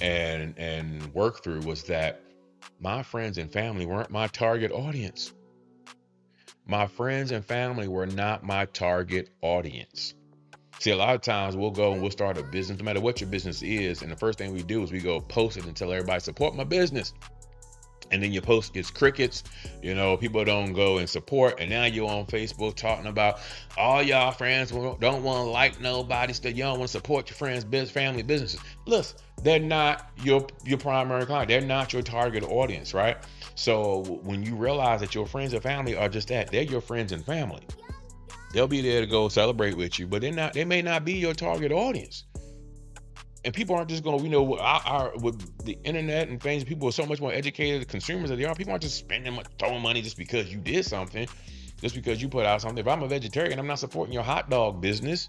and 0.00 0.54
and 0.58 1.14
work 1.14 1.42
through 1.42 1.60
was 1.60 1.84
that 1.84 2.21
my 2.82 3.04
friends 3.04 3.38
and 3.38 3.50
family 3.50 3.86
weren't 3.86 4.10
my 4.10 4.26
target 4.26 4.72
audience. 4.72 5.32
My 6.66 6.88
friends 6.88 7.30
and 7.30 7.44
family 7.44 7.86
were 7.86 8.06
not 8.06 8.42
my 8.42 8.64
target 8.66 9.30
audience. 9.40 10.14
See, 10.80 10.90
a 10.90 10.96
lot 10.96 11.14
of 11.14 11.20
times 11.20 11.56
we'll 11.56 11.70
go 11.70 11.92
and 11.92 12.02
we'll 12.02 12.10
start 12.10 12.38
a 12.38 12.42
business, 12.42 12.80
no 12.80 12.84
matter 12.84 13.00
what 13.00 13.20
your 13.20 13.30
business 13.30 13.62
is, 13.62 14.02
and 14.02 14.10
the 14.10 14.16
first 14.16 14.36
thing 14.36 14.52
we 14.52 14.64
do 14.64 14.82
is 14.82 14.90
we 14.90 14.98
go 14.98 15.20
post 15.20 15.56
it 15.56 15.64
and 15.64 15.76
tell 15.76 15.92
everybody 15.92 16.18
support 16.18 16.56
my 16.56 16.64
business. 16.64 17.14
And 18.12 18.22
then 18.22 18.32
your 18.32 18.42
post 18.42 18.74
gets 18.74 18.90
crickets, 18.90 19.42
you 19.82 19.94
know, 19.94 20.16
people 20.16 20.44
don't 20.44 20.74
go 20.74 20.98
and 20.98 21.08
support. 21.08 21.58
And 21.58 21.70
now 21.70 21.84
you're 21.84 22.08
on 22.08 22.26
Facebook 22.26 22.76
talking 22.76 23.06
about 23.06 23.40
all 23.76 24.02
y'all 24.02 24.30
friends 24.30 24.70
don't 24.70 25.00
want 25.00 25.46
to 25.46 25.50
like 25.50 25.80
nobody, 25.80 26.32
still 26.32 26.52
don't 26.52 26.78
want 26.78 26.88
to 26.90 26.92
support 26.92 27.30
your 27.30 27.36
friends' 27.36 27.64
business, 27.64 27.90
family 27.90 28.22
businesses. 28.22 28.60
Listen, 28.86 29.18
they're 29.42 29.58
not 29.58 30.10
your 30.22 30.46
your 30.64 30.78
primary 30.78 31.26
client. 31.26 31.48
They're 31.48 31.60
not 31.60 31.92
your 31.92 32.02
target 32.02 32.44
audience, 32.44 32.94
right? 32.94 33.16
So 33.54 34.02
when 34.22 34.42
you 34.42 34.54
realize 34.54 35.00
that 35.00 35.14
your 35.14 35.26
friends 35.26 35.52
and 35.52 35.62
family 35.62 35.96
are 35.96 36.08
just 36.08 36.28
that, 36.28 36.50
they're 36.50 36.62
your 36.62 36.80
friends 36.80 37.12
and 37.12 37.24
family. 37.24 37.62
They'll 38.52 38.68
be 38.68 38.82
there 38.82 39.00
to 39.00 39.06
go 39.06 39.28
celebrate 39.28 39.76
with 39.76 39.98
you, 39.98 40.06
but 40.06 40.20
they're 40.20 40.32
not. 40.32 40.52
They 40.52 40.64
may 40.64 40.82
not 40.82 41.04
be 41.04 41.14
your 41.14 41.34
target 41.34 41.72
audience. 41.72 42.24
And 43.44 43.52
people 43.52 43.74
aren't 43.74 43.88
just 43.88 44.04
going 44.04 44.18
to, 44.18 44.24
you 44.24 44.30
know, 44.30 44.56
our, 44.58 44.80
our, 44.84 45.12
with 45.16 45.64
the 45.64 45.76
internet 45.82 46.28
and 46.28 46.40
things, 46.40 46.62
people 46.62 46.88
are 46.88 46.92
so 46.92 47.04
much 47.04 47.20
more 47.20 47.32
educated 47.32 47.88
consumers 47.88 48.30
than 48.30 48.38
they 48.38 48.44
are. 48.44 48.54
People 48.54 48.72
aren't 48.72 48.82
just 48.82 48.96
spending, 48.96 49.40
throwing 49.58 49.82
money 49.82 50.00
just 50.00 50.16
because 50.16 50.52
you 50.52 50.58
did 50.58 50.84
something, 50.84 51.26
just 51.80 51.94
because 51.94 52.22
you 52.22 52.28
put 52.28 52.46
out 52.46 52.60
something. 52.60 52.78
If 52.78 52.86
I'm 52.86 53.02
a 53.02 53.08
vegetarian, 53.08 53.58
I'm 53.58 53.66
not 53.66 53.80
supporting 53.80 54.12
your 54.14 54.22
hot 54.22 54.48
dog 54.48 54.80
business. 54.80 55.28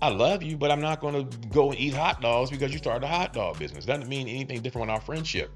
I 0.00 0.10
love 0.10 0.44
you, 0.44 0.56
but 0.56 0.70
I'm 0.70 0.80
not 0.80 1.00
going 1.00 1.28
to 1.28 1.48
go 1.48 1.70
and 1.70 1.80
eat 1.80 1.94
hot 1.94 2.20
dogs 2.20 2.50
because 2.50 2.72
you 2.72 2.78
started 2.78 3.04
a 3.04 3.08
hot 3.08 3.32
dog 3.32 3.58
business. 3.58 3.84
Doesn't 3.84 4.08
mean 4.08 4.28
anything 4.28 4.62
different 4.62 4.90
on 4.90 4.94
our 4.94 5.00
friendship. 5.00 5.50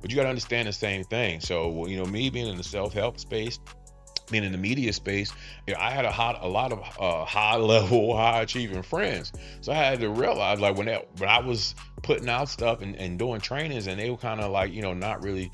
But 0.00 0.10
you 0.10 0.16
got 0.16 0.24
to 0.24 0.28
understand 0.28 0.66
the 0.66 0.72
same 0.72 1.04
thing. 1.04 1.40
So, 1.40 1.86
you 1.86 1.96
know, 1.96 2.04
me 2.04 2.28
being 2.28 2.48
in 2.48 2.56
the 2.56 2.64
self 2.64 2.92
help 2.92 3.20
space, 3.20 3.60
being 4.30 4.44
in 4.44 4.52
the 4.52 4.58
media 4.58 4.92
space, 4.92 5.32
you 5.66 5.74
know, 5.74 5.80
I 5.80 5.90
had 5.90 6.04
a 6.04 6.10
hot, 6.10 6.38
a 6.42 6.48
lot 6.48 6.72
of 6.72 6.80
uh, 6.98 7.24
high 7.24 7.56
level, 7.58 8.16
high 8.16 8.42
achieving 8.42 8.82
friends. 8.82 9.32
So 9.60 9.72
I 9.72 9.76
had 9.76 10.00
to 10.00 10.10
realize, 10.10 10.60
like, 10.60 10.76
when 10.76 10.86
that, 10.86 11.08
when 11.18 11.28
I 11.28 11.40
was 11.40 11.74
putting 12.02 12.28
out 12.28 12.48
stuff 12.48 12.82
and, 12.82 12.96
and 12.96 13.18
doing 13.18 13.40
trainings, 13.40 13.86
and 13.86 13.98
they 13.98 14.10
were 14.10 14.16
kind 14.16 14.40
of 14.40 14.50
like, 14.50 14.72
you 14.72 14.82
know, 14.82 14.94
not 14.94 15.22
really 15.22 15.50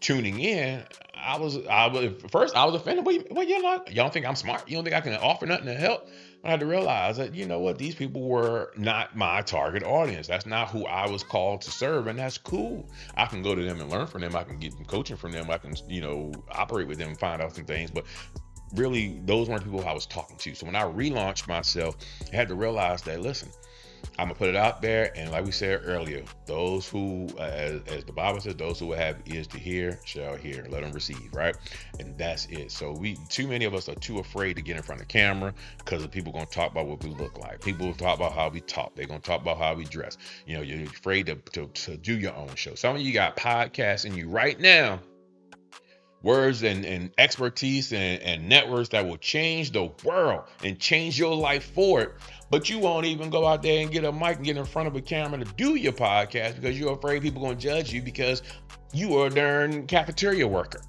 tuning 0.00 0.40
in. 0.40 0.82
I 1.14 1.38
was, 1.38 1.58
I 1.66 1.86
was 1.86 2.12
first, 2.30 2.56
I 2.56 2.64
was 2.64 2.74
offended. 2.74 3.04
Well, 3.30 3.44
you're 3.44 3.62
not, 3.62 3.92
y'all 3.92 4.08
think 4.08 4.26
I'm 4.26 4.36
smart? 4.36 4.68
You 4.68 4.76
don't 4.76 4.84
think 4.84 4.96
I 4.96 5.00
can 5.02 5.14
offer 5.14 5.44
nothing 5.46 5.66
to 5.66 5.74
help? 5.74 6.08
But 6.40 6.48
I 6.48 6.50
had 6.52 6.60
to 6.60 6.66
realize 6.66 7.18
that, 7.18 7.34
you 7.34 7.44
know 7.44 7.58
what, 7.58 7.76
these 7.76 7.94
people 7.94 8.22
were 8.22 8.72
not 8.76 9.14
my 9.14 9.42
target 9.42 9.82
audience. 9.82 10.26
That's 10.26 10.46
not 10.46 10.70
who 10.70 10.86
I 10.86 11.06
was 11.10 11.22
called 11.22 11.60
to 11.62 11.70
serve, 11.70 12.06
and 12.06 12.18
that's 12.18 12.38
cool. 12.38 12.88
I 13.14 13.26
can 13.26 13.42
go 13.42 13.54
to 13.54 13.62
them 13.62 13.80
and 13.80 13.90
learn 13.90 14.06
from 14.06 14.22
them. 14.22 14.34
I 14.34 14.44
can 14.44 14.58
get 14.58 14.72
coaching 14.86 15.18
from 15.18 15.32
them. 15.32 15.50
I 15.50 15.58
can, 15.58 15.74
you 15.88 16.00
know, 16.00 16.32
operate 16.50 16.88
with 16.88 16.96
them 16.96 17.14
find 17.14 17.42
out 17.42 17.54
some 17.54 17.66
things. 17.66 17.90
But 17.90 18.06
really, 18.74 19.20
those 19.26 19.50
weren't 19.50 19.64
people 19.64 19.86
I 19.86 19.92
was 19.92 20.06
talking 20.06 20.38
to. 20.38 20.54
So 20.54 20.64
when 20.64 20.76
I 20.76 20.84
relaunched 20.84 21.46
myself, 21.46 21.96
I 22.32 22.36
had 22.36 22.48
to 22.48 22.54
realize 22.54 23.02
that, 23.02 23.20
listen, 23.20 23.50
I'm 24.18 24.26
gonna 24.26 24.34
put 24.34 24.48
it 24.48 24.56
out 24.56 24.82
there, 24.82 25.16
and 25.16 25.30
like 25.30 25.44
we 25.44 25.52
said 25.52 25.80
earlier, 25.84 26.22
those 26.46 26.88
who, 26.88 27.28
as, 27.38 27.80
as, 27.86 28.04
the 28.04 28.12
Bible 28.12 28.40
says, 28.40 28.54
those 28.56 28.78
who 28.78 28.92
have 28.92 29.16
ears 29.26 29.46
to 29.48 29.58
hear 29.58 29.98
shall 30.04 30.36
hear. 30.36 30.66
Let 30.68 30.82
them 30.82 30.92
receive, 30.92 31.32
right? 31.32 31.56
And 31.98 32.16
that's 32.18 32.46
it. 32.46 32.70
So 32.70 32.92
we, 32.92 33.16
too 33.28 33.48
many 33.48 33.64
of 33.64 33.74
us 33.74 33.88
are 33.88 33.94
too 33.94 34.18
afraid 34.18 34.56
to 34.56 34.62
get 34.62 34.76
in 34.76 34.82
front 34.82 35.00
of 35.00 35.08
camera 35.08 35.54
because 35.78 36.06
people 36.08 36.32
gonna 36.32 36.46
talk 36.46 36.70
about 36.70 36.86
what 36.86 37.02
we 37.02 37.10
look 37.10 37.38
like. 37.38 37.60
People 37.62 37.94
talk 37.94 38.16
about 38.16 38.32
how 38.32 38.48
we 38.48 38.60
talk. 38.60 38.94
They're 38.94 39.06
gonna 39.06 39.20
talk 39.20 39.40
about 39.40 39.58
how 39.58 39.74
we 39.74 39.84
dress. 39.84 40.18
You 40.46 40.56
know, 40.56 40.62
you're 40.62 40.84
afraid 40.84 41.26
to, 41.26 41.36
to, 41.52 41.66
to 41.66 41.96
do 41.96 42.18
your 42.18 42.34
own 42.34 42.54
show. 42.54 42.74
Some 42.74 42.96
of 42.96 43.02
you 43.02 43.12
got 43.12 43.36
podcasts 43.36 44.04
in 44.04 44.14
you 44.16 44.28
right 44.28 44.58
now 44.60 45.00
words 46.22 46.62
and, 46.62 46.84
and 46.84 47.10
expertise 47.18 47.92
and, 47.92 48.20
and 48.22 48.48
networks 48.48 48.90
that 48.90 49.06
will 49.06 49.16
change 49.16 49.72
the 49.72 49.90
world 50.04 50.44
and 50.62 50.78
change 50.78 51.18
your 51.18 51.34
life 51.34 51.72
for 51.72 52.00
it. 52.02 52.14
But 52.50 52.68
you 52.68 52.78
won't 52.78 53.06
even 53.06 53.30
go 53.30 53.46
out 53.46 53.62
there 53.62 53.80
and 53.80 53.90
get 53.90 54.04
a 54.04 54.12
mic 54.12 54.36
and 54.36 54.44
get 54.44 54.56
in 54.56 54.64
front 54.64 54.88
of 54.88 54.96
a 54.96 55.00
camera 55.00 55.38
to 55.38 55.52
do 55.54 55.76
your 55.76 55.92
podcast 55.92 56.56
because 56.56 56.78
you're 56.78 56.92
afraid 56.92 57.22
people 57.22 57.46
are 57.46 57.54
to 57.54 57.60
judge 57.60 57.92
you 57.92 58.02
because 58.02 58.42
you 58.92 59.16
are 59.18 59.28
a 59.28 59.30
darn 59.30 59.86
cafeteria 59.86 60.46
worker 60.46 60.80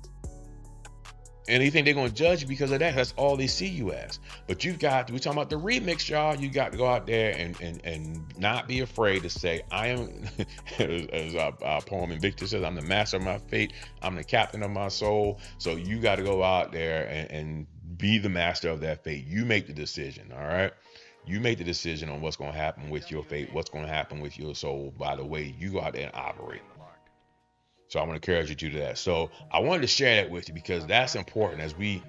and 1.47 1.62
they 1.62 1.69
think 1.69 1.86
they're 1.86 1.93
going 1.93 2.10
to 2.10 2.13
judge 2.13 2.41
you 2.41 2.47
because 2.47 2.71
of 2.71 2.80
that. 2.80 2.95
That's 2.95 3.13
all 3.17 3.36
they 3.36 3.47
see 3.47 3.67
you 3.67 3.91
as. 3.91 4.19
But 4.47 4.63
you've 4.63 4.80
got, 4.80 5.10
we're 5.12 5.17
talking 5.17 5.38
about 5.38 5.49
the 5.49 5.58
remix, 5.58 6.08
y'all. 6.10 6.36
You 6.36 6.49
got 6.49 6.71
to 6.71 6.77
go 6.77 6.86
out 6.86 7.08
there 7.08 7.36
and 7.36 7.60
and, 7.62 7.82
and 7.84 8.38
not 8.38 8.67
be 8.67 8.82
afraid 8.82 9.23
to 9.23 9.30
say, 9.30 9.62
I 9.71 9.88
am, 9.88 10.27
as 10.80 11.36
our, 11.36 11.54
our 11.63 11.82
poem 11.82 12.12
Invictus 12.12 12.51
says, 12.51 12.63
I'm 12.63 12.75
the 12.75 12.82
master 12.82 13.17
of 13.17 13.23
my 13.23 13.38
fate. 13.38 13.73
I'm 14.01 14.15
the 14.15 14.23
captain 14.23 14.63
of 14.63 14.71
my 14.71 14.88
soul. 14.88 15.39
So 15.58 15.75
you 15.75 15.99
got 15.99 16.17
to 16.17 16.23
go 16.23 16.43
out 16.43 16.71
there 16.71 17.08
and, 17.08 17.32
and 17.32 17.67
be 17.97 18.17
the 18.17 18.30
master 18.30 18.69
of 18.69 18.82
that 18.82 19.04
fate. 19.04 19.25
You 19.25 19.45
make 19.45 19.67
the 19.67 19.73
decision, 19.73 20.32
all 20.32 20.47
right? 20.47 20.73
You 21.25 21.39
make 21.39 21.60
the 21.60 21.63
decision 21.63 22.10
on 22.10 22.21
what's 22.21 22.36
going 22.36 22.51
to 22.51 22.58
happen 22.58 22.89
with 22.89 23.12
your 23.12 23.23
fate, 23.23 23.54
what's 23.54 23.69
going 23.69 23.86
to 23.86 23.91
happen 23.91 24.21
with 24.21 24.39
your 24.39 24.56
soul 24.56 24.93
by 24.97 25.15
the 25.15 25.23
way 25.23 25.56
you 25.60 25.71
go 25.71 25.82
out 25.82 25.93
there 25.93 26.08
and 26.08 26.15
operate. 26.15 26.62
So 27.91 27.99
I'm 27.99 28.08
going 28.08 28.17
to 28.17 28.32
encourage 28.32 28.49
you 28.49 28.56
to 28.56 28.69
do 28.69 28.80
that. 28.80 28.97
So 28.97 29.30
I 29.51 29.60
wanted 29.60 29.82
to 29.82 29.88
share 29.88 30.23
that 30.23 30.32
with 30.32 30.47
you 30.47 30.54
because 30.54 30.88
that's 30.88 31.15
important 31.15 31.60
as 31.60 31.75
we 31.75 32.01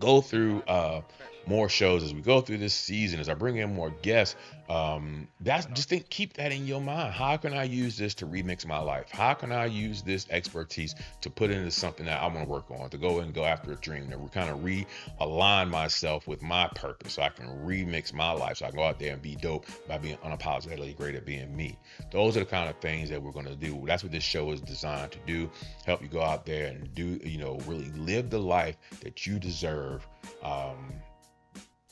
go 0.00 0.22
through 0.22 0.62
uh, 0.62 1.02
more 1.46 1.68
shows 1.68 2.02
as 2.02 2.14
we 2.14 2.20
go 2.20 2.40
through 2.40 2.58
this 2.58 2.74
season, 2.74 3.20
as 3.20 3.28
I 3.28 3.34
bring 3.34 3.56
in 3.56 3.74
more 3.74 3.90
guests, 4.02 4.36
um, 4.68 5.28
that's 5.40 5.66
just 5.66 5.88
think 5.88 6.08
keep 6.08 6.34
that 6.34 6.52
in 6.52 6.66
your 6.66 6.80
mind. 6.80 7.12
How 7.12 7.36
can 7.36 7.52
I 7.52 7.64
use 7.64 7.98
this 7.98 8.14
to 8.14 8.26
remix 8.26 8.66
my 8.66 8.78
life? 8.78 9.10
How 9.10 9.34
can 9.34 9.52
I 9.52 9.66
use 9.66 10.02
this 10.02 10.26
expertise 10.30 10.94
to 11.20 11.30
put 11.30 11.50
into 11.50 11.70
something 11.70 12.06
that 12.06 12.22
I 12.22 12.26
want 12.26 12.38
to 12.38 12.48
work 12.48 12.70
on, 12.70 12.88
to 12.90 12.98
go 12.98 13.20
and 13.20 13.34
go 13.34 13.44
after 13.44 13.72
a 13.72 13.76
dream, 13.76 14.10
to 14.10 14.18
kind 14.28 14.50
of 14.50 14.60
realign 14.60 15.68
myself 15.68 16.26
with 16.26 16.42
my 16.42 16.68
purpose 16.74 17.14
so 17.14 17.22
I 17.22 17.28
can 17.28 17.46
remix 17.66 18.12
my 18.12 18.30
life 18.30 18.58
so 18.58 18.66
I 18.66 18.68
can 18.68 18.78
go 18.78 18.84
out 18.84 18.98
there 18.98 19.12
and 19.12 19.20
be 19.20 19.36
dope 19.36 19.66
by 19.88 19.98
being 19.98 20.16
unapologetically 20.18 20.96
great 20.96 21.16
at 21.16 21.26
being 21.26 21.54
me. 21.54 21.76
Those 22.10 22.36
are 22.36 22.40
the 22.40 22.46
kind 22.46 22.70
of 22.70 22.76
things 22.76 23.10
that 23.10 23.22
we're 23.22 23.32
going 23.32 23.46
to 23.46 23.56
do. 23.56 23.82
That's 23.84 24.02
what 24.02 24.12
this 24.12 24.24
show 24.24 24.52
is 24.52 24.60
designed 24.60 25.12
to 25.12 25.18
do. 25.26 25.50
Help 25.84 26.02
you 26.02 26.08
go 26.08 26.22
out 26.22 26.46
there 26.46 26.68
and 26.68 26.94
do, 26.94 27.20
you 27.24 27.38
know, 27.38 27.58
really 27.66 27.90
live 27.92 28.30
the 28.30 28.38
life 28.38 28.76
that 29.00 29.26
you 29.26 29.38
deserve. 29.38 30.06
Um, 30.42 30.92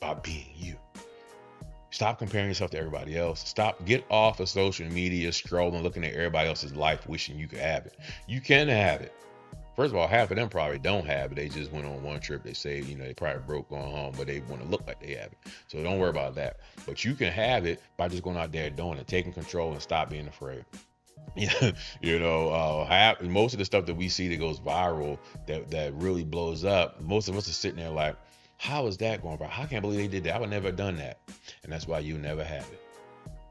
by 0.01 0.15
being 0.15 0.51
you. 0.57 0.77
Stop 1.91 2.19
comparing 2.19 2.49
yourself 2.49 2.71
to 2.71 2.79
everybody 2.79 3.19
else. 3.19 3.47
Stop, 3.47 3.85
get 3.85 4.05
off 4.11 4.41
of 4.41 4.49
social 4.49 4.89
media, 4.91 5.29
scrolling, 5.31 5.83
looking 5.83 6.05
at 6.05 6.15
everybody 6.15 6.49
else's 6.49 6.75
life, 6.75 7.07
wishing 7.09 7.39
you 7.39 7.47
could 7.47 7.59
have 7.59 7.85
it. 7.85 7.97
You 8.27 8.41
can 8.41 8.69
have 8.69 9.03
it. 9.03 9.13
First 9.77 9.93
of 9.93 9.97
all, 9.97 10.07
half 10.07 10.31
of 10.31 10.37
them 10.37 10.49
probably 10.49 10.79
don't 10.79 11.07
have 11.07 11.33
it. 11.33 11.37
They 11.37 11.49
just 11.49 11.73
went 11.73 11.87
on 11.87 12.03
one 12.03 12.21
trip. 12.21 12.43
They 12.43 12.53
say, 12.53 12.81
you 12.83 12.97
know, 12.97 13.05
they 13.05 13.15
probably 13.15 13.43
broke 13.47 13.69
going 13.71 13.91
home, 13.91 14.15
but 14.17 14.27
they 14.27 14.41
want 14.41 14.63
to 14.63 14.69
look 14.69 14.87
like 14.87 15.01
they 15.01 15.15
have 15.15 15.33
it. 15.33 15.39
So 15.69 15.83
don't 15.83 15.99
worry 15.99 16.11
about 16.11 16.35
that. 16.37 16.59
But 16.87 17.05
you 17.05 17.15
can 17.15 17.33
have 17.33 17.67
it 17.67 17.81
by 17.97 18.09
just 18.09 18.23
going 18.23 18.37
out 18.37 18.53
there 18.53 18.71
doing 18.71 18.99
it, 18.99 19.07
taking 19.07 19.33
control 19.33 19.73
and 19.73 19.83
stop 19.83 20.11
being 20.11 20.29
afraid. 20.29 20.65
You 22.03 22.19
know, 22.19 22.49
uh, 22.51 22.85
half, 22.87 23.23
most 23.23 23.53
of 23.53 23.59
the 23.59 23.65
stuff 23.65 23.87
that 23.87 23.95
we 23.95 24.09
see 24.09 24.29
that 24.29 24.39
goes 24.39 24.59
viral, 24.59 25.19
that 25.47 25.71
that 25.71 25.95
really 25.95 26.25
blows 26.25 26.65
up. 26.65 27.01
Most 27.01 27.29
of 27.29 27.37
us 27.37 27.49
are 27.49 27.53
sitting 27.53 27.79
there 27.79 27.91
like, 27.91 28.17
how 28.61 28.87
is 28.87 28.99
that 28.99 29.23
going? 29.23 29.39
I 29.41 29.65
can't 29.65 29.81
believe 29.81 29.99
they 30.01 30.07
did 30.07 30.25
that. 30.25 30.37
I 30.37 30.39
would 30.39 30.51
never 30.51 30.67
have 30.67 30.77
done 30.77 30.99
that. 30.99 31.19
And 31.63 31.73
that's 31.73 31.89
why 31.89 32.01
you 32.01 32.19
never 32.19 32.45
have 32.45 32.67
it. 32.71 32.83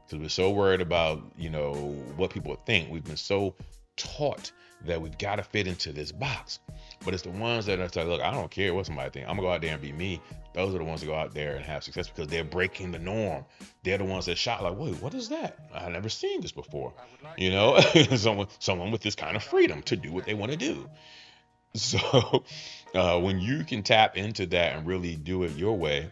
Because 0.06 0.22
we're 0.22 0.28
so 0.28 0.50
worried 0.50 0.80
about, 0.80 1.20
you 1.36 1.50
know, 1.50 1.74
what 2.14 2.30
people 2.30 2.54
think. 2.64 2.92
We've 2.92 3.02
been 3.02 3.16
so 3.16 3.56
taught 3.96 4.52
that 4.86 5.02
we've 5.02 5.18
got 5.18 5.36
to 5.36 5.42
fit 5.42 5.66
into 5.66 5.92
this 5.92 6.12
box. 6.12 6.60
But 7.04 7.12
it's 7.12 7.24
the 7.24 7.30
ones 7.30 7.66
that 7.66 7.80
are 7.80 7.82
like, 7.82 7.96
look, 7.96 8.20
I 8.20 8.30
don't 8.30 8.52
care 8.52 8.72
what 8.72 8.86
somebody 8.86 9.10
think. 9.10 9.28
I'm 9.28 9.34
gonna 9.34 9.48
go 9.48 9.52
out 9.52 9.62
there 9.62 9.72
and 9.72 9.82
be 9.82 9.92
me. 9.92 10.20
Those 10.54 10.76
are 10.76 10.78
the 10.78 10.84
ones 10.84 11.00
that 11.00 11.08
go 11.08 11.16
out 11.16 11.34
there 11.34 11.56
and 11.56 11.64
have 11.64 11.82
success 11.82 12.08
because 12.08 12.28
they're 12.28 12.44
breaking 12.44 12.92
the 12.92 13.00
norm. 13.00 13.44
They're 13.82 13.98
the 13.98 14.04
ones 14.04 14.26
that 14.26 14.38
shot 14.38 14.62
like, 14.62 14.78
wait, 14.78 15.02
what 15.02 15.14
is 15.14 15.28
that? 15.30 15.58
I've 15.74 15.90
never 15.90 16.08
seen 16.08 16.40
this 16.40 16.52
before. 16.52 16.92
You 17.36 17.50
know, 17.50 17.80
someone 18.16 18.46
someone 18.60 18.92
with 18.92 19.02
this 19.02 19.16
kind 19.16 19.34
of 19.34 19.42
freedom 19.42 19.82
to 19.82 19.96
do 19.96 20.12
what 20.12 20.24
they 20.24 20.34
want 20.34 20.52
to 20.52 20.56
do. 20.56 20.88
So 21.74 22.44
uh, 22.94 23.20
when 23.20 23.38
you 23.38 23.62
can 23.62 23.84
tap 23.84 24.16
into 24.16 24.44
that 24.46 24.74
and 24.74 24.86
really 24.86 25.14
do 25.14 25.44
it 25.44 25.52
your 25.52 25.76
way, 25.76 26.10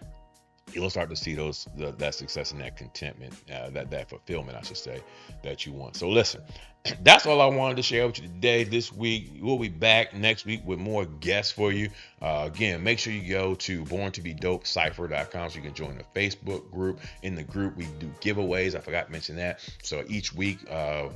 you'll 0.72 0.90
start 0.90 1.10
to 1.10 1.16
see 1.16 1.34
those 1.34 1.66
the, 1.76 1.92
that 1.92 2.14
success 2.14 2.52
and 2.52 2.60
that 2.60 2.76
contentment, 2.76 3.34
uh, 3.52 3.70
that 3.70 3.90
that 3.90 4.08
fulfillment, 4.08 4.56
I 4.56 4.62
should 4.62 4.76
say, 4.76 5.02
that 5.42 5.66
you 5.66 5.72
want. 5.72 5.96
So 5.96 6.08
listen, 6.08 6.42
that's 7.02 7.26
all 7.26 7.40
I 7.40 7.46
wanted 7.46 7.76
to 7.76 7.82
share 7.82 8.06
with 8.06 8.20
you 8.20 8.28
today. 8.28 8.64
This 8.64 8.92
week 8.92 9.32
we'll 9.40 9.58
be 9.58 9.68
back 9.68 10.14
next 10.14 10.46
week 10.46 10.62
with 10.64 10.78
more 10.78 11.04
guests 11.04 11.52
for 11.52 11.72
you. 11.72 11.90
Uh, 12.20 12.48
again, 12.52 12.82
make 12.82 12.98
sure 12.98 13.12
you 13.12 13.28
go 13.28 13.54
to 13.56 13.84
born 13.84 14.12
to 14.12 14.22
be 14.22 14.34
dope 14.34 14.64
cypher.com 14.64 15.50
so 15.50 15.56
you 15.56 15.62
can 15.62 15.74
join 15.74 15.98
the 15.98 16.04
Facebook 16.18 16.70
group. 16.70 17.00
In 17.22 17.34
the 17.34 17.42
group, 17.42 17.76
we 17.76 17.86
do 17.98 18.06
giveaways. 18.20 18.74
I 18.74 18.80
forgot 18.80 19.06
to 19.06 19.12
mention 19.12 19.36
that. 19.36 19.60
So 19.82 20.04
each 20.08 20.32
week. 20.32 20.58
Uh, 20.70 21.08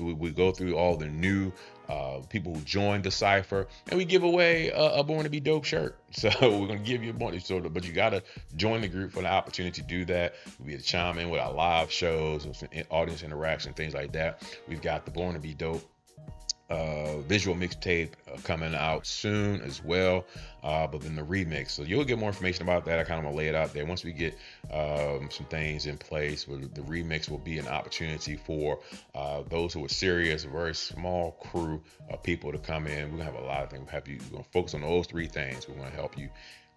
we, 0.00 0.14
we, 0.14 0.30
go 0.30 0.52
through 0.52 0.76
all 0.76 0.96
the 0.96 1.06
new 1.06 1.52
uh, 1.88 2.20
people 2.28 2.54
who 2.54 2.60
join 2.62 3.02
the 3.02 3.10
cypher, 3.10 3.68
and 3.88 3.98
we 3.98 4.04
give 4.04 4.22
away 4.22 4.68
a, 4.68 4.96
a 4.96 5.04
Born 5.04 5.24
to 5.24 5.30
Be 5.30 5.40
Dope 5.40 5.64
shirt. 5.64 5.98
So 6.12 6.28
we're 6.42 6.66
gonna 6.66 6.78
give 6.78 7.02
you 7.02 7.08
a 7.08 7.14
bunch. 7.14 7.42
So, 7.42 7.58
but 7.58 7.86
you 7.86 7.92
gotta 7.94 8.22
join 8.54 8.82
the 8.82 8.88
group 8.88 9.12
for 9.12 9.22
the 9.22 9.30
opportunity 9.30 9.80
to 9.80 9.88
do 9.88 10.04
that. 10.04 10.34
We'll 10.58 10.68
be 10.68 10.76
to 10.76 10.82
chime 10.82 11.18
in 11.18 11.30
with 11.30 11.40
our 11.40 11.52
live 11.52 11.90
shows, 11.90 12.46
audience 12.90 13.22
interaction, 13.22 13.72
things 13.72 13.94
like 13.94 14.12
that. 14.12 14.42
We've 14.68 14.82
got 14.82 15.06
the 15.06 15.10
Born 15.10 15.32
to 15.34 15.40
Be 15.40 15.54
Dope 15.54 15.82
uh, 16.72 17.18
visual 17.28 17.54
mixtape 17.54 18.12
uh, 18.32 18.38
coming 18.44 18.74
out 18.74 19.06
soon 19.06 19.60
as 19.60 19.84
well, 19.84 20.24
uh, 20.64 20.86
but 20.86 21.02
then 21.02 21.14
the 21.14 21.22
remix. 21.22 21.70
So 21.70 21.82
you'll 21.82 22.04
get 22.04 22.18
more 22.18 22.30
information 22.30 22.62
about 22.62 22.86
that. 22.86 22.98
I 22.98 23.04
kind 23.04 23.18
of 23.18 23.24
want 23.26 23.34
to 23.34 23.38
lay 23.38 23.48
it 23.48 23.54
out 23.54 23.74
there. 23.74 23.84
Once 23.84 24.04
we 24.04 24.12
get 24.12 24.34
um, 24.72 25.28
some 25.30 25.44
things 25.46 25.84
in 25.84 25.98
place, 25.98 26.44
the 26.44 26.80
remix 26.82 27.28
will 27.28 27.38
be 27.38 27.58
an 27.58 27.68
opportunity 27.68 28.36
for 28.36 28.80
uh, 29.14 29.42
those 29.50 29.74
who 29.74 29.84
are 29.84 29.90
serious, 29.90 30.44
a 30.44 30.48
very 30.48 30.74
small 30.74 31.32
crew 31.32 31.82
of 32.08 32.22
people 32.22 32.50
to 32.50 32.58
come 32.58 32.86
in. 32.86 33.10
We're 33.10 33.18
gonna 33.18 33.24
have 33.24 33.34
a 33.34 33.44
lot 33.44 33.64
of 33.64 33.70
things. 33.70 33.86
You. 34.06 34.18
We're 34.30 34.38
gonna 34.38 34.44
focus 34.50 34.72
on 34.74 34.80
those 34.80 35.06
three 35.06 35.26
things. 35.26 35.68
We're 35.68 35.74
gonna 35.74 35.90
help 35.90 36.16
you 36.16 36.30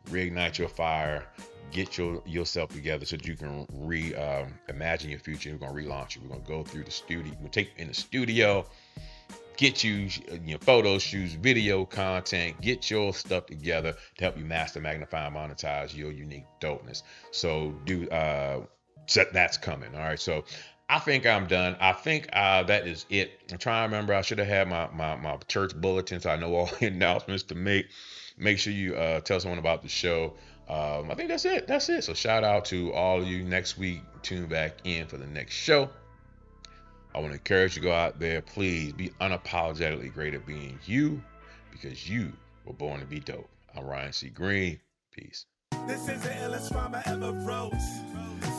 reignite 0.08 0.58
your 0.58 0.68
fire, 0.68 1.26
get 1.72 1.98
your 1.98 2.22
yourself 2.26 2.70
together 2.70 3.06
so 3.06 3.16
that 3.16 3.26
you 3.26 3.38
can 3.38 3.66
re 3.72 4.14
um, 4.16 4.54
imagine 4.68 5.10
your 5.10 5.20
future. 5.20 5.52
We're 5.52 5.68
gonna 5.68 5.74
relaunch 5.74 6.16
you. 6.16 6.22
We're 6.24 6.36
gonna 6.36 6.42
go 6.42 6.64
through 6.64 6.84
the 6.84 6.92
studio. 6.92 7.32
We're 7.32 7.38
gonna 7.38 7.50
take 7.50 7.72
in 7.78 7.88
the 7.88 7.94
studio 7.94 8.66
get 9.58 9.84
you 9.84 10.10
your 10.44 10.60
photos, 10.60 11.02
shoes, 11.02 11.34
video 11.34 11.86
content, 11.86 12.60
get 12.62 12.90
your 12.90 13.14
stuff 13.14 13.46
together 13.46 13.94
to 14.18 14.24
help 14.24 14.38
you 14.38 14.46
master, 14.46 14.80
magnify, 14.80 15.28
and 15.28 15.36
monetize 15.36 15.96
your 15.96 16.12
unique 16.12 16.46
dopeness. 16.62 17.04
So 17.32 17.74
do 17.86 18.10
uh 18.10 18.62
that's 19.32 19.58
coming. 19.58 19.94
All 19.94 20.02
right. 20.02 20.20
So 20.20 20.44
I 20.90 21.00
think 21.00 21.26
I'm 21.26 21.48
done. 21.48 21.76
I 21.80 21.94
think 21.94 22.30
uh, 22.34 22.64
that 22.64 22.88
is 22.88 23.06
it. 23.10 23.32
I'm 23.52 23.58
trying 23.58 23.90
to 23.90 23.96
remember. 23.96 24.14
I 24.14 24.22
should 24.22 24.40
have 24.40 24.48
had 24.48 24.68
my, 24.68 24.88
my, 24.94 25.16
my 25.16 25.38
church 25.48 25.76
bulletin 25.76 26.20
so 26.20 26.30
I 26.30 26.36
know 26.36 26.54
all 26.56 26.66
the 26.80 26.88
announcements 26.88 27.44
to 27.44 27.56
make. 27.56 27.88
Make 28.38 28.60
sure 28.60 28.74
you 28.74 28.96
uh, 28.96 29.22
tell 29.22 29.40
someone 29.40 29.60
about 29.60 29.82
the 29.82 29.88
show. 29.88 30.34
Um, 30.68 31.10
I 31.10 31.16
think 31.16 31.30
that's 31.30 31.46
it. 31.46 31.68
That's 31.68 31.88
it. 31.90 32.04
So 32.04 32.14
shout 32.14 32.44
out 32.44 32.66
to 32.66 32.92
all 32.92 33.22
of 33.22 33.28
you 33.28 33.44
next 33.44 33.78
week. 33.78 34.02
Tune 34.24 34.48
back 34.48 34.80
in 34.84 35.08
for 35.08 35.18
the 35.18 35.28
next 35.28 35.54
show. 35.54 35.90
I 37.16 37.20
want 37.20 37.32
to 37.32 37.38
encourage 37.38 37.78
you 37.78 37.82
to 37.82 37.88
go 37.88 37.94
out 37.94 38.20
there. 38.20 38.42
Please 38.42 38.92
be 38.92 39.10
unapologetically 39.22 40.14
great 40.14 40.34
at 40.34 40.46
being 40.46 40.78
you 40.86 41.24
because 41.72 42.10
you 42.10 42.34
were 42.66 42.74
born 42.74 43.00
to 43.00 43.06
be 43.06 43.22
dope. 43.22 43.50
I'm 43.74 43.86
Ryan 43.86 44.12
C. 44.12 44.30
Greene. 44.30 44.82
Peace. 45.14 45.46
This 45.88 46.10
is 46.10 46.22
the 46.22 46.30
illest 46.30 46.74
rhyme 46.74 46.96
I 46.96 47.04
ever 47.06 47.32
wrote. 47.32 47.74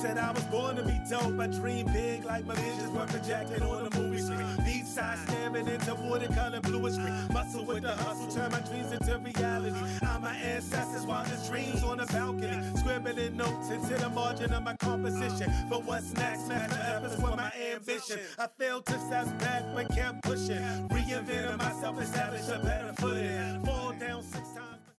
Said 0.00 0.18
I 0.18 0.30
was 0.30 0.44
born 0.44 0.76
to 0.76 0.84
be 0.84 1.00
dope. 1.08 1.40
I 1.40 1.46
dream 1.46 1.86
big 1.86 2.24
like 2.24 2.44
my 2.44 2.54
visions 2.54 2.90
were 2.90 3.06
projected 3.06 3.62
on 3.62 3.88
the 3.88 3.98
movie 3.98 4.18
screen. 4.18 4.46
Beach 4.64 4.84
side 4.84 5.18
staring 5.26 5.66
into 5.66 5.94
watercolor 5.94 6.60
bluish 6.60 6.94
screen. 6.94 7.14
Muscle 7.32 7.64
with 7.64 7.82
the 7.82 7.96
hustle, 7.96 8.28
turn 8.28 8.52
my 8.52 8.60
dreams 8.60 8.92
into 8.92 9.18
reality. 9.18 9.74
I'm 10.02 10.22
my 10.22 10.34
ancestors 10.36 11.04
the 11.06 11.48
dreams 11.48 11.82
on 11.82 11.98
the 11.98 12.06
balcony. 12.06 12.60
Scribbling 12.76 13.36
notes 13.36 13.70
into 13.70 13.94
the 13.94 14.10
margin 14.10 14.52
of 14.52 14.62
my 14.62 14.76
composition. 14.76 15.50
But 15.70 15.84
what's 15.84 16.12
next, 16.14 16.48
master 16.48 16.78
efforts 16.94 17.16
for 17.16 17.34
my 17.34 17.50
ambition. 17.74 18.20
I 18.38 18.48
failed 18.58 18.86
to 18.86 18.98
step 19.00 19.26
back 19.38 19.64
but 19.74 19.88
kept 19.88 20.22
pushing. 20.22 20.62
Reinventing 20.90 21.58
myself, 21.58 22.00
establish 22.00 22.48
a 22.48 22.58
better 22.58 22.92
footing. 22.98 23.64
Fall 23.64 23.92
down 23.98 24.22
six. 24.22 24.55